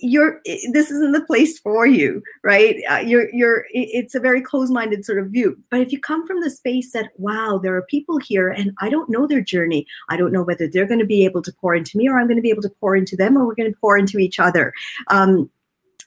you're 0.02 0.42
this 0.72 0.92
isn't 0.92 1.12
the 1.12 1.26
place 1.26 1.60
for 1.60 1.86
you 1.86 2.22
right? 2.44 2.78
Uh, 2.90 2.98
you're 2.98 3.34
you're 3.34 3.66
it's 3.72 4.16
a 4.16 4.20
very 4.20 4.42
closed-minded 4.42 5.06
sort 5.06 5.20
of 5.20 5.28
view. 5.28 5.58
But 5.70 5.82
if 5.82 5.92
you 5.92 6.00
come 6.00 6.26
from 6.26 6.42
the 6.42 6.50
space 6.50 6.92
that 6.94 7.12
wow 7.18 7.60
there 7.62 7.76
are 7.76 7.84
people 7.84 8.18
here 8.18 8.50
and 8.50 8.72
i 8.80 8.90
don't 8.90 9.10
know 9.10 9.28
their 9.28 9.42
journey 9.42 9.86
i 10.10 10.18
don't 10.18 10.32
know 10.32 10.44
whether 10.44 10.68
they're 10.68 10.88
going 10.88 11.00
to 11.00 11.06
be 11.06 11.26
able 11.26 11.42
to 11.42 11.54
pour 11.54 11.76
into 11.76 11.98
me 11.98 12.08
or 12.08 12.20
i'm 12.20 12.28
going 12.28 12.38
to 12.38 12.42
be 12.42 12.50
able 12.50 12.62
to 12.62 12.76
pour 12.80 12.96
into 12.96 13.16
them 13.16 13.38
or 13.38 13.46
we're 13.46 13.56
going 13.56 13.72
to 13.72 13.80
pour 13.80 13.98
into 13.98 14.18
each 14.18 14.40
other. 14.40 14.74
Um, 15.08 15.50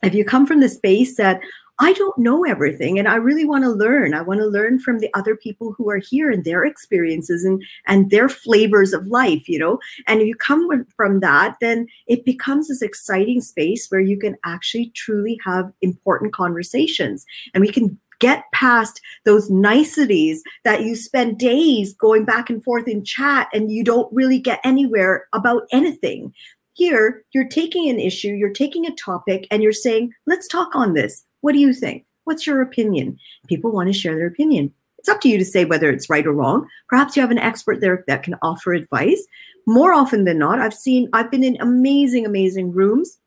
if 0.02 0.14
you 0.14 0.24
come 0.24 0.46
from 0.46 0.60
the 0.60 0.68
space 0.68 1.16
that 1.16 1.40
I 1.80 1.92
don't 1.94 2.16
know 2.18 2.44
everything 2.44 2.98
and 2.98 3.08
I 3.08 3.16
really 3.16 3.44
want 3.44 3.64
to 3.64 3.70
learn. 3.70 4.14
I 4.14 4.22
want 4.22 4.40
to 4.40 4.46
learn 4.46 4.78
from 4.78 5.00
the 5.00 5.10
other 5.14 5.34
people 5.34 5.72
who 5.72 5.90
are 5.90 5.98
here 5.98 6.30
and 6.30 6.44
their 6.44 6.64
experiences 6.64 7.44
and 7.44 7.64
and 7.86 8.10
their 8.10 8.28
flavors 8.28 8.92
of 8.92 9.08
life, 9.08 9.48
you 9.48 9.58
know. 9.58 9.80
And 10.06 10.20
if 10.20 10.28
you 10.28 10.36
come 10.36 10.86
from 10.96 11.20
that, 11.20 11.56
then 11.60 11.88
it 12.06 12.24
becomes 12.24 12.68
this 12.68 12.82
exciting 12.82 13.40
space 13.40 13.88
where 13.88 14.00
you 14.00 14.18
can 14.18 14.36
actually 14.44 14.92
truly 14.94 15.38
have 15.44 15.72
important 15.82 16.32
conversations 16.32 17.26
and 17.54 17.60
we 17.60 17.72
can 17.72 17.98
get 18.20 18.44
past 18.52 19.00
those 19.24 19.50
niceties 19.50 20.42
that 20.62 20.82
you 20.82 20.94
spend 20.94 21.38
days 21.38 21.92
going 21.94 22.24
back 22.24 22.48
and 22.48 22.62
forth 22.62 22.86
in 22.86 23.04
chat 23.04 23.48
and 23.52 23.72
you 23.72 23.82
don't 23.82 24.12
really 24.12 24.38
get 24.38 24.60
anywhere 24.64 25.26
about 25.32 25.64
anything. 25.72 26.32
Here, 26.74 27.24
you're 27.32 27.48
taking 27.48 27.88
an 27.88 28.00
issue, 28.00 28.28
you're 28.28 28.50
taking 28.50 28.86
a 28.86 28.94
topic, 28.94 29.46
and 29.50 29.62
you're 29.62 29.72
saying, 29.72 30.12
let's 30.26 30.48
talk 30.48 30.74
on 30.74 30.94
this. 30.94 31.24
What 31.44 31.52
do 31.52 31.58
you 31.58 31.74
think? 31.74 32.06
What's 32.24 32.46
your 32.46 32.62
opinion? 32.62 33.18
People 33.48 33.70
want 33.70 33.88
to 33.88 33.92
share 33.92 34.16
their 34.16 34.26
opinion. 34.26 34.72
It's 34.96 35.10
up 35.10 35.20
to 35.20 35.28
you 35.28 35.36
to 35.36 35.44
say 35.44 35.66
whether 35.66 35.90
it's 35.90 36.08
right 36.08 36.26
or 36.26 36.32
wrong. 36.32 36.66
Perhaps 36.88 37.14
you 37.14 37.20
have 37.20 37.30
an 37.30 37.36
expert 37.36 37.82
there 37.82 38.02
that 38.06 38.22
can 38.22 38.36
offer 38.40 38.72
advice. 38.72 39.26
More 39.66 39.92
often 39.92 40.24
than 40.24 40.38
not, 40.38 40.58
I've 40.58 40.72
seen, 40.72 41.06
I've 41.12 41.30
been 41.30 41.44
in 41.44 41.60
amazing, 41.60 42.24
amazing 42.24 42.72
rooms 42.72 43.18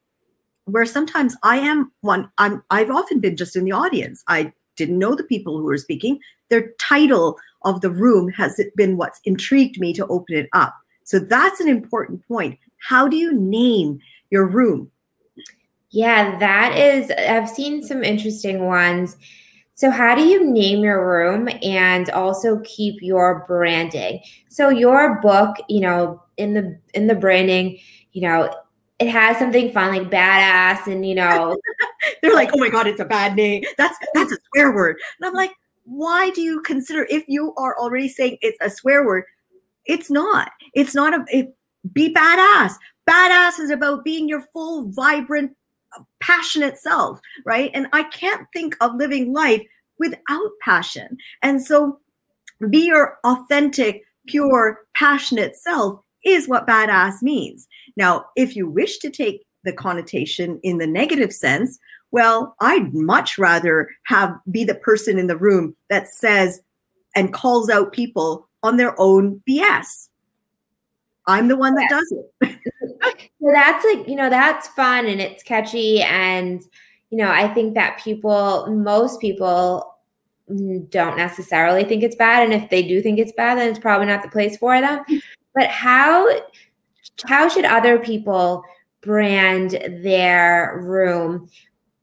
where 0.65 0.83
sometimes 0.83 1.35
I 1.43 1.57
am 1.57 1.91
one, 2.01 2.27
I'm, 2.39 2.63
I've 2.71 2.89
often 2.89 3.19
been 3.19 3.37
just 3.37 3.55
in 3.55 3.65
the 3.65 3.71
audience. 3.71 4.23
I 4.27 4.51
didn't 4.77 4.97
know 4.97 5.13
the 5.13 5.23
people 5.23 5.55
who 5.55 5.65
were 5.65 5.77
speaking. 5.77 6.17
Their 6.49 6.71
title 6.79 7.37
of 7.65 7.81
the 7.81 7.91
room 7.91 8.29
has 8.29 8.59
been 8.75 8.97
what's 8.97 9.21
intrigued 9.25 9.79
me 9.79 9.93
to 9.93 10.07
open 10.07 10.35
it 10.35 10.49
up. 10.53 10.73
So 11.03 11.19
that's 11.19 11.59
an 11.59 11.67
important 11.67 12.27
point. 12.27 12.57
How 12.79 13.07
do 13.07 13.15
you 13.15 13.31
name 13.31 13.99
your 14.31 14.47
room? 14.47 14.89
Yeah, 15.91 16.37
that 16.39 16.77
is, 16.77 17.11
I've 17.11 17.49
seen 17.49 17.81
some 17.83 18.03
interesting 18.03 18.65
ones. 18.65 19.15
So, 19.73 19.91
how 19.91 20.15
do 20.15 20.23
you 20.23 20.51
name 20.51 20.79
your 20.83 21.07
room 21.07 21.47
and 21.61 22.09
also 22.09 22.59
keep 22.65 22.95
your 23.01 23.45
branding? 23.47 24.21
So, 24.49 24.69
your 24.69 25.21
book, 25.21 25.55
you 25.69 25.81
know, 25.81 26.23
in 26.37 26.53
the 26.53 26.79
in 26.93 27.07
the 27.07 27.15
branding, 27.15 27.79
you 28.11 28.21
know, 28.23 28.53
it 28.99 29.07
has 29.09 29.37
something 29.37 29.71
fun 29.71 29.95
like 29.95 30.09
badass, 30.09 30.87
and 30.91 31.05
you 31.07 31.15
know, 31.15 31.55
they're 32.21 32.33
like, 32.33 32.49
"Oh 32.53 32.57
my 32.57 32.69
god, 32.69 32.87
it's 32.87 32.99
a 32.99 33.05
bad 33.05 33.35
name. 33.35 33.63
That's 33.77 33.97
that's 34.15 34.31
a 34.31 34.37
swear 34.51 34.73
word." 34.73 34.97
And 35.19 35.27
I'm 35.27 35.35
like, 35.35 35.51
"Why 35.85 36.31
do 36.31 36.41
you 36.41 36.61
consider 36.61 37.05
if 37.09 37.23
you 37.27 37.53
are 37.57 37.77
already 37.77 38.09
saying 38.09 38.39
it's 38.41 38.57
a 38.61 38.69
swear 38.71 39.05
word? 39.05 39.25
It's 39.85 40.09
not. 40.09 40.51
It's 40.73 40.95
not 40.95 41.13
a. 41.13 41.25
It, 41.29 41.55
be 41.93 42.13
badass. 42.13 42.73
Badass 43.07 43.59
is 43.59 43.69
about 43.69 44.03
being 44.03 44.27
your 44.27 44.41
full, 44.53 44.91
vibrant 44.91 45.56
passionate 46.21 46.77
self, 46.77 47.19
right? 47.45 47.71
And 47.73 47.87
I 47.93 48.03
can't 48.03 48.47
think 48.53 48.75
of 48.81 48.95
living 48.95 49.33
life 49.33 49.63
without 49.99 50.51
passion. 50.61 51.17
And 51.41 51.63
so 51.63 51.99
be 52.69 52.85
your 52.87 53.17
authentic, 53.23 54.03
pure, 54.27 54.79
passionate 54.95 55.55
self 55.55 55.99
is 56.25 56.47
what 56.47 56.67
badass 56.67 57.21
means. 57.21 57.67
Now, 57.95 58.25
if 58.35 58.55
you 58.55 58.69
wish 58.69 58.97
to 58.99 59.09
take 59.09 59.45
the 59.63 59.73
connotation 59.73 60.59
in 60.63 60.77
the 60.77 60.87
negative 60.87 61.33
sense, 61.33 61.79
well, 62.11 62.55
I'd 62.59 62.93
much 62.93 63.37
rather 63.37 63.89
have 64.05 64.37
be 64.49 64.63
the 64.63 64.75
person 64.75 65.19
in 65.19 65.27
the 65.27 65.37
room 65.37 65.75
that 65.89 66.07
says 66.07 66.61
and 67.15 67.33
calls 67.33 67.69
out 67.69 67.91
people 67.91 68.47
on 68.63 68.77
their 68.77 68.95
own 68.99 69.41
BS. 69.49 70.09
I'm 71.27 71.47
the 71.47 71.57
one 71.57 71.75
that 71.75 71.89
does 71.89 72.13
it. 72.41 72.59
so 73.41 73.51
that's 73.53 73.85
like, 73.85 74.07
you 74.07 74.15
know, 74.15 74.29
that's 74.29 74.67
fun 74.69 75.05
and 75.05 75.21
it's 75.21 75.43
catchy. 75.43 76.01
And, 76.01 76.61
you 77.09 77.17
know, 77.17 77.29
I 77.29 77.53
think 77.53 77.73
that 77.75 77.99
people, 78.03 78.67
most 78.67 79.19
people 79.19 79.95
don't 80.47 81.17
necessarily 81.17 81.83
think 81.83 82.03
it's 82.03 82.15
bad. 82.15 82.43
And 82.43 82.53
if 82.53 82.69
they 82.69 82.81
do 82.81 83.01
think 83.01 83.19
it's 83.19 83.33
bad, 83.33 83.57
then 83.57 83.69
it's 83.69 83.79
probably 83.79 84.07
not 84.07 84.23
the 84.23 84.29
place 84.29 84.57
for 84.57 84.79
them. 84.79 84.99
Mm-hmm. 84.99 85.17
But 85.53 85.67
how 85.67 86.29
how 87.25 87.49
should 87.49 87.65
other 87.65 87.97
people 87.97 88.63
brand 89.01 89.71
their 90.03 90.79
room 90.83 91.49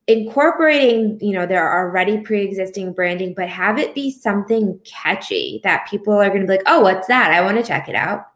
incorporating 0.06 1.18
you 1.20 1.32
know 1.32 1.46
their 1.46 1.72
already 1.72 2.18
pre-existing 2.18 2.92
branding 2.92 3.32
but 3.34 3.48
have 3.48 3.78
it 3.78 3.94
be 3.94 4.10
something 4.10 4.78
catchy 4.84 5.60
that 5.64 5.86
people 5.88 6.12
are 6.12 6.28
going 6.28 6.42
to 6.42 6.46
be 6.46 6.52
like 6.52 6.62
oh 6.66 6.80
what's 6.80 7.08
that 7.08 7.30
i 7.30 7.40
want 7.40 7.56
to 7.56 7.62
check 7.62 7.88
it 7.88 7.94
out 7.94 8.26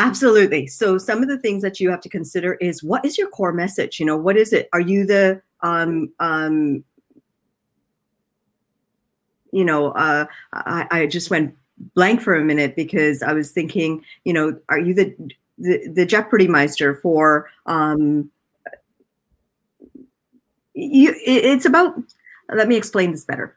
Absolutely. 0.00 0.66
So 0.66 0.96
some 0.96 1.22
of 1.22 1.28
the 1.28 1.36
things 1.36 1.60
that 1.62 1.78
you 1.78 1.90
have 1.90 2.00
to 2.00 2.08
consider 2.08 2.54
is 2.54 2.82
what 2.82 3.04
is 3.04 3.18
your 3.18 3.28
core 3.28 3.52
message? 3.52 4.00
You 4.00 4.06
know, 4.06 4.16
what 4.16 4.38
is 4.38 4.50
it? 4.54 4.70
Are 4.72 4.80
you 4.80 5.04
the 5.04 5.42
um 5.60 6.10
um 6.20 6.82
you 9.52 9.64
know, 9.64 9.88
uh 9.92 10.26
I, 10.52 10.86
I 10.90 11.06
just 11.06 11.30
went 11.30 11.54
blank 11.94 12.20
for 12.22 12.34
a 12.34 12.44
minute 12.44 12.76
because 12.76 13.22
I 13.22 13.32
was 13.32 13.50
thinking, 13.52 14.02
you 14.24 14.32
know, 14.32 14.58
are 14.70 14.78
you 14.78 14.94
the 14.94 15.14
the, 15.58 15.88
the 15.88 16.06
Jeopardy 16.06 16.48
Meister 16.48 16.94
for 16.94 17.50
um 17.66 18.30
you 20.74 21.14
it's 21.26 21.64
about 21.64 21.94
let 22.52 22.68
me 22.68 22.76
explain 22.76 23.10
this 23.12 23.24
better 23.24 23.56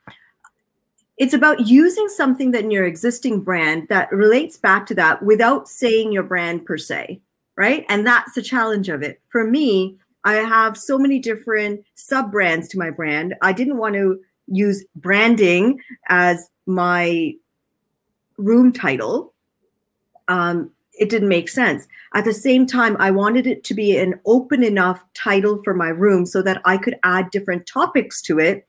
it's 1.23 1.33
about 1.33 1.67
using 1.67 2.09
something 2.09 2.51
that 2.51 2.65
in 2.65 2.69
your 2.69 2.83
existing 2.83 3.39
brand 3.39 3.87
that 3.87 4.11
relates 4.11 4.57
back 4.57 4.85
to 4.85 4.93
that 4.93 5.23
without 5.23 5.69
saying 5.69 6.11
your 6.11 6.21
brand 6.21 6.65
per 6.65 6.77
se, 6.77 7.21
right? 7.55 7.85
And 7.87 8.05
that's 8.05 8.33
the 8.33 8.41
challenge 8.41 8.89
of 8.89 9.01
it. 9.01 9.21
For 9.29 9.49
me, 9.49 9.95
I 10.25 10.33
have 10.33 10.77
so 10.77 10.97
many 10.97 11.19
different 11.19 11.85
sub 11.95 12.29
brands 12.29 12.67
to 12.69 12.77
my 12.77 12.89
brand. 12.89 13.35
I 13.41 13.53
didn't 13.53 13.77
want 13.77 13.95
to 13.95 14.19
use 14.47 14.83
branding 14.97 15.79
as 16.09 16.49
my 16.65 17.35
room 18.35 18.73
title. 18.73 19.33
Um, 20.27 20.71
it 20.99 21.09
didn't 21.09 21.29
make 21.29 21.47
sense. 21.47 21.87
At 22.13 22.25
the 22.25 22.33
same 22.33 22.67
time, 22.67 22.97
I 22.99 23.11
wanted 23.11 23.47
it 23.47 23.63
to 23.63 23.73
be 23.73 23.95
an 23.95 24.19
open 24.25 24.61
enough 24.61 25.01
title 25.13 25.63
for 25.63 25.73
my 25.73 25.87
room 25.87 26.25
so 26.25 26.41
that 26.41 26.61
I 26.65 26.77
could 26.77 26.99
add 27.03 27.31
different 27.31 27.65
topics 27.65 28.21
to 28.23 28.39
it 28.39 28.67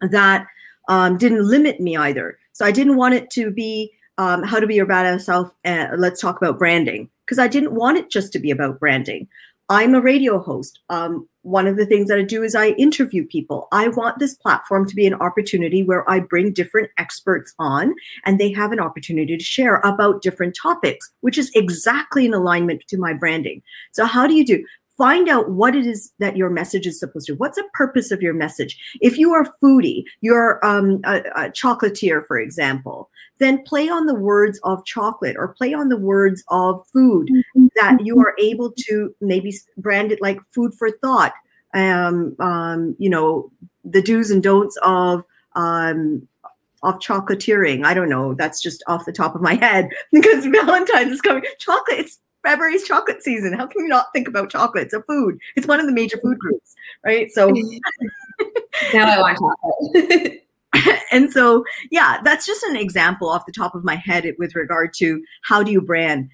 that 0.00 0.48
um, 0.88 1.16
didn't 1.16 1.48
limit 1.48 1.80
me 1.80 1.96
either. 1.96 2.38
So 2.52 2.64
I 2.64 2.72
didn't 2.72 2.96
want 2.96 3.14
it 3.14 3.30
to 3.30 3.50
be 3.50 3.92
um, 4.18 4.42
how 4.42 4.58
to 4.58 4.66
be 4.66 4.74
your 4.74 4.86
badass 4.86 5.22
self. 5.22 5.52
Uh, 5.64 5.88
let's 5.96 6.20
talk 6.20 6.36
about 6.36 6.58
branding 6.58 7.08
because 7.24 7.38
I 7.38 7.46
didn't 7.46 7.72
want 7.72 7.98
it 7.98 8.10
just 8.10 8.32
to 8.32 8.38
be 8.38 8.50
about 8.50 8.80
branding. 8.80 9.28
I'm 9.70 9.94
a 9.94 10.00
radio 10.00 10.38
host. 10.38 10.80
Um, 10.88 11.28
one 11.42 11.66
of 11.66 11.76
the 11.76 11.84
things 11.84 12.08
that 12.08 12.18
I 12.18 12.22
do 12.22 12.42
is 12.42 12.54
I 12.54 12.68
interview 12.70 13.26
people. 13.26 13.68
I 13.70 13.88
want 13.88 14.18
this 14.18 14.34
platform 14.34 14.88
to 14.88 14.94
be 14.94 15.06
an 15.06 15.14
opportunity 15.14 15.82
where 15.82 16.08
I 16.10 16.20
bring 16.20 16.52
different 16.52 16.90
experts 16.96 17.52
on 17.58 17.94
and 18.24 18.38
they 18.38 18.50
have 18.52 18.72
an 18.72 18.80
opportunity 18.80 19.36
to 19.36 19.44
share 19.44 19.76
about 19.84 20.22
different 20.22 20.56
topics, 20.60 21.10
which 21.20 21.36
is 21.36 21.50
exactly 21.54 22.24
in 22.24 22.32
alignment 22.32 22.82
to 22.88 22.98
my 22.98 23.12
branding. 23.12 23.62
So, 23.92 24.06
how 24.06 24.26
do 24.26 24.34
you 24.34 24.44
do? 24.44 24.64
Find 24.98 25.28
out 25.28 25.50
what 25.50 25.74
it 25.74 25.86
is 25.86 26.12
that 26.18 26.36
your 26.36 26.50
message 26.50 26.86
is 26.86 26.98
supposed 26.98 27.26
to 27.26 27.34
what's 27.36 27.56
the 27.56 27.64
purpose 27.72 28.10
of 28.10 28.20
your 28.20 28.34
message 28.34 28.76
if 29.00 29.16
you 29.16 29.32
are 29.32 29.54
foodie 29.62 30.02
you're 30.20 30.64
um, 30.66 31.00
a, 31.04 31.20
a 31.36 31.50
chocolatier 31.50 32.26
for 32.26 32.38
example 32.38 33.08
then 33.38 33.62
play 33.62 33.88
on 33.88 34.06
the 34.06 34.14
words 34.14 34.60
of 34.64 34.84
chocolate 34.84 35.36
or 35.38 35.54
play 35.56 35.72
on 35.72 35.88
the 35.88 35.96
words 35.96 36.42
of 36.48 36.84
food 36.92 37.28
mm-hmm. 37.28 37.66
that 37.76 38.04
you 38.04 38.18
are 38.18 38.34
able 38.38 38.72
to 38.72 39.14
maybe 39.20 39.54
brand 39.78 40.12
it 40.12 40.20
like 40.20 40.40
food 40.50 40.74
for 40.74 40.90
thought 40.90 41.32
um, 41.74 42.34
um, 42.40 42.96
you 42.98 43.08
know 43.08 43.50
the 43.84 44.02
do's 44.02 44.30
and 44.30 44.42
don'ts 44.42 44.76
of 44.82 45.24
um, 45.54 46.26
of 46.82 46.98
chocolatiering. 47.00 47.84
I 47.84 47.94
don't 47.94 48.08
know. 48.08 48.34
That's 48.34 48.60
just 48.60 48.82
off 48.86 49.04
the 49.04 49.12
top 49.12 49.34
of 49.34 49.42
my 49.42 49.54
head 49.60 49.88
because 50.12 50.46
Valentine's 50.46 51.12
is 51.12 51.20
coming. 51.20 51.44
Chocolate, 51.58 51.98
it's 51.98 52.18
February's 52.48 52.84
chocolate 52.84 53.22
season. 53.22 53.52
How 53.52 53.66
can 53.66 53.82
you 53.82 53.88
not 53.88 54.06
think 54.14 54.26
about 54.26 54.50
chocolate? 54.50 54.84
It's 54.84 54.94
a 54.94 55.02
food. 55.02 55.38
It's 55.54 55.66
one 55.66 55.80
of 55.80 55.86
the 55.86 55.92
major 55.92 56.16
food 56.16 56.38
groups, 56.38 56.74
right? 57.04 57.30
So 57.30 57.48
now 58.94 59.06
I 59.06 59.20
want 59.20 59.38
chocolate. 59.38 60.44
and 61.12 61.30
so, 61.30 61.64
yeah, 61.90 62.20
that's 62.24 62.46
just 62.46 62.62
an 62.64 62.76
example 62.76 63.28
off 63.28 63.44
the 63.44 63.52
top 63.52 63.74
of 63.74 63.84
my 63.84 63.96
head 63.96 64.24
with 64.38 64.54
regard 64.54 64.94
to 64.94 65.22
how 65.42 65.62
do 65.62 65.70
you 65.70 65.82
brand. 65.82 66.30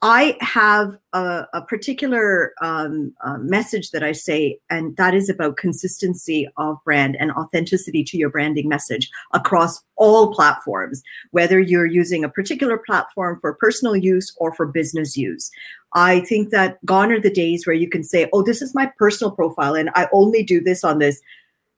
I 0.00 0.36
have 0.40 0.96
a, 1.12 1.44
a 1.52 1.62
particular 1.62 2.52
um, 2.62 3.12
uh, 3.24 3.38
message 3.38 3.90
that 3.90 4.04
I 4.04 4.12
say, 4.12 4.60
and 4.70 4.96
that 4.96 5.12
is 5.12 5.28
about 5.28 5.56
consistency 5.56 6.48
of 6.56 6.76
brand 6.84 7.16
and 7.18 7.32
authenticity 7.32 8.04
to 8.04 8.16
your 8.16 8.30
branding 8.30 8.68
message 8.68 9.10
across 9.34 9.82
all 9.96 10.32
platforms, 10.32 11.02
whether 11.32 11.58
you're 11.58 11.84
using 11.84 12.22
a 12.22 12.28
particular 12.28 12.78
platform 12.78 13.40
for 13.40 13.54
personal 13.54 13.96
use 13.96 14.32
or 14.36 14.54
for 14.54 14.66
business 14.66 15.16
use. 15.16 15.50
I 15.94 16.20
think 16.20 16.50
that 16.50 16.84
gone 16.84 17.10
are 17.10 17.20
the 17.20 17.28
days 17.30 17.66
where 17.66 17.74
you 17.74 17.88
can 17.88 18.04
say, 18.04 18.28
oh, 18.32 18.42
this 18.42 18.62
is 18.62 18.76
my 18.76 18.92
personal 18.98 19.32
profile 19.32 19.74
and 19.74 19.90
I 19.96 20.06
only 20.12 20.44
do 20.44 20.60
this 20.60 20.84
on 20.84 20.98
this. 20.98 21.20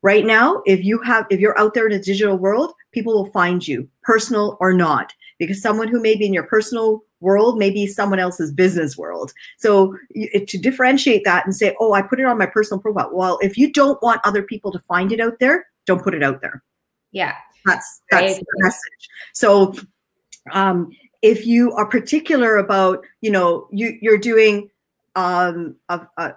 Right 0.02 0.26
now, 0.26 0.62
if 0.66 0.84
you 0.84 1.00
have, 1.02 1.26
if 1.30 1.40
you're 1.40 1.58
out 1.58 1.72
there 1.72 1.86
in 1.86 1.92
a 1.92 2.02
digital 2.02 2.36
world, 2.36 2.72
people 2.92 3.14
will 3.14 3.30
find 3.32 3.66
you, 3.66 3.88
personal 4.02 4.56
or 4.60 4.72
not, 4.72 5.12
because 5.40 5.60
someone 5.60 5.88
who 5.88 6.00
may 6.00 6.14
be 6.14 6.26
in 6.26 6.32
your 6.32 6.44
personal 6.44 7.02
world 7.18 7.58
may 7.58 7.70
be 7.70 7.86
someone 7.86 8.20
else's 8.20 8.52
business 8.52 8.96
world. 8.96 9.32
So 9.58 9.96
you, 10.10 10.46
to 10.46 10.58
differentiate 10.58 11.24
that 11.24 11.44
and 11.44 11.56
say, 11.56 11.74
oh, 11.80 11.94
I 11.94 12.02
put 12.02 12.20
it 12.20 12.26
on 12.26 12.38
my 12.38 12.46
personal 12.46 12.80
profile. 12.80 13.10
Well, 13.12 13.38
if 13.42 13.58
you 13.58 13.72
don't 13.72 14.00
want 14.02 14.20
other 14.22 14.42
people 14.42 14.70
to 14.70 14.78
find 14.80 15.10
it 15.10 15.20
out 15.20 15.40
there, 15.40 15.66
don't 15.86 16.02
put 16.02 16.14
it 16.14 16.22
out 16.22 16.40
there. 16.40 16.62
Yeah. 17.10 17.34
That's 17.66 18.00
that's 18.10 18.38
the 18.38 18.44
message. 18.58 19.08
So 19.34 19.74
um, 20.52 20.90
if 21.20 21.46
you 21.46 21.72
are 21.72 21.86
particular 21.86 22.56
about, 22.56 23.04
you 23.20 23.30
know, 23.30 23.68
you 23.70 23.98
you're 24.00 24.18
doing 24.18 24.70
um, 25.16 25.76
a, 25.88 26.00
a, 26.16 26.32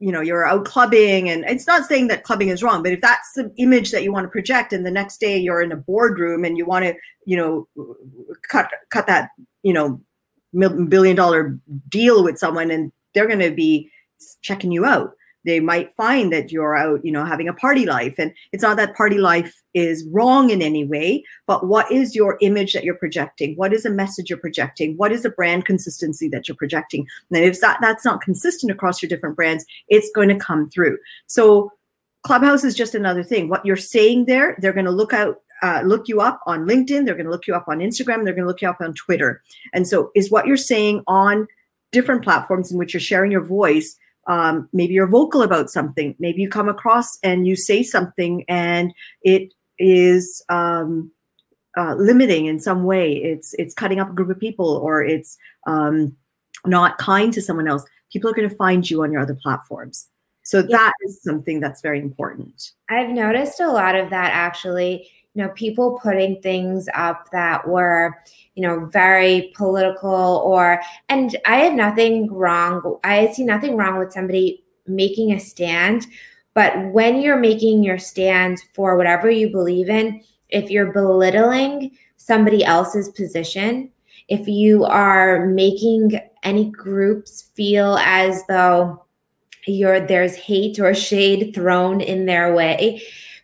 you 0.00 0.10
know 0.10 0.20
you're 0.20 0.46
out 0.46 0.64
clubbing 0.64 1.28
and 1.28 1.44
it's 1.44 1.66
not 1.66 1.86
saying 1.86 2.08
that 2.08 2.24
clubbing 2.24 2.48
is 2.48 2.62
wrong 2.62 2.82
but 2.82 2.90
if 2.90 3.00
that's 3.00 3.32
the 3.34 3.52
image 3.58 3.90
that 3.90 4.02
you 4.02 4.12
want 4.12 4.24
to 4.24 4.30
project 4.30 4.72
and 4.72 4.84
the 4.84 4.90
next 4.90 5.20
day 5.20 5.38
you're 5.38 5.60
in 5.60 5.70
a 5.70 5.76
boardroom 5.76 6.44
and 6.44 6.56
you 6.56 6.64
want 6.64 6.84
to 6.84 6.94
you 7.26 7.36
know 7.36 7.68
cut 8.48 8.70
cut 8.90 9.06
that 9.06 9.28
you 9.62 9.72
know 9.72 10.00
billion 10.88 11.14
dollar 11.14 11.58
deal 11.88 12.24
with 12.24 12.38
someone 12.38 12.70
and 12.70 12.90
they're 13.14 13.26
going 13.26 13.38
to 13.38 13.50
be 13.50 13.88
checking 14.42 14.72
you 14.72 14.84
out 14.84 15.12
they 15.44 15.60
might 15.60 15.94
find 15.94 16.32
that 16.32 16.52
you're 16.52 16.76
out 16.76 17.04
you 17.04 17.12
know 17.12 17.24
having 17.24 17.48
a 17.48 17.54
party 17.54 17.86
life 17.86 18.14
and 18.18 18.32
it's 18.52 18.62
not 18.62 18.76
that 18.76 18.96
party 18.96 19.18
life 19.18 19.62
is 19.74 20.04
wrong 20.10 20.50
in 20.50 20.62
any 20.62 20.84
way 20.84 21.22
but 21.46 21.66
what 21.66 21.90
is 21.90 22.14
your 22.14 22.36
image 22.40 22.72
that 22.72 22.84
you're 22.84 22.94
projecting 22.94 23.54
what 23.56 23.72
is 23.72 23.84
a 23.84 23.90
message 23.90 24.30
you're 24.30 24.38
projecting 24.38 24.96
what 24.96 25.12
is 25.12 25.24
a 25.24 25.30
brand 25.30 25.64
consistency 25.64 26.28
that 26.28 26.48
you're 26.48 26.56
projecting 26.56 27.06
and 27.30 27.44
if 27.44 27.60
that 27.60 27.78
that's 27.80 28.04
not 28.04 28.20
consistent 28.20 28.70
across 28.70 29.02
your 29.02 29.08
different 29.08 29.36
brands 29.36 29.64
it's 29.88 30.10
going 30.14 30.28
to 30.28 30.36
come 30.36 30.68
through 30.70 30.98
so 31.26 31.72
clubhouse 32.22 32.64
is 32.64 32.74
just 32.74 32.94
another 32.94 33.22
thing 33.22 33.48
what 33.48 33.64
you're 33.64 33.76
saying 33.76 34.24
there 34.26 34.56
they're 34.60 34.72
going 34.72 34.84
to 34.84 34.90
look 34.90 35.12
out 35.12 35.36
uh, 35.62 35.82
look 35.84 36.08
you 36.08 36.22
up 36.22 36.40
on 36.46 36.66
LinkedIn. 36.66 37.04
They're 37.04 37.14
going 37.14 37.26
to 37.26 37.30
look 37.30 37.46
you 37.46 37.54
up 37.54 37.68
on 37.68 37.80
Instagram. 37.80 38.24
They're 38.24 38.32
going 38.32 38.44
to 38.44 38.46
look 38.46 38.62
you 38.62 38.70
up 38.70 38.80
on 38.80 38.94
Twitter. 38.94 39.42
And 39.74 39.86
so, 39.86 40.10
is 40.14 40.30
what 40.30 40.46
you're 40.46 40.56
saying 40.56 41.02
on 41.06 41.46
different 41.92 42.22
platforms 42.22 42.70
in 42.70 42.78
which 42.78 42.94
you're 42.94 43.00
sharing 43.00 43.32
your 43.32 43.44
voice. 43.44 43.96
Um, 44.26 44.68
maybe 44.72 44.94
you're 44.94 45.06
vocal 45.06 45.42
about 45.42 45.70
something. 45.70 46.14
Maybe 46.18 46.42
you 46.42 46.48
come 46.48 46.68
across 46.68 47.18
and 47.22 47.46
you 47.46 47.56
say 47.56 47.82
something 47.82 48.44
and 48.48 48.92
it 49.22 49.52
is 49.78 50.44
um, 50.48 51.10
uh, 51.76 51.94
limiting 51.94 52.46
in 52.46 52.60
some 52.60 52.84
way. 52.84 53.12
It's 53.12 53.54
it's 53.54 53.74
cutting 53.74 54.00
up 54.00 54.10
a 54.10 54.14
group 54.14 54.30
of 54.30 54.38
people 54.38 54.76
or 54.76 55.02
it's 55.02 55.36
um, 55.66 56.16
not 56.66 56.98
kind 56.98 57.32
to 57.32 57.42
someone 57.42 57.68
else. 57.68 57.84
People 58.12 58.30
are 58.30 58.34
going 58.34 58.48
to 58.48 58.54
find 58.56 58.88
you 58.88 59.02
on 59.02 59.12
your 59.12 59.22
other 59.22 59.38
platforms. 59.40 60.08
So 60.42 60.58
yeah. 60.58 60.78
that 60.78 60.92
is 61.02 61.22
something 61.22 61.60
that's 61.60 61.80
very 61.80 62.00
important. 62.00 62.72
I've 62.88 63.10
noticed 63.10 63.60
a 63.60 63.70
lot 63.70 63.94
of 63.94 64.10
that 64.10 64.32
actually 64.32 65.08
you 65.34 65.42
know 65.42 65.50
people 65.50 65.98
putting 66.02 66.40
things 66.42 66.88
up 66.94 67.30
that 67.30 67.66
were 67.66 68.16
you 68.54 68.62
know 68.62 68.86
very 68.86 69.52
political 69.56 70.42
or 70.44 70.80
and 71.08 71.36
i 71.46 71.56
have 71.56 71.74
nothing 71.74 72.32
wrong 72.32 72.98
i 73.04 73.30
see 73.32 73.44
nothing 73.44 73.76
wrong 73.76 73.98
with 73.98 74.12
somebody 74.12 74.64
making 74.86 75.32
a 75.32 75.40
stand 75.40 76.06
but 76.54 76.72
when 76.92 77.20
you're 77.20 77.38
making 77.38 77.82
your 77.82 77.98
stand 77.98 78.58
for 78.74 78.96
whatever 78.96 79.30
you 79.30 79.50
believe 79.50 79.88
in 79.88 80.22
if 80.48 80.70
you're 80.70 80.92
belittling 80.92 81.96
somebody 82.16 82.64
else's 82.64 83.08
position 83.10 83.90
if 84.28 84.46
you 84.48 84.84
are 84.84 85.46
making 85.46 86.18
any 86.42 86.70
groups 86.70 87.50
feel 87.54 87.96
as 87.98 88.44
though 88.48 89.04
you're 89.66 90.00
there's 90.00 90.34
hate 90.34 90.80
or 90.80 90.94
shade 90.94 91.54
thrown 91.54 92.00
in 92.00 92.26
their 92.26 92.54
way 92.54 93.00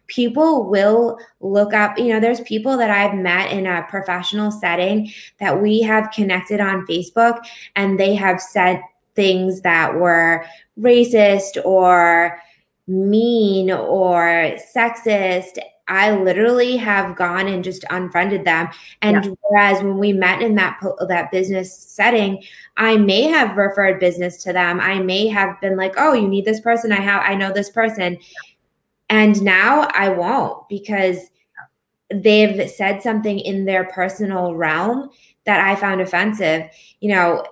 people 0.09 0.65
will 0.65 1.19
look 1.41 1.75
up 1.75 1.99
you 1.99 2.09
know 2.09 2.21
there's 2.21 2.41
people 2.43 2.77
that 2.77 2.91
i've 2.91 3.15
met 3.15 3.51
in 3.51 3.67
a 3.67 3.87
professional 3.89 4.51
setting 4.51 5.11
that 5.41 5.61
we 5.61 5.81
have 5.81 6.11
connected 6.13 6.61
on 6.61 6.87
facebook 6.87 7.39
and 7.75 7.99
they 7.99 8.15
have 8.15 8.41
said 8.41 8.81
things 9.15 9.63
that 9.63 9.95
were 9.95 10.45
racist 10.79 11.57
or 11.65 12.39
mean 12.87 13.71
or 13.71 14.55
sexist 14.77 15.59
I 15.89 16.17
literally 16.17 16.77
have 16.77 17.17
gone 17.17 17.47
and 17.47 17.63
just 17.63 17.85
unfriended 17.91 18.45
them. 18.45 18.69
And 19.03 19.25
yeah. 19.25 19.31
whereas 19.43 19.83
when 19.83 19.99
we 19.99 20.13
met 20.13 20.43
in 20.43 20.57
that 20.57 20.81
that 21.09 21.31
business 21.31 21.77
setting, 21.77 22.43
I 22.77 22.97
may 22.97 23.23
have 23.23 23.57
referred 23.57 24.01
business 24.01 24.43
to 24.45 24.53
them. 24.53 24.81
I 24.81 24.99
may 24.99 25.29
have 25.29 25.61
been 25.61 25.77
like, 25.77 25.95
"Oh, 25.97 26.13
you 26.13 26.27
need 26.27 26.45
this 26.45 26.61
person. 26.61 26.93
I 26.93 27.01
have 27.01 27.23
I 27.25 27.35
know 27.35 27.53
this 27.53 27.71
person." 27.71 28.19
And 29.09 29.41
now 29.43 29.89
I 29.95 30.09
won't 30.09 30.69
because 30.69 31.31
they've 32.13 32.69
said 32.71 33.03
something 33.03 33.39
in 33.39 33.65
their 33.65 33.85
personal 33.85 34.55
realm 34.55 35.11
that 35.45 35.61
I 35.61 35.77
found 35.77 36.01
offensive. 36.01 36.69
You 37.01 37.11
know, 37.11 37.45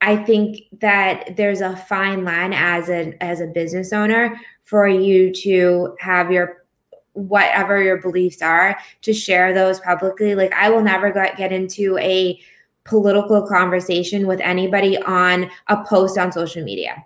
I 0.00 0.16
think 0.16 0.62
that 0.80 1.36
there's 1.36 1.60
a 1.60 1.76
fine 1.76 2.24
line 2.24 2.52
as 2.52 2.88
a 2.88 3.14
as 3.22 3.40
a 3.40 3.46
business 3.46 3.92
owner 3.92 4.40
for 4.64 4.88
you 4.88 5.32
to 5.34 5.94
have 6.00 6.30
your 6.30 6.64
whatever 7.12 7.82
your 7.82 7.98
beliefs 7.98 8.40
are 8.40 8.78
to 9.02 9.12
share 9.12 9.52
those 9.52 9.80
publicly. 9.80 10.34
Like 10.34 10.52
I 10.52 10.70
will 10.70 10.82
never 10.82 11.12
get 11.12 11.52
into 11.52 11.98
a 11.98 12.40
political 12.84 13.46
conversation 13.46 14.26
with 14.26 14.40
anybody 14.40 14.96
on 15.02 15.50
a 15.68 15.84
post 15.84 16.16
on 16.16 16.32
social 16.32 16.64
media. 16.64 17.04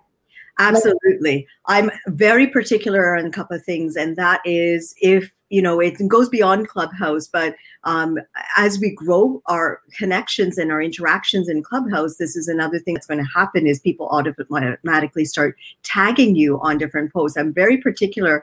Absolutely. 0.59 1.47
I'm 1.67 1.91
very 2.07 2.47
particular 2.47 3.17
on 3.17 3.27
a 3.27 3.31
couple 3.31 3.57
of 3.57 3.65
things, 3.65 3.97
and 3.97 4.17
that 4.17 4.41
is 4.45 4.95
if 5.01 5.33
you 5.51 5.63
know 5.63 5.79
it 5.79 5.95
goes 6.09 6.29
beyond 6.29 6.69
clubhouse 6.69 7.29
but 7.29 7.55
um, 7.85 8.19
as 8.57 8.81
we 8.81 8.91
grow 8.91 9.43
our 9.47 9.81
connections 9.93 10.59
and 10.59 10.73
our 10.73 10.83
interactions 10.83 11.49
in 11.49 11.63
clubhouse 11.63 12.17
this 12.17 12.35
is 12.35 12.49
another 12.49 12.79
thing 12.79 12.95
that's 12.95 13.07
going 13.07 13.23
to 13.23 13.31
happen 13.33 13.67
is 13.67 13.79
people 13.79 14.09
automatically 14.09 15.25
start 15.25 15.57
tagging 15.83 16.35
you 16.35 16.61
on 16.63 16.79
different 16.79 17.13
posts 17.13 17.37
i'm 17.37 17.53
very 17.53 17.77
particular 17.77 18.43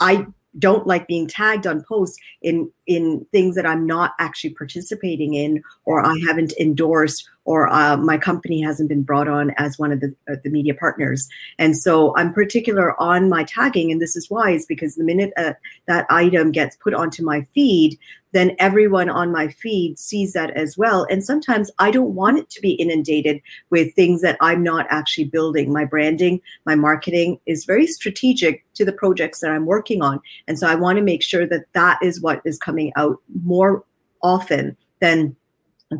i 0.00 0.26
don't 0.58 0.86
like 0.86 1.06
being 1.06 1.26
tagged 1.26 1.66
on 1.66 1.84
posts 1.88 2.18
in 2.42 2.70
in 2.86 3.26
things 3.30 3.54
that 3.54 3.66
I'm 3.66 3.86
not 3.86 4.14
actually 4.18 4.54
participating 4.54 5.34
in 5.34 5.62
or 5.84 6.04
I 6.04 6.16
haven't 6.26 6.52
endorsed 6.58 7.28
or 7.44 7.68
uh, 7.68 7.96
my 7.96 8.18
company 8.18 8.60
hasn't 8.60 8.88
been 8.88 9.02
brought 9.02 9.26
on 9.26 9.50
as 9.56 9.78
one 9.78 9.92
of 9.92 10.00
the, 10.00 10.14
uh, 10.30 10.36
the 10.44 10.50
media 10.50 10.74
partners. 10.74 11.28
And 11.58 11.76
so 11.76 12.14
I'm 12.16 12.32
particular 12.32 13.00
on 13.00 13.28
my 13.28 13.44
tagging, 13.44 13.90
and 13.90 14.00
this 14.00 14.14
is 14.14 14.30
why 14.30 14.50
is 14.50 14.66
because 14.66 14.94
the 14.94 15.04
minute 15.04 15.32
uh, 15.36 15.54
that 15.86 16.06
item 16.10 16.52
gets 16.52 16.76
put 16.76 16.94
onto 16.94 17.24
my 17.24 17.42
feed, 17.54 17.98
then 18.32 18.54
everyone 18.58 19.08
on 19.08 19.32
my 19.32 19.48
feed 19.48 19.98
sees 19.98 20.32
that 20.32 20.50
as 20.50 20.76
well. 20.78 21.06
And 21.10 21.24
sometimes 21.24 21.70
I 21.78 21.90
don't 21.90 22.14
want 22.14 22.38
it 22.38 22.50
to 22.50 22.60
be 22.60 22.72
inundated 22.72 23.40
with 23.70 23.94
things 23.94 24.22
that 24.22 24.36
I'm 24.40 24.62
not 24.62 24.86
actually 24.90 25.24
building. 25.24 25.72
My 25.72 25.84
branding, 25.84 26.40
my 26.64 26.74
marketing 26.74 27.40
is 27.46 27.64
very 27.64 27.86
strategic 27.86 28.64
to 28.74 28.84
the 28.84 28.92
projects 28.92 29.40
that 29.40 29.50
I'm 29.50 29.66
working 29.66 30.02
on. 30.02 30.20
And 30.46 30.58
so 30.58 30.68
I 30.68 30.74
want 30.74 30.98
to 30.98 31.04
make 31.04 31.22
sure 31.22 31.46
that 31.46 31.66
that 31.72 31.98
is 32.02 32.20
what 32.20 32.40
is 32.44 32.58
coming 32.58 32.92
out 32.96 33.18
more 33.44 33.84
often 34.22 34.76
than 35.00 35.36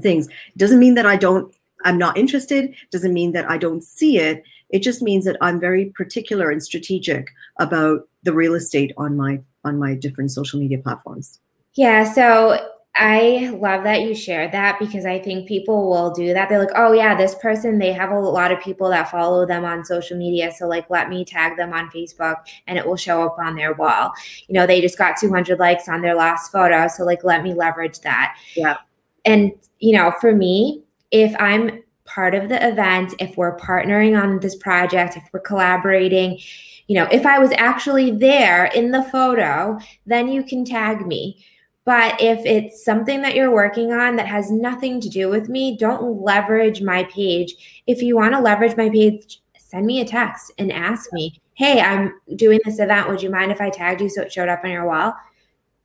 things. 0.00 0.28
Doesn't 0.56 0.78
mean 0.78 0.94
that 0.94 1.06
I 1.06 1.16
don't 1.16 1.52
I'm 1.84 1.98
not 1.98 2.18
interested, 2.18 2.74
doesn't 2.90 3.14
mean 3.14 3.32
that 3.32 3.50
I 3.50 3.56
don't 3.56 3.82
see 3.82 4.18
it. 4.18 4.42
It 4.68 4.80
just 4.82 5.02
means 5.02 5.24
that 5.24 5.38
I'm 5.40 5.58
very 5.58 5.86
particular 5.86 6.50
and 6.50 6.62
strategic 6.62 7.30
about 7.58 8.06
the 8.22 8.32
real 8.32 8.54
estate 8.54 8.92
on 8.96 9.16
my 9.16 9.40
on 9.64 9.78
my 9.78 9.94
different 9.94 10.30
social 10.30 10.60
media 10.60 10.78
platforms. 10.78 11.38
Yeah, 11.74 12.04
so 12.04 12.66
I 12.96 13.50
love 13.60 13.84
that 13.84 14.02
you 14.02 14.14
shared 14.14 14.52
that 14.52 14.78
because 14.80 15.06
I 15.06 15.20
think 15.20 15.46
people 15.46 15.88
will 15.88 16.10
do 16.10 16.34
that. 16.34 16.48
They're 16.48 16.58
like, 16.58 16.74
oh, 16.74 16.92
yeah, 16.92 17.14
this 17.14 17.36
person, 17.36 17.78
they 17.78 17.92
have 17.92 18.10
a 18.10 18.18
lot 18.18 18.50
of 18.50 18.60
people 18.60 18.90
that 18.90 19.10
follow 19.10 19.46
them 19.46 19.64
on 19.64 19.84
social 19.84 20.18
media. 20.18 20.50
So, 20.52 20.66
like, 20.66 20.90
let 20.90 21.08
me 21.08 21.24
tag 21.24 21.56
them 21.56 21.72
on 21.72 21.88
Facebook 21.90 22.36
and 22.66 22.76
it 22.76 22.84
will 22.84 22.96
show 22.96 23.22
up 23.22 23.38
on 23.38 23.54
their 23.54 23.74
wall. 23.74 24.12
You 24.48 24.54
know, 24.54 24.66
they 24.66 24.80
just 24.80 24.98
got 24.98 25.16
200 25.16 25.58
likes 25.58 25.88
on 25.88 26.02
their 26.02 26.16
last 26.16 26.50
photo. 26.50 26.88
So, 26.88 27.04
like, 27.04 27.22
let 27.22 27.44
me 27.44 27.54
leverage 27.54 28.00
that. 28.00 28.36
Yeah. 28.56 28.78
And, 29.24 29.52
you 29.78 29.96
know, 29.96 30.12
for 30.20 30.34
me, 30.34 30.82
if 31.12 31.34
I'm 31.38 31.82
part 32.04 32.34
of 32.34 32.48
the 32.48 32.66
event, 32.66 33.14
if 33.20 33.36
we're 33.36 33.56
partnering 33.56 34.20
on 34.20 34.40
this 34.40 34.56
project, 34.56 35.16
if 35.16 35.22
we're 35.32 35.40
collaborating, 35.40 36.40
you 36.88 36.96
know, 36.96 37.06
if 37.12 37.24
I 37.24 37.38
was 37.38 37.52
actually 37.52 38.10
there 38.10 38.64
in 38.66 38.90
the 38.90 39.04
photo, 39.04 39.78
then 40.06 40.26
you 40.26 40.42
can 40.42 40.64
tag 40.64 41.06
me 41.06 41.44
but 41.84 42.20
if 42.20 42.44
it's 42.44 42.84
something 42.84 43.22
that 43.22 43.34
you're 43.34 43.52
working 43.52 43.92
on 43.92 44.16
that 44.16 44.26
has 44.26 44.50
nothing 44.50 45.00
to 45.00 45.08
do 45.08 45.28
with 45.28 45.48
me, 45.48 45.76
don't 45.76 46.22
leverage 46.22 46.82
my 46.82 47.04
page. 47.04 47.82
If 47.86 48.02
you 48.02 48.16
want 48.16 48.34
to 48.34 48.40
leverage 48.40 48.76
my 48.76 48.90
page, 48.90 49.40
send 49.58 49.86
me 49.86 50.00
a 50.00 50.04
text 50.04 50.52
and 50.58 50.70
ask 50.70 51.12
me, 51.12 51.40
hey, 51.54 51.80
I'm 51.80 52.12
doing 52.36 52.60
this 52.64 52.80
event. 52.80 53.08
Would 53.08 53.22
you 53.22 53.30
mind 53.30 53.52
if 53.52 53.60
I 53.60 53.70
tagged 53.70 54.00
you 54.00 54.08
so 54.08 54.22
it 54.22 54.32
showed 54.32 54.48
up 54.48 54.60
on 54.64 54.70
your 54.70 54.86
wall? 54.86 55.14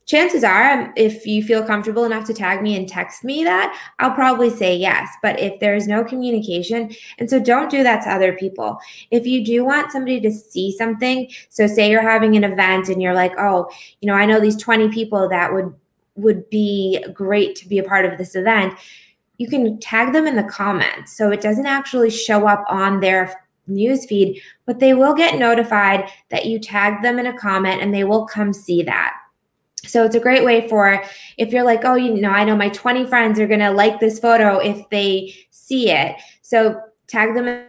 Chances 0.05 0.43
are, 0.43 0.93
if 0.95 1.25
you 1.25 1.43
feel 1.43 1.63
comfortable 1.63 2.03
enough 2.03 2.25
to 2.25 2.33
tag 2.33 2.61
me 2.61 2.77
and 2.77 2.87
text 2.87 3.23
me 3.23 3.43
that, 3.43 3.75
I'll 3.97 4.13
probably 4.13 4.51
say 4.51 4.75
yes. 4.75 5.09
But 5.23 5.39
if 5.39 5.59
there's 5.59 5.87
no 5.87 6.03
communication, 6.03 6.93
and 7.17 7.27
so 7.27 7.39
don't 7.39 7.71
do 7.71 7.81
that 7.81 8.03
to 8.03 8.11
other 8.11 8.33
people. 8.33 8.77
If 9.09 9.25
you 9.25 9.43
do 9.43 9.65
want 9.65 9.91
somebody 9.91 10.21
to 10.21 10.31
see 10.31 10.71
something, 10.77 11.31
so 11.49 11.65
say 11.65 11.89
you're 11.89 12.01
having 12.01 12.35
an 12.35 12.43
event 12.43 12.89
and 12.89 13.01
you're 13.01 13.15
like, 13.15 13.33
oh, 13.39 13.67
you 14.01 14.07
know, 14.07 14.13
I 14.13 14.27
know 14.27 14.39
these 14.39 14.57
20 14.57 14.89
people 14.89 15.27
that 15.29 15.51
would 15.51 15.73
would 16.15 16.49
be 16.49 17.03
great 17.13 17.55
to 17.57 17.67
be 17.67 17.77
a 17.77 17.83
part 17.83 18.05
of 18.05 18.17
this 18.17 18.35
event, 18.35 18.73
you 19.37 19.47
can 19.47 19.79
tag 19.79 20.13
them 20.13 20.27
in 20.27 20.35
the 20.35 20.43
comments. 20.43 21.15
So 21.17 21.31
it 21.31 21.41
doesn't 21.41 21.65
actually 21.65 22.09
show 22.09 22.47
up 22.47 22.63
on 22.69 22.99
their 22.99 23.41
newsfeed, 23.69 24.41
but 24.65 24.79
they 24.79 24.93
will 24.93 25.13
get 25.13 25.39
notified 25.39 26.09
that 26.29 26.45
you 26.45 26.59
tagged 26.59 27.03
them 27.03 27.19
in 27.19 27.27
a 27.27 27.37
comment 27.37 27.81
and 27.81 27.93
they 27.93 28.03
will 28.03 28.25
come 28.25 28.53
see 28.53 28.83
that. 28.83 29.13
So 29.85 30.03
it's 30.03 30.15
a 30.15 30.19
great 30.19 30.43
way 30.43 30.67
for 30.67 31.03
if 31.37 31.51
you're 31.51 31.63
like, 31.63 31.81
oh, 31.83 31.95
you 31.95 32.13
know, 32.13 32.29
I 32.29 32.43
know 32.43 32.55
my 32.55 32.69
20 32.69 33.05
friends 33.05 33.39
are 33.39 33.47
going 33.47 33.59
to 33.59 33.71
like 33.71 33.99
this 33.99 34.19
photo 34.19 34.57
if 34.57 34.87
they 34.89 35.35
see 35.51 35.91
it. 35.91 36.15
So 36.41 36.79
tag 37.07 37.35
them 37.35 37.67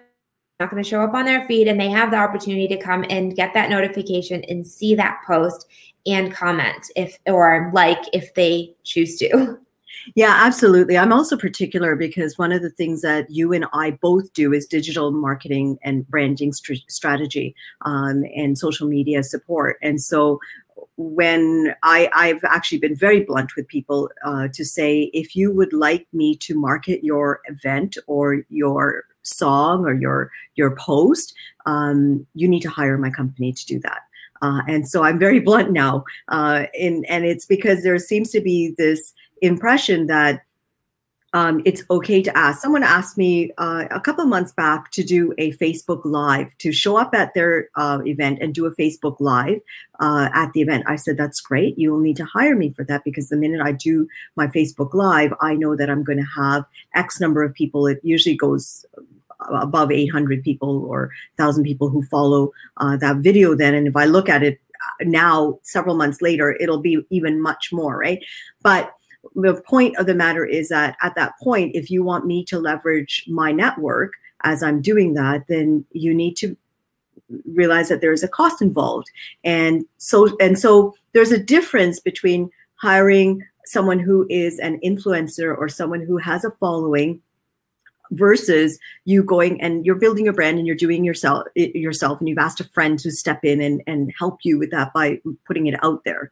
not 0.58 0.70
going 0.70 0.82
to 0.82 0.88
show 0.88 1.02
up 1.02 1.14
on 1.14 1.24
their 1.24 1.46
feed 1.46 1.68
and 1.68 1.78
they 1.78 1.90
have 1.90 2.10
the 2.10 2.16
opportunity 2.16 2.66
to 2.68 2.76
come 2.76 3.04
and 3.10 3.36
get 3.36 3.52
that 3.54 3.70
notification 3.70 4.42
and 4.44 4.66
see 4.66 4.94
that 4.94 5.20
post 5.26 5.66
and 6.06 6.32
comment 6.32 6.90
if 6.94 7.18
or 7.26 7.70
like 7.74 8.02
if 8.12 8.32
they 8.34 8.74
choose 8.84 9.16
to. 9.18 9.58
Yeah, 10.14 10.34
absolutely. 10.38 10.96
I'm 10.96 11.12
also 11.12 11.36
particular 11.36 11.96
because 11.96 12.38
one 12.38 12.52
of 12.52 12.62
the 12.62 12.70
things 12.70 13.02
that 13.02 13.28
you 13.28 13.52
and 13.52 13.66
I 13.72 13.92
both 14.02 14.32
do 14.34 14.52
is 14.52 14.66
digital 14.66 15.10
marketing 15.10 15.78
and 15.82 16.08
branding 16.08 16.52
st- 16.52 16.84
strategy 16.88 17.56
um, 17.82 18.24
and 18.36 18.56
social 18.56 18.86
media 18.86 19.24
support. 19.24 19.78
And 19.82 20.00
so 20.00 20.38
when 20.96 21.74
I, 21.82 22.08
I've 22.14 22.44
actually 22.44 22.78
been 22.78 22.94
very 22.94 23.24
blunt 23.24 23.56
with 23.56 23.66
people 23.66 24.10
uh, 24.24 24.48
to 24.52 24.64
say, 24.64 25.10
if 25.12 25.34
you 25.34 25.52
would 25.52 25.72
like 25.72 26.06
me 26.12 26.36
to 26.36 26.54
market 26.54 27.02
your 27.02 27.40
event 27.46 27.98
or 28.06 28.42
your 28.48 29.04
song 29.26 29.84
or 29.84 29.94
your 29.94 30.30
your 30.54 30.74
post, 30.76 31.34
um, 31.66 32.26
you 32.34 32.48
need 32.48 32.62
to 32.62 32.70
hire 32.70 32.96
my 32.98 33.10
company 33.10 33.52
to 33.52 33.66
do 33.66 33.78
that. 33.80 34.00
Uh, 34.42 34.62
and 34.68 34.88
so 34.88 35.02
I'm 35.02 35.18
very 35.18 35.40
blunt 35.48 35.72
now. 35.72 36.04
Uh, 36.28 36.64
in, 36.74 37.04
and 37.06 37.24
it's 37.24 37.46
because 37.46 37.82
there 37.82 37.98
seems 37.98 38.30
to 38.30 38.40
be 38.40 38.74
this 38.78 39.12
impression 39.42 40.06
that 40.06 40.42
um, 41.36 41.60
it's 41.66 41.84
okay 41.90 42.22
to 42.22 42.34
ask. 42.34 42.62
Someone 42.62 42.82
asked 42.82 43.18
me 43.18 43.52
uh, 43.58 43.84
a 43.90 44.00
couple 44.00 44.24
months 44.24 44.52
back 44.52 44.90
to 44.92 45.04
do 45.04 45.34
a 45.36 45.52
Facebook 45.58 46.00
Live, 46.06 46.56
to 46.60 46.72
show 46.72 46.96
up 46.96 47.14
at 47.14 47.34
their 47.34 47.68
uh, 47.74 47.98
event 48.06 48.38
and 48.40 48.54
do 48.54 48.64
a 48.64 48.74
Facebook 48.74 49.16
Live 49.20 49.60
uh, 50.00 50.30
at 50.32 50.50
the 50.54 50.62
event. 50.62 50.84
I 50.86 50.96
said, 50.96 51.18
That's 51.18 51.42
great. 51.42 51.78
You 51.78 51.92
will 51.92 52.00
need 52.00 52.16
to 52.16 52.24
hire 52.24 52.56
me 52.56 52.72
for 52.72 52.84
that 52.84 53.04
because 53.04 53.28
the 53.28 53.36
minute 53.36 53.60
I 53.60 53.72
do 53.72 54.08
my 54.36 54.46
Facebook 54.46 54.94
Live, 54.94 55.34
I 55.42 55.56
know 55.56 55.76
that 55.76 55.90
I'm 55.90 56.02
going 56.02 56.16
to 56.16 56.42
have 56.42 56.64
X 56.94 57.20
number 57.20 57.42
of 57.42 57.52
people. 57.52 57.86
It 57.86 58.00
usually 58.02 58.34
goes 58.34 58.86
above 59.50 59.92
800 59.92 60.42
people 60.42 60.86
or 60.86 61.10
1,000 61.36 61.64
people 61.64 61.90
who 61.90 62.02
follow 62.04 62.50
uh, 62.78 62.96
that 62.96 63.18
video 63.18 63.54
then. 63.54 63.74
And 63.74 63.86
if 63.86 63.94
I 63.94 64.06
look 64.06 64.30
at 64.30 64.42
it 64.42 64.58
uh, 64.74 65.04
now, 65.04 65.58
several 65.62 65.96
months 65.96 66.22
later, 66.22 66.56
it'll 66.58 66.80
be 66.80 67.04
even 67.10 67.42
much 67.42 67.68
more, 67.72 67.98
right? 67.98 68.24
But 68.62 68.95
the 69.34 69.62
point 69.66 69.96
of 69.96 70.06
the 70.06 70.14
matter 70.14 70.44
is 70.44 70.68
that 70.68 70.96
at 71.02 71.14
that 71.14 71.32
point, 71.42 71.74
if 71.74 71.90
you 71.90 72.02
want 72.02 72.26
me 72.26 72.44
to 72.44 72.58
leverage 72.58 73.24
my 73.28 73.52
network 73.52 74.14
as 74.42 74.62
I'm 74.62 74.80
doing 74.80 75.14
that, 75.14 75.46
then 75.48 75.84
you 75.92 76.14
need 76.14 76.36
to 76.38 76.56
realize 77.52 77.88
that 77.88 78.00
there's 78.00 78.22
a 78.22 78.28
cost 78.28 78.62
involved. 78.62 79.10
And 79.44 79.84
so 79.98 80.36
and 80.38 80.58
so 80.58 80.94
there's 81.12 81.32
a 81.32 81.38
difference 81.38 82.00
between 82.00 82.50
hiring 82.76 83.42
someone 83.64 83.98
who 83.98 84.26
is 84.30 84.58
an 84.58 84.78
influencer 84.84 85.56
or 85.56 85.68
someone 85.68 86.00
who 86.00 86.18
has 86.18 86.44
a 86.44 86.50
following 86.52 87.20
versus 88.12 88.78
you 89.04 89.22
going 89.22 89.60
and 89.60 89.84
you're 89.84 89.96
building 89.96 90.24
your 90.24 90.34
brand 90.34 90.58
and 90.58 90.66
you're 90.66 90.76
doing 90.76 91.04
yourself 91.04 91.44
yourself 91.54 92.20
and 92.20 92.28
you've 92.28 92.38
asked 92.38 92.60
a 92.60 92.64
friend 92.64 92.98
to 93.00 93.10
step 93.10 93.44
in 93.44 93.60
and, 93.60 93.82
and 93.86 94.12
help 94.16 94.38
you 94.44 94.58
with 94.58 94.70
that 94.70 94.92
by 94.92 95.20
putting 95.44 95.66
it 95.66 95.82
out 95.82 96.04
there 96.04 96.30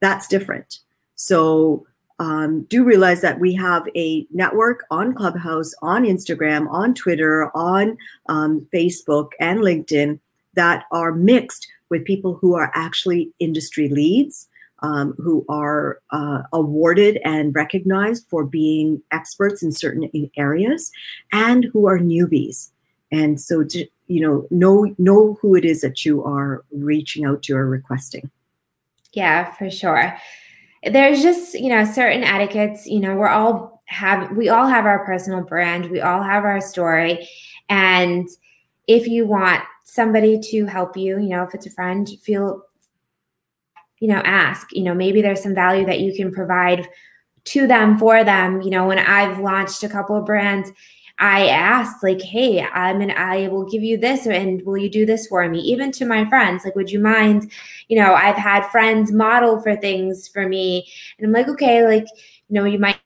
that's 0.00 0.28
different 0.28 0.80
so 1.14 1.86
um, 2.18 2.62
do 2.64 2.84
realize 2.84 3.20
that 3.20 3.38
we 3.38 3.54
have 3.54 3.88
a 3.96 4.26
network 4.30 4.84
on 4.90 5.14
clubhouse 5.14 5.72
on 5.82 6.04
instagram 6.04 6.68
on 6.70 6.94
twitter 6.94 7.50
on 7.56 7.96
um, 8.28 8.66
facebook 8.72 9.30
and 9.40 9.60
linkedin 9.60 10.18
that 10.54 10.84
are 10.92 11.12
mixed 11.12 11.68
with 11.90 12.04
people 12.04 12.34
who 12.34 12.54
are 12.54 12.70
actually 12.74 13.30
industry 13.38 13.88
leads 13.88 14.48
um, 14.80 15.14
who 15.18 15.44
are 15.48 16.00
uh, 16.10 16.42
awarded 16.52 17.18
and 17.24 17.54
recognized 17.54 18.26
for 18.28 18.44
being 18.44 19.02
experts 19.10 19.62
in 19.62 19.72
certain 19.72 20.08
areas 20.36 20.90
and 21.32 21.64
who 21.72 21.86
are 21.86 21.98
newbies. 21.98 22.70
And 23.10 23.40
so, 23.40 23.64
to, 23.64 23.86
you 24.06 24.20
know, 24.20 24.46
know 24.50 24.94
know 24.98 25.38
who 25.40 25.54
it 25.54 25.64
is 25.64 25.80
that 25.80 26.04
you 26.04 26.22
are 26.24 26.64
reaching 26.70 27.24
out 27.24 27.42
to 27.44 27.56
or 27.56 27.66
requesting. 27.66 28.30
Yeah, 29.12 29.52
for 29.54 29.70
sure. 29.70 30.16
There's 30.84 31.22
just 31.22 31.54
you 31.54 31.68
know 31.68 31.84
certain 31.84 32.24
etiquettes. 32.24 32.86
You 32.86 33.00
know, 33.00 33.16
we're 33.16 33.28
all 33.28 33.82
have 33.86 34.36
we 34.36 34.48
all 34.48 34.66
have 34.66 34.86
our 34.86 35.04
personal 35.04 35.42
brand. 35.42 35.90
We 35.90 36.00
all 36.00 36.22
have 36.22 36.44
our 36.44 36.60
story, 36.60 37.28
and 37.68 38.28
if 38.86 39.06
you 39.06 39.26
want 39.26 39.62
somebody 39.84 40.38
to 40.38 40.66
help 40.66 40.96
you, 40.96 41.18
you 41.18 41.28
know, 41.28 41.42
if 41.42 41.54
it's 41.54 41.66
a 41.66 41.70
friend, 41.70 42.08
feel 42.22 42.62
you 44.00 44.08
know 44.08 44.22
ask 44.24 44.68
you 44.72 44.84
know 44.84 44.94
maybe 44.94 45.20
there's 45.20 45.42
some 45.42 45.54
value 45.54 45.84
that 45.84 45.98
you 45.98 46.14
can 46.14 46.32
provide 46.32 46.88
to 47.44 47.66
them 47.66 47.98
for 47.98 48.24
them. 48.24 48.60
You 48.60 48.70
know, 48.70 48.86
when 48.86 48.98
I've 48.98 49.40
launched 49.40 49.82
a 49.82 49.88
couple 49.88 50.16
of 50.16 50.26
brands, 50.26 50.70
I 51.18 51.48
asked, 51.48 52.02
like, 52.02 52.20
hey, 52.20 52.62
I'm 52.62 53.00
an 53.00 53.10
I 53.10 53.48
will 53.48 53.64
give 53.68 53.82
you 53.82 53.96
this 53.96 54.26
and 54.26 54.62
will 54.64 54.78
you 54.78 54.88
do 54.88 55.04
this 55.04 55.26
for 55.26 55.48
me? 55.48 55.58
Even 55.60 55.90
to 55.92 56.04
my 56.04 56.28
friends, 56.28 56.64
like, 56.64 56.76
would 56.76 56.90
you 56.90 57.00
mind? 57.00 57.50
You 57.88 57.98
know, 57.98 58.14
I've 58.14 58.36
had 58.36 58.68
friends 58.70 59.10
model 59.12 59.60
for 59.60 59.76
things 59.76 60.28
for 60.28 60.48
me. 60.48 60.88
And 61.18 61.26
I'm 61.26 61.32
like, 61.32 61.48
okay, 61.48 61.84
like, 61.84 62.06
you 62.48 62.54
know, 62.54 62.64
you 62.64 62.78
might 62.78 62.98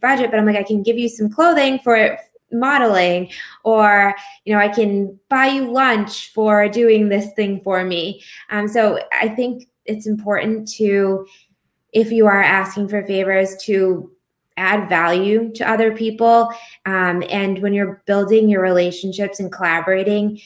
budget, 0.00 0.30
but 0.30 0.38
I'm 0.38 0.46
like, 0.46 0.56
I 0.56 0.62
can 0.62 0.82
give 0.82 0.98
you 0.98 1.08
some 1.08 1.30
clothing 1.30 1.78
for 1.78 2.18
modeling 2.54 3.30
or 3.64 4.14
you 4.44 4.52
know 4.52 4.60
i 4.60 4.68
can 4.68 5.18
buy 5.30 5.46
you 5.46 5.72
lunch 5.72 6.30
for 6.34 6.68
doing 6.68 7.08
this 7.08 7.32
thing 7.32 7.58
for 7.62 7.82
me 7.82 8.22
um, 8.50 8.68
so 8.68 8.98
i 9.12 9.26
think 9.26 9.68
it's 9.86 10.06
important 10.06 10.68
to 10.68 11.26
if 11.92 12.12
you 12.12 12.26
are 12.26 12.42
asking 12.42 12.86
for 12.88 13.02
favors 13.06 13.56
to 13.56 14.10
add 14.62 14.88
value 14.88 15.52
to 15.54 15.68
other 15.68 15.94
people. 15.94 16.52
Um, 16.86 17.22
and 17.28 17.58
when 17.60 17.74
you're 17.74 18.02
building 18.06 18.48
your 18.48 18.62
relationships 18.62 19.40
and 19.40 19.50
collaborating 19.50 20.40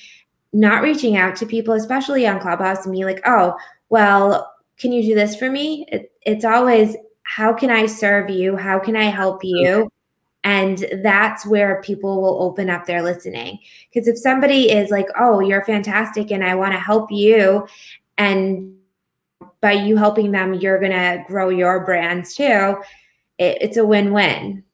not 0.52 0.82
reaching 0.82 1.18
out 1.18 1.36
to 1.36 1.44
people 1.44 1.74
especially 1.74 2.26
on 2.26 2.40
clubhouse 2.40 2.86
and 2.86 2.94
be 2.94 3.04
like 3.04 3.20
oh 3.26 3.54
well 3.90 4.56
can 4.78 4.92
you 4.92 5.02
do 5.02 5.14
this 5.14 5.36
for 5.36 5.50
me? 5.50 5.86
It, 5.90 6.12
it's 6.22 6.44
always 6.44 6.96
how 7.22 7.52
can 7.52 7.70
i 7.70 7.86
serve 7.86 8.30
you? 8.30 8.56
How 8.56 8.78
can 8.78 8.96
i 8.96 9.04
help 9.04 9.42
you? 9.42 9.90
And 10.44 10.86
that's 11.02 11.44
where 11.44 11.82
people 11.82 12.22
will 12.22 12.40
open 12.42 12.70
up 12.70 12.86
their 12.86 13.02
listening. 13.02 13.58
Because 13.92 14.06
if 14.06 14.16
somebody 14.16 14.70
is 14.70 14.90
like, 14.90 15.08
oh, 15.18 15.40
you're 15.40 15.64
fantastic 15.64 16.30
and 16.30 16.44
I 16.44 16.54
want 16.54 16.72
to 16.72 16.78
help 16.78 17.10
you, 17.10 17.66
and 18.16 18.76
by 19.60 19.72
you 19.72 19.96
helping 19.96 20.30
them, 20.30 20.54
you're 20.54 20.78
going 20.78 20.92
to 20.92 21.24
grow 21.26 21.48
your 21.48 21.84
brands 21.84 22.36
too, 22.36 22.76
it, 23.38 23.58
it's 23.60 23.76
a 23.76 23.86
win 23.86 24.12
win. 24.12 24.64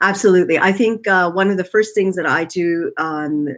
Absolutely. 0.00 0.58
I 0.58 0.72
think 0.72 1.06
uh, 1.06 1.30
one 1.30 1.50
of 1.50 1.56
the 1.56 1.64
first 1.64 1.94
things 1.94 2.16
that 2.16 2.26
I 2.26 2.44
do, 2.44 2.92
um, 2.98 3.48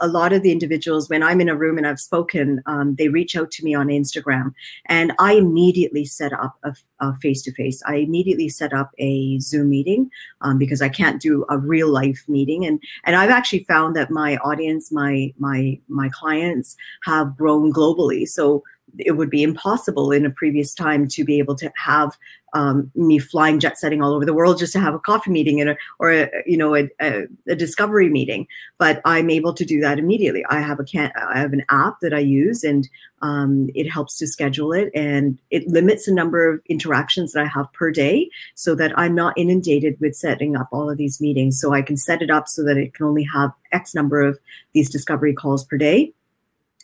a 0.00 0.08
lot 0.08 0.32
of 0.32 0.42
the 0.42 0.52
individuals, 0.52 1.08
when 1.08 1.22
I'm 1.22 1.40
in 1.40 1.48
a 1.48 1.56
room 1.56 1.78
and 1.78 1.86
I've 1.86 2.00
spoken, 2.00 2.60
um, 2.66 2.96
they 2.96 3.08
reach 3.08 3.36
out 3.36 3.50
to 3.52 3.64
me 3.64 3.74
on 3.74 3.86
Instagram 3.86 4.52
and 4.86 5.12
I 5.18 5.34
immediately 5.34 6.04
set 6.04 6.32
up 6.32 6.58
a 6.98 7.16
face 7.16 7.40
to 7.42 7.52
face. 7.52 7.82
I 7.86 7.96
immediately 7.96 8.48
set 8.48 8.72
up 8.72 8.90
a 8.98 9.38
Zoom 9.38 9.70
meeting 9.70 10.10
um, 10.40 10.58
because 10.58 10.82
I 10.82 10.88
can't 10.88 11.22
do 11.22 11.46
a 11.48 11.56
real 11.56 11.88
life 11.88 12.24
meeting. 12.28 12.66
And, 12.66 12.82
and 13.04 13.16
I've 13.16 13.30
actually 13.30 13.64
found 13.64 13.96
that 13.96 14.10
my 14.10 14.36
audience, 14.38 14.90
my, 14.92 15.32
my, 15.38 15.78
my 15.88 16.10
clients 16.10 16.76
have 17.04 17.36
grown 17.36 17.72
globally. 17.72 18.28
So 18.28 18.64
it 18.98 19.12
would 19.12 19.30
be 19.30 19.42
impossible 19.42 20.12
in 20.12 20.26
a 20.26 20.30
previous 20.30 20.74
time 20.74 21.08
to 21.08 21.24
be 21.24 21.38
able 21.38 21.54
to 21.56 21.70
have 21.76 22.16
um, 22.52 22.90
me 22.94 23.18
flying 23.18 23.60
jet 23.60 23.78
setting 23.78 24.02
all 24.02 24.12
over 24.12 24.24
the 24.24 24.34
world 24.34 24.58
just 24.58 24.72
to 24.72 24.80
have 24.80 24.94
a 24.94 24.98
coffee 24.98 25.30
meeting 25.30 25.60
a, 25.68 25.76
or 25.98 26.12
a, 26.12 26.28
you 26.46 26.56
know 26.56 26.74
a, 26.74 26.88
a, 27.00 27.26
a, 27.48 27.54
discovery 27.54 28.08
meeting. 28.08 28.46
But 28.78 29.00
i'm 29.04 29.30
able 29.30 29.54
to 29.54 29.64
do 29.64 29.80
that 29.80 29.98
immediately. 29.98 30.44
I 30.50 30.60
have 30.60 30.80
a 30.80 30.84
can 30.84 31.12
i 31.16 31.38
have 31.38 31.52
an 31.52 31.64
app 31.70 32.00
that 32.00 32.12
i 32.12 32.18
use 32.18 32.64
and 32.64 32.88
um, 33.22 33.68
it 33.74 33.88
helps 33.88 34.16
to 34.18 34.26
schedule 34.26 34.72
it 34.72 34.90
and 34.94 35.38
it 35.50 35.68
limits 35.68 36.06
the 36.06 36.14
number 36.14 36.50
of 36.50 36.60
interactions 36.66 37.32
that 37.32 37.44
i 37.44 37.46
have 37.46 37.72
per 37.72 37.90
day 37.90 38.30
so 38.54 38.74
that 38.74 38.98
i'm 38.98 39.14
not 39.14 39.34
inundated 39.36 39.96
with 40.00 40.16
setting 40.16 40.56
up 40.56 40.68
all 40.72 40.90
of 40.90 40.98
these 40.98 41.20
meetings. 41.20 41.60
So 41.60 41.72
i 41.72 41.82
can 41.82 41.96
set 41.96 42.22
it 42.22 42.30
up 42.30 42.48
so 42.48 42.64
that 42.64 42.76
it 42.76 42.94
can 42.94 43.06
only 43.06 43.26
have 43.32 43.52
x 43.72 43.94
number 43.94 44.22
of 44.22 44.38
these 44.72 44.90
discovery 44.90 45.34
calls 45.34 45.64
per 45.64 45.76
day 45.76 46.12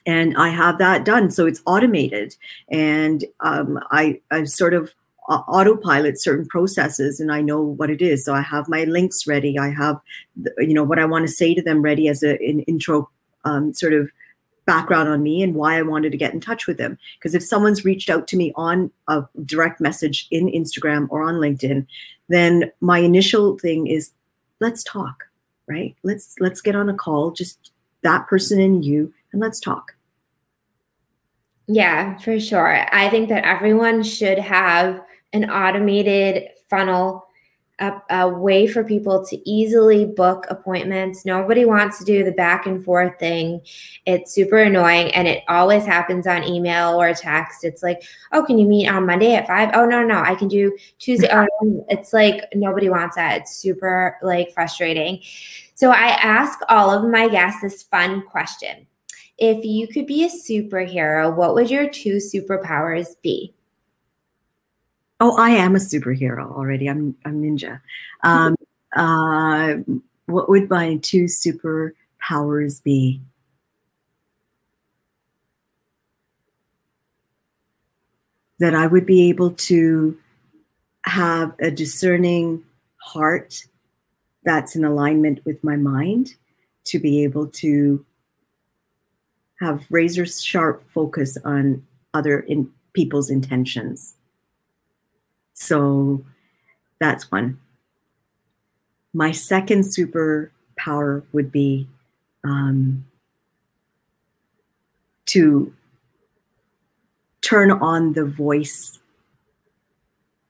and 0.07 0.37
I 0.37 0.49
have 0.49 0.79
that 0.79 1.05
done. 1.05 1.31
So 1.31 1.47
it's 1.47 1.63
automated, 1.67 2.37
and 2.69 3.25
um, 3.41 3.79
I 3.91 4.21
I 4.31 4.45
sort 4.45 4.75
of 4.75 4.95
autopilot 5.29 6.21
certain 6.21 6.47
processes 6.47 7.19
and 7.19 7.33
I 7.33 7.41
know 7.41 7.61
what 7.61 7.91
it 7.91 8.01
is. 8.01 8.25
So 8.25 8.35
I 8.35 8.43
have 8.43 8.69
my 8.69 8.85
links 8.85 9.27
ready. 9.27 9.59
I 9.59 9.71
have, 9.71 10.01
you 10.59 10.75
know, 10.75 10.85
what 10.85 10.99
I 10.99 11.05
want 11.05 11.27
to 11.27 11.33
say 11.33 11.55
to 11.55 11.63
them 11.63 11.83
ready 11.83 12.09
as 12.09 12.23
a, 12.23 12.35
an 12.43 12.61
intro 12.61 13.11
um, 13.45 13.75
sort 13.75 13.93
of 13.93 14.11
background 14.67 15.09
on 15.09 15.23
me 15.23 15.43
and 15.43 15.55
why 15.55 15.79
I 15.79 15.83
wanted 15.83 16.13
to 16.13 16.19
get 16.19 16.35
in 16.35 16.41
touch 16.41 16.67
with 16.67 16.77
them. 16.77 16.99
Because 17.19 17.35
if 17.35 17.43
someone's 17.43 17.85
reached 17.85 18.11
out 18.11 18.29
to 18.29 18.37
me 18.37 18.53
on 18.57 18.91
a 19.09 19.25
direct 19.45 19.81
message 19.81 20.27
in 20.31 20.47
Instagram 20.49 21.07
or 21.11 21.23
on 21.23 21.35
LinkedIn, 21.35 21.87
then 22.29 22.71
my 22.81 22.99
initial 22.99 23.59
thing 23.59 23.87
is, 23.87 24.11
let's 24.61 24.83
talk, 24.83 25.25
right? 25.69 25.97
Let's 26.03 26.35
let's 26.41 26.61
get 26.61 26.75
on 26.75 26.89
a 26.89 26.95
call, 26.95 27.31
just 27.31 27.71
that 28.03 28.27
person 28.27 28.61
and 28.61 28.85
you, 28.85 29.13
and 29.33 29.41
let's 29.41 29.61
talk. 29.61 29.96
Yeah, 31.69 32.17
for 32.19 32.39
sure. 32.39 32.87
I 32.95 33.09
think 33.11 33.29
that 33.29 33.45
everyone 33.45 34.03
should 34.03 34.39
have 34.39 35.01
an 35.33 35.51
automated 35.51 36.51
funnel, 36.71 37.27
a, 37.81 37.93
a, 38.09 38.29
way 38.29 38.67
for 38.67 38.85
people 38.85 39.25
to 39.27 39.51
easily 39.51 40.07
book 40.07 40.47
appointments. 40.49 41.27
Nobody 41.27 41.64
wants 41.64 41.99
to 41.99 42.05
do 42.05 42.25
the 42.25 42.33
back 42.33 42.67
and 42.67 42.83
forth 42.83 43.19
thing. 43.19 43.61
It's 44.07 44.33
super 44.33 44.59
annoying 44.59 45.12
and 45.14 45.29
it 45.29 45.43
always 45.49 45.85
happens 45.85 46.27
on 46.27 46.45
email 46.45 47.01
or 47.01 47.12
text. 47.12 47.64
It's 47.64 47.83
like, 47.83 48.03
oh, 48.33 48.45
can 48.45 48.59
you 48.59 48.67
meet 48.67 48.89
on 48.89 49.05
Monday 49.05 49.35
at 49.35 49.47
five? 49.47 49.71
Oh, 49.75 49.85
no, 49.85 50.05
no, 50.05 50.21
I 50.21 50.37
can 50.37 50.49
do 50.49 50.77
Tuesday. 50.99 51.29
Oh, 51.31 51.85
it's 51.89 52.12
like 52.12 52.45
nobody 52.55 52.89
wants 52.89 53.17
that. 53.17 53.43
It's 53.43 53.57
super 53.57 54.19
like 54.23 54.53
frustrating. 54.55 55.21
So 55.75 55.91
I 55.91 56.17
ask 56.23 56.61
all 56.69 56.91
of 56.91 57.11
my 57.11 57.29
guests 57.29 57.61
this 57.61 57.83
fun 57.83 58.23
question. 58.23 58.87
If 59.39 59.64
you 59.64 59.87
could 59.87 60.07
be 60.07 60.24
a 60.24 60.28
superhero, 60.28 61.34
what 61.34 61.55
would 61.55 61.70
your 61.70 61.89
two 61.89 62.16
superpowers 62.16 63.20
be? 63.22 63.53
Oh, 65.20 65.37
I 65.37 65.51
am 65.51 65.74
a 65.76 65.78
superhero 65.78 66.51
already. 66.51 66.89
I'm 66.89 67.16
I'm 67.24 67.43
ninja. 67.43 67.80
Um, 68.22 68.57
uh, 68.97 69.74
what 70.26 70.49
would 70.49 70.70
my 70.70 70.97
two 71.03 71.24
superpowers 71.24 72.82
be? 72.82 73.20
That 78.59 78.74
I 78.74 78.87
would 78.87 79.05
be 79.05 79.28
able 79.28 79.51
to 79.51 80.18
have 81.05 81.55
a 81.61 81.70
discerning 81.70 82.64
heart 82.97 83.64
that's 84.45 84.74
in 84.74 84.84
alignment 84.84 85.45
with 85.45 85.62
my 85.62 85.76
mind, 85.76 86.34
to 86.84 86.99
be 86.99 87.22
able 87.22 87.49
to 87.49 88.05
have 89.61 89.85
razor 89.91 90.27
sharp 90.27 90.89
focus 90.91 91.39
on 91.45 91.87
other 92.15 92.41
in 92.41 92.71
people's 92.93 93.31
intentions 93.31 94.15
so 95.57 96.23
that's 97.01 97.33
one. 97.33 97.59
My 99.15 99.33
second 99.33 99.85
superpower 99.85 101.25
would 101.33 101.51
be 101.51 101.89
um, 102.45 103.07
to 105.27 105.73
turn 107.41 107.71
on 107.71 108.13
the 108.13 108.27
voice 108.27 108.99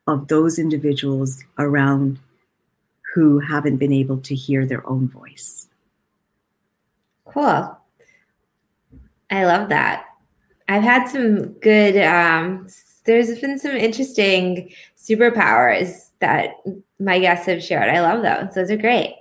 of 0.09 0.27
those 0.27 0.59
individuals 0.59 1.45
around 1.57 2.19
who 3.15 3.39
haven't 3.39 3.77
been 3.77 3.93
able 3.93 4.19
to 4.19 4.35
hear 4.35 4.67
their 4.67 4.87
own 4.89 5.09
voice. 5.09 5.69
Cool. 7.25 7.79
I 9.31 9.45
love 9.45 9.69
that. 9.71 10.05
I've 10.69 10.83
had 10.83 11.09
some 11.09 11.53
good 11.55 11.97
um, 12.03 12.69
there's 13.07 13.39
been 13.41 13.59
some 13.59 13.77
interesting 13.77 14.73
superpowers 14.97 16.11
that 16.19 16.57
my 16.99 17.19
guests 17.19 17.47
have 17.47 17.63
shared. 17.63 17.89
I 17.89 18.01
love 18.01 18.23
those. 18.23 18.55
Those 18.55 18.71
are 18.71 18.77
great. 18.77 19.15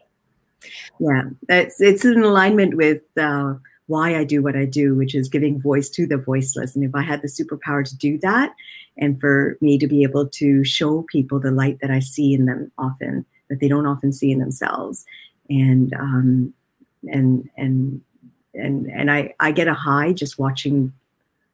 Yeah, 0.99 1.23
it's 1.49 1.79
it's 1.79 2.03
in 2.03 2.23
alignment 2.23 2.75
with 2.75 3.01
uh, 3.17 3.53
why 3.87 4.17
I 4.17 4.23
do 4.23 4.41
what 4.41 4.55
I 4.55 4.65
do, 4.65 4.95
which 4.95 5.13
is 5.13 5.29
giving 5.29 5.61
voice 5.61 5.89
to 5.91 6.07
the 6.07 6.17
voiceless. 6.17 6.75
And 6.75 6.83
if 6.83 6.95
I 6.95 7.01
had 7.01 7.21
the 7.21 7.27
superpower 7.27 7.87
to 7.87 7.97
do 7.97 8.17
that, 8.19 8.53
and 8.97 9.19
for 9.19 9.57
me 9.61 9.77
to 9.77 9.87
be 9.87 10.03
able 10.03 10.27
to 10.27 10.63
show 10.63 11.03
people 11.11 11.39
the 11.39 11.51
light 11.51 11.79
that 11.81 11.91
I 11.91 11.99
see 11.99 12.33
in 12.33 12.45
them 12.45 12.71
often, 12.77 13.25
that 13.49 13.59
they 13.59 13.67
don't 13.67 13.85
often 13.85 14.11
see 14.11 14.31
in 14.31 14.39
themselves, 14.39 15.05
and 15.49 15.93
um, 15.93 16.53
and 17.11 17.47
and 17.57 18.01
and 18.55 18.89
and 18.91 19.11
I 19.11 19.33
I 19.39 19.51
get 19.51 19.67
a 19.67 19.73
high 19.73 20.13
just 20.13 20.39
watching 20.39 20.93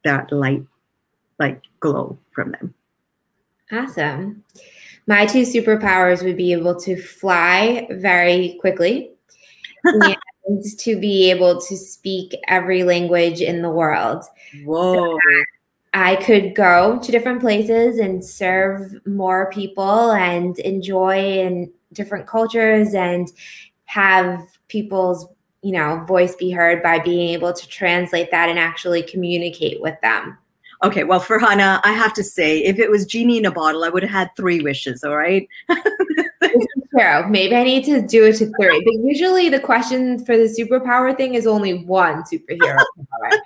that 0.03 0.31
light 0.31 0.63
like 1.39 1.61
glow 1.79 2.17
from 2.31 2.51
them. 2.51 2.73
Awesome. 3.71 4.43
My 5.07 5.25
two 5.25 5.41
superpowers 5.41 6.23
would 6.23 6.37
be 6.37 6.53
able 6.53 6.79
to 6.81 7.01
fly 7.01 7.87
very 7.89 8.57
quickly 8.59 9.11
and 9.83 10.63
to 10.79 10.99
be 10.99 11.31
able 11.31 11.59
to 11.61 11.75
speak 11.75 12.35
every 12.47 12.83
language 12.83 13.41
in 13.41 13.61
the 13.61 13.69
world. 13.69 14.23
Whoa. 14.63 14.93
So 14.93 15.19
I 15.93 16.15
could 16.17 16.55
go 16.55 16.99
to 16.99 17.11
different 17.11 17.41
places 17.41 17.99
and 17.99 18.23
serve 18.23 18.93
more 19.05 19.49
people 19.51 20.11
and 20.11 20.57
enjoy 20.59 21.39
in 21.39 21.71
different 21.93 22.27
cultures 22.27 22.93
and 22.93 23.29
have 23.85 24.41
people's 24.67 25.27
you 25.61 25.71
know 25.71 26.03
voice 26.07 26.35
be 26.35 26.51
heard 26.51 26.81
by 26.81 26.99
being 26.99 27.29
able 27.29 27.53
to 27.53 27.67
translate 27.67 28.31
that 28.31 28.49
and 28.49 28.57
actually 28.57 29.03
communicate 29.03 29.81
with 29.81 29.99
them 30.01 30.37
Okay, 30.83 31.03
well, 31.03 31.19
Farhana, 31.19 31.79
I 31.83 31.91
have 31.91 32.11
to 32.13 32.23
say, 32.23 32.57
if 32.63 32.79
it 32.79 32.89
was 32.89 33.05
genie 33.05 33.37
in 33.37 33.45
a 33.45 33.51
bottle, 33.51 33.83
I 33.83 33.89
would 33.89 34.01
have 34.01 34.11
had 34.11 34.31
three 34.35 34.61
wishes. 34.61 35.03
All 35.03 35.15
right. 35.15 35.47
True. 35.69 37.27
Maybe 37.29 37.55
I 37.55 37.63
need 37.63 37.85
to 37.85 38.01
do 38.01 38.25
it 38.25 38.37
to 38.37 38.51
three. 38.59 38.83
But 38.83 39.05
usually, 39.05 39.47
the 39.49 39.59
question 39.59 40.25
for 40.25 40.35
the 40.35 40.45
superpower 40.45 41.15
thing 41.15 41.35
is 41.35 41.45
only 41.45 41.83
one 41.83 42.23
superhero 42.23 42.77
power. 42.95 43.41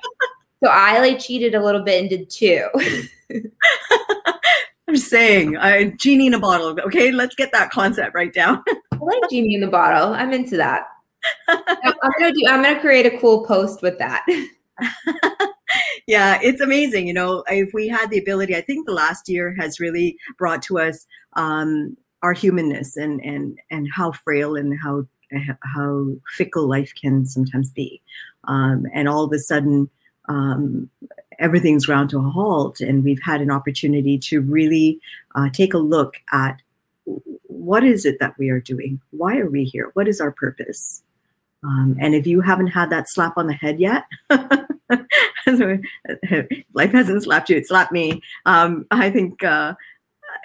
So 0.64 0.70
I 0.72 1.00
like 1.00 1.20
cheated 1.20 1.56
a 1.56 1.64
little 1.64 1.84
bit 1.84 2.00
and 2.00 2.10
did 2.10 2.30
two. 2.30 2.68
I'm 4.88 4.96
saying, 4.96 5.58
I 5.58 5.90
genie 5.98 6.28
in 6.28 6.36
a 6.36 6.40
bottle. 6.40 6.80
Okay, 6.80 7.12
let's 7.12 7.36
get 7.36 7.52
that 7.52 7.70
concept 7.70 8.16
right 8.16 8.34
down. 8.34 8.64
I 8.94 8.98
like 9.02 9.30
genie 9.30 9.56
in 9.56 9.62
the 9.62 9.68
bottle. 9.68 10.14
I'm 10.14 10.32
into 10.32 10.56
that. 10.56 10.84
I'm 11.48 12.12
gonna 12.20 12.34
do. 12.34 12.44
I'm 12.48 12.64
gonna 12.64 12.80
create 12.80 13.06
a 13.06 13.18
cool 13.20 13.46
post 13.46 13.82
with 13.82 13.98
that. 14.00 14.26
yeah, 16.08 16.40
it's 16.42 16.62
amazing. 16.62 17.08
You 17.08 17.14
know, 17.14 17.44
if 17.48 17.74
we 17.74 17.88
had 17.88 18.10
the 18.10 18.20
ability, 18.20 18.56
I 18.56 18.62
think 18.62 18.86
the 18.86 18.94
last 18.94 19.30
year 19.30 19.56
has 19.60 19.80
really 19.80 20.18
brought 20.38 20.62
to 20.64 20.80
us 20.80 21.06
um, 21.34 21.96
our 22.22 22.34
humanness 22.34 22.98
and 22.98 23.24
and 23.24 23.58
and 23.72 23.88
how 23.94 24.12
frail 24.12 24.56
and 24.56 24.78
how 24.80 25.06
how 25.62 26.08
fickle 26.36 26.68
life 26.68 26.94
can 27.00 27.26
sometimes 27.26 27.70
be. 27.70 28.02
Um, 28.46 28.86
and 28.94 29.10
all 29.10 29.24
of 29.24 29.32
a 29.34 29.40
sudden, 29.40 29.90
um, 30.30 30.90
everything's 31.40 31.86
ground 31.86 32.10
to 32.12 32.20
a 32.20 32.30
halt, 32.30 32.80
and 32.80 33.04
we've 33.04 33.22
had 33.24 33.42
an 33.42 33.52
opportunity 33.52 34.18
to 34.20 34.42
really 34.42 35.00
uh, 35.36 35.50
take 35.50 35.74
a 35.74 35.80
look 35.80 36.16
at 36.32 36.62
what 37.48 37.84
is 37.84 38.06
it 38.06 38.20
that 38.20 38.38
we 38.38 38.50
are 38.50 38.60
doing? 38.60 39.00
Why 39.12 39.38
are 39.38 39.50
we 39.50 39.64
here? 39.64 39.92
What 39.94 40.08
is 40.08 40.20
our 40.20 40.32
purpose? 40.32 41.04
Um, 41.66 41.98
and 42.00 42.14
if 42.14 42.28
you 42.28 42.42
haven't 42.42 42.68
had 42.68 42.92
that 42.92 43.10
slap 43.10 43.38
on 43.38 43.48
the 43.48 43.54
head 43.54 43.80
yet, 43.80 44.04
life 46.74 46.92
hasn't 46.92 47.24
slapped 47.24 47.50
you, 47.50 47.58
it 47.58 47.68
slapped 47.68 47.92
me. 47.92 48.22
Um, 48.46 48.86
I 48.92 49.10
think 49.10 49.44
uh, 49.44 49.74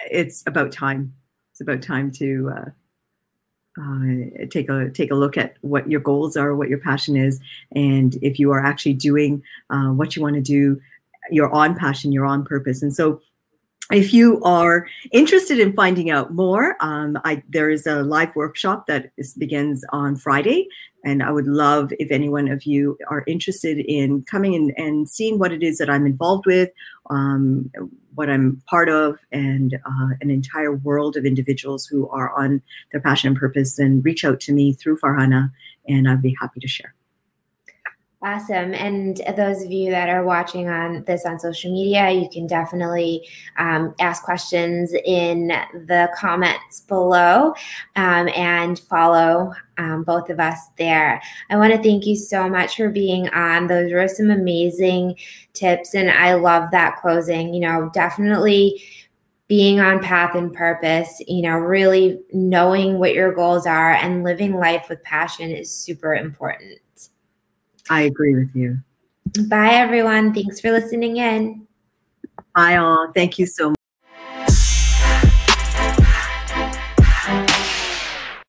it's 0.09 0.43
about 0.47 0.71
time. 0.71 1.13
It's 1.51 1.61
about 1.61 1.83
time 1.83 2.11
to 2.13 2.51
uh, 2.55 2.65
uh, 3.79 4.45
take 4.49 4.69
a 4.69 4.89
take 4.89 5.11
a 5.11 5.15
look 5.15 5.37
at 5.37 5.57
what 5.61 5.89
your 5.89 6.01
goals 6.01 6.35
are, 6.35 6.55
what 6.55 6.69
your 6.69 6.79
passion 6.79 7.15
is, 7.15 7.39
and 7.75 8.17
if 8.23 8.39
you 8.39 8.51
are 8.51 8.63
actually 8.63 8.93
doing 8.93 9.43
uh, 9.69 9.89
what 9.89 10.15
you 10.15 10.23
want 10.23 10.35
to 10.35 10.41
do, 10.41 10.81
you're 11.29 11.53
on 11.53 11.75
passion, 11.75 12.11
you're 12.11 12.25
on 12.25 12.43
purpose. 12.43 12.81
And 12.81 12.95
so 12.95 13.21
if 13.91 14.13
you 14.13 14.41
are 14.43 14.87
interested 15.11 15.59
in 15.59 15.73
finding 15.73 16.09
out 16.09 16.33
more, 16.33 16.75
um, 16.79 17.17
I, 17.23 17.43
there 17.49 17.69
is 17.69 17.85
a 17.87 18.03
live 18.03 18.35
workshop 18.35 18.87
that 18.87 19.11
is, 19.17 19.33
begins 19.33 19.83
on 19.91 20.15
Friday. 20.15 20.67
And 21.03 21.23
I 21.23 21.31
would 21.31 21.47
love 21.47 21.91
if 21.99 22.11
any 22.11 22.29
one 22.29 22.47
of 22.47 22.63
you 22.63 22.97
are 23.07 23.23
interested 23.25 23.79
in 23.79 24.23
coming 24.23 24.53
in 24.53 24.71
and 24.77 25.09
seeing 25.09 25.39
what 25.39 25.51
it 25.51 25.63
is 25.63 25.79
that 25.79 25.89
I'm 25.89 26.05
involved 26.05 26.45
with, 26.45 26.69
um, 27.09 27.71
what 28.13 28.29
I'm 28.29 28.61
part 28.67 28.87
of, 28.87 29.17
and 29.31 29.73
uh, 29.85 30.09
an 30.21 30.29
entire 30.29 30.73
world 30.73 31.17
of 31.17 31.25
individuals 31.25 31.87
who 31.87 32.07
are 32.09 32.31
on 32.37 32.61
their 32.91 33.01
passion 33.01 33.29
and 33.29 33.37
purpose, 33.37 33.77
then 33.77 34.01
reach 34.03 34.23
out 34.23 34.39
to 34.41 34.53
me 34.53 34.73
through 34.73 34.99
Farhana, 34.99 35.51
and 35.87 36.07
I'd 36.07 36.21
be 36.21 36.35
happy 36.39 36.59
to 36.59 36.67
share. 36.67 36.93
Awesome. 38.23 38.75
And 38.75 39.19
those 39.35 39.63
of 39.63 39.71
you 39.71 39.89
that 39.89 40.07
are 40.07 40.23
watching 40.23 40.69
on 40.69 41.03
this 41.05 41.25
on 41.25 41.39
social 41.39 41.71
media, 41.71 42.11
you 42.11 42.29
can 42.29 42.45
definitely 42.45 43.27
um, 43.57 43.95
ask 43.99 44.21
questions 44.21 44.93
in 44.93 45.47
the 45.47 46.07
comments 46.15 46.81
below 46.81 47.55
um, 47.95 48.29
and 48.35 48.77
follow 48.77 49.53
um, 49.79 50.03
both 50.03 50.29
of 50.29 50.39
us 50.39 50.59
there. 50.77 51.19
I 51.49 51.57
want 51.57 51.73
to 51.73 51.81
thank 51.81 52.05
you 52.05 52.15
so 52.15 52.47
much 52.47 52.75
for 52.75 52.89
being 52.89 53.27
on. 53.29 53.65
Those 53.65 53.91
were 53.91 54.07
some 54.07 54.29
amazing 54.29 55.15
tips. 55.53 55.95
And 55.95 56.11
I 56.11 56.35
love 56.35 56.69
that 56.69 56.97
closing. 56.97 57.55
You 57.55 57.61
know, 57.61 57.89
definitely 57.91 58.83
being 59.47 59.79
on 59.79 59.99
path 59.99 60.35
and 60.35 60.53
purpose, 60.53 61.21
you 61.27 61.41
know, 61.41 61.55
really 61.55 62.21
knowing 62.31 62.99
what 62.99 63.15
your 63.15 63.33
goals 63.33 63.65
are 63.65 63.93
and 63.93 64.23
living 64.23 64.53
life 64.53 64.85
with 64.89 65.03
passion 65.03 65.49
is 65.49 65.73
super 65.73 66.13
important. 66.13 66.79
I 67.89 68.01
agree 68.03 68.35
with 68.35 68.55
you. 68.55 68.77
Bye, 69.47 69.73
everyone. 69.73 70.33
Thanks 70.33 70.59
for 70.59 70.71
listening 70.71 71.17
in. 71.17 71.67
Bye, 72.55 72.77
all. 72.77 73.11
Thank 73.13 73.39
you 73.39 73.45
so 73.45 73.69
much. 73.69 73.80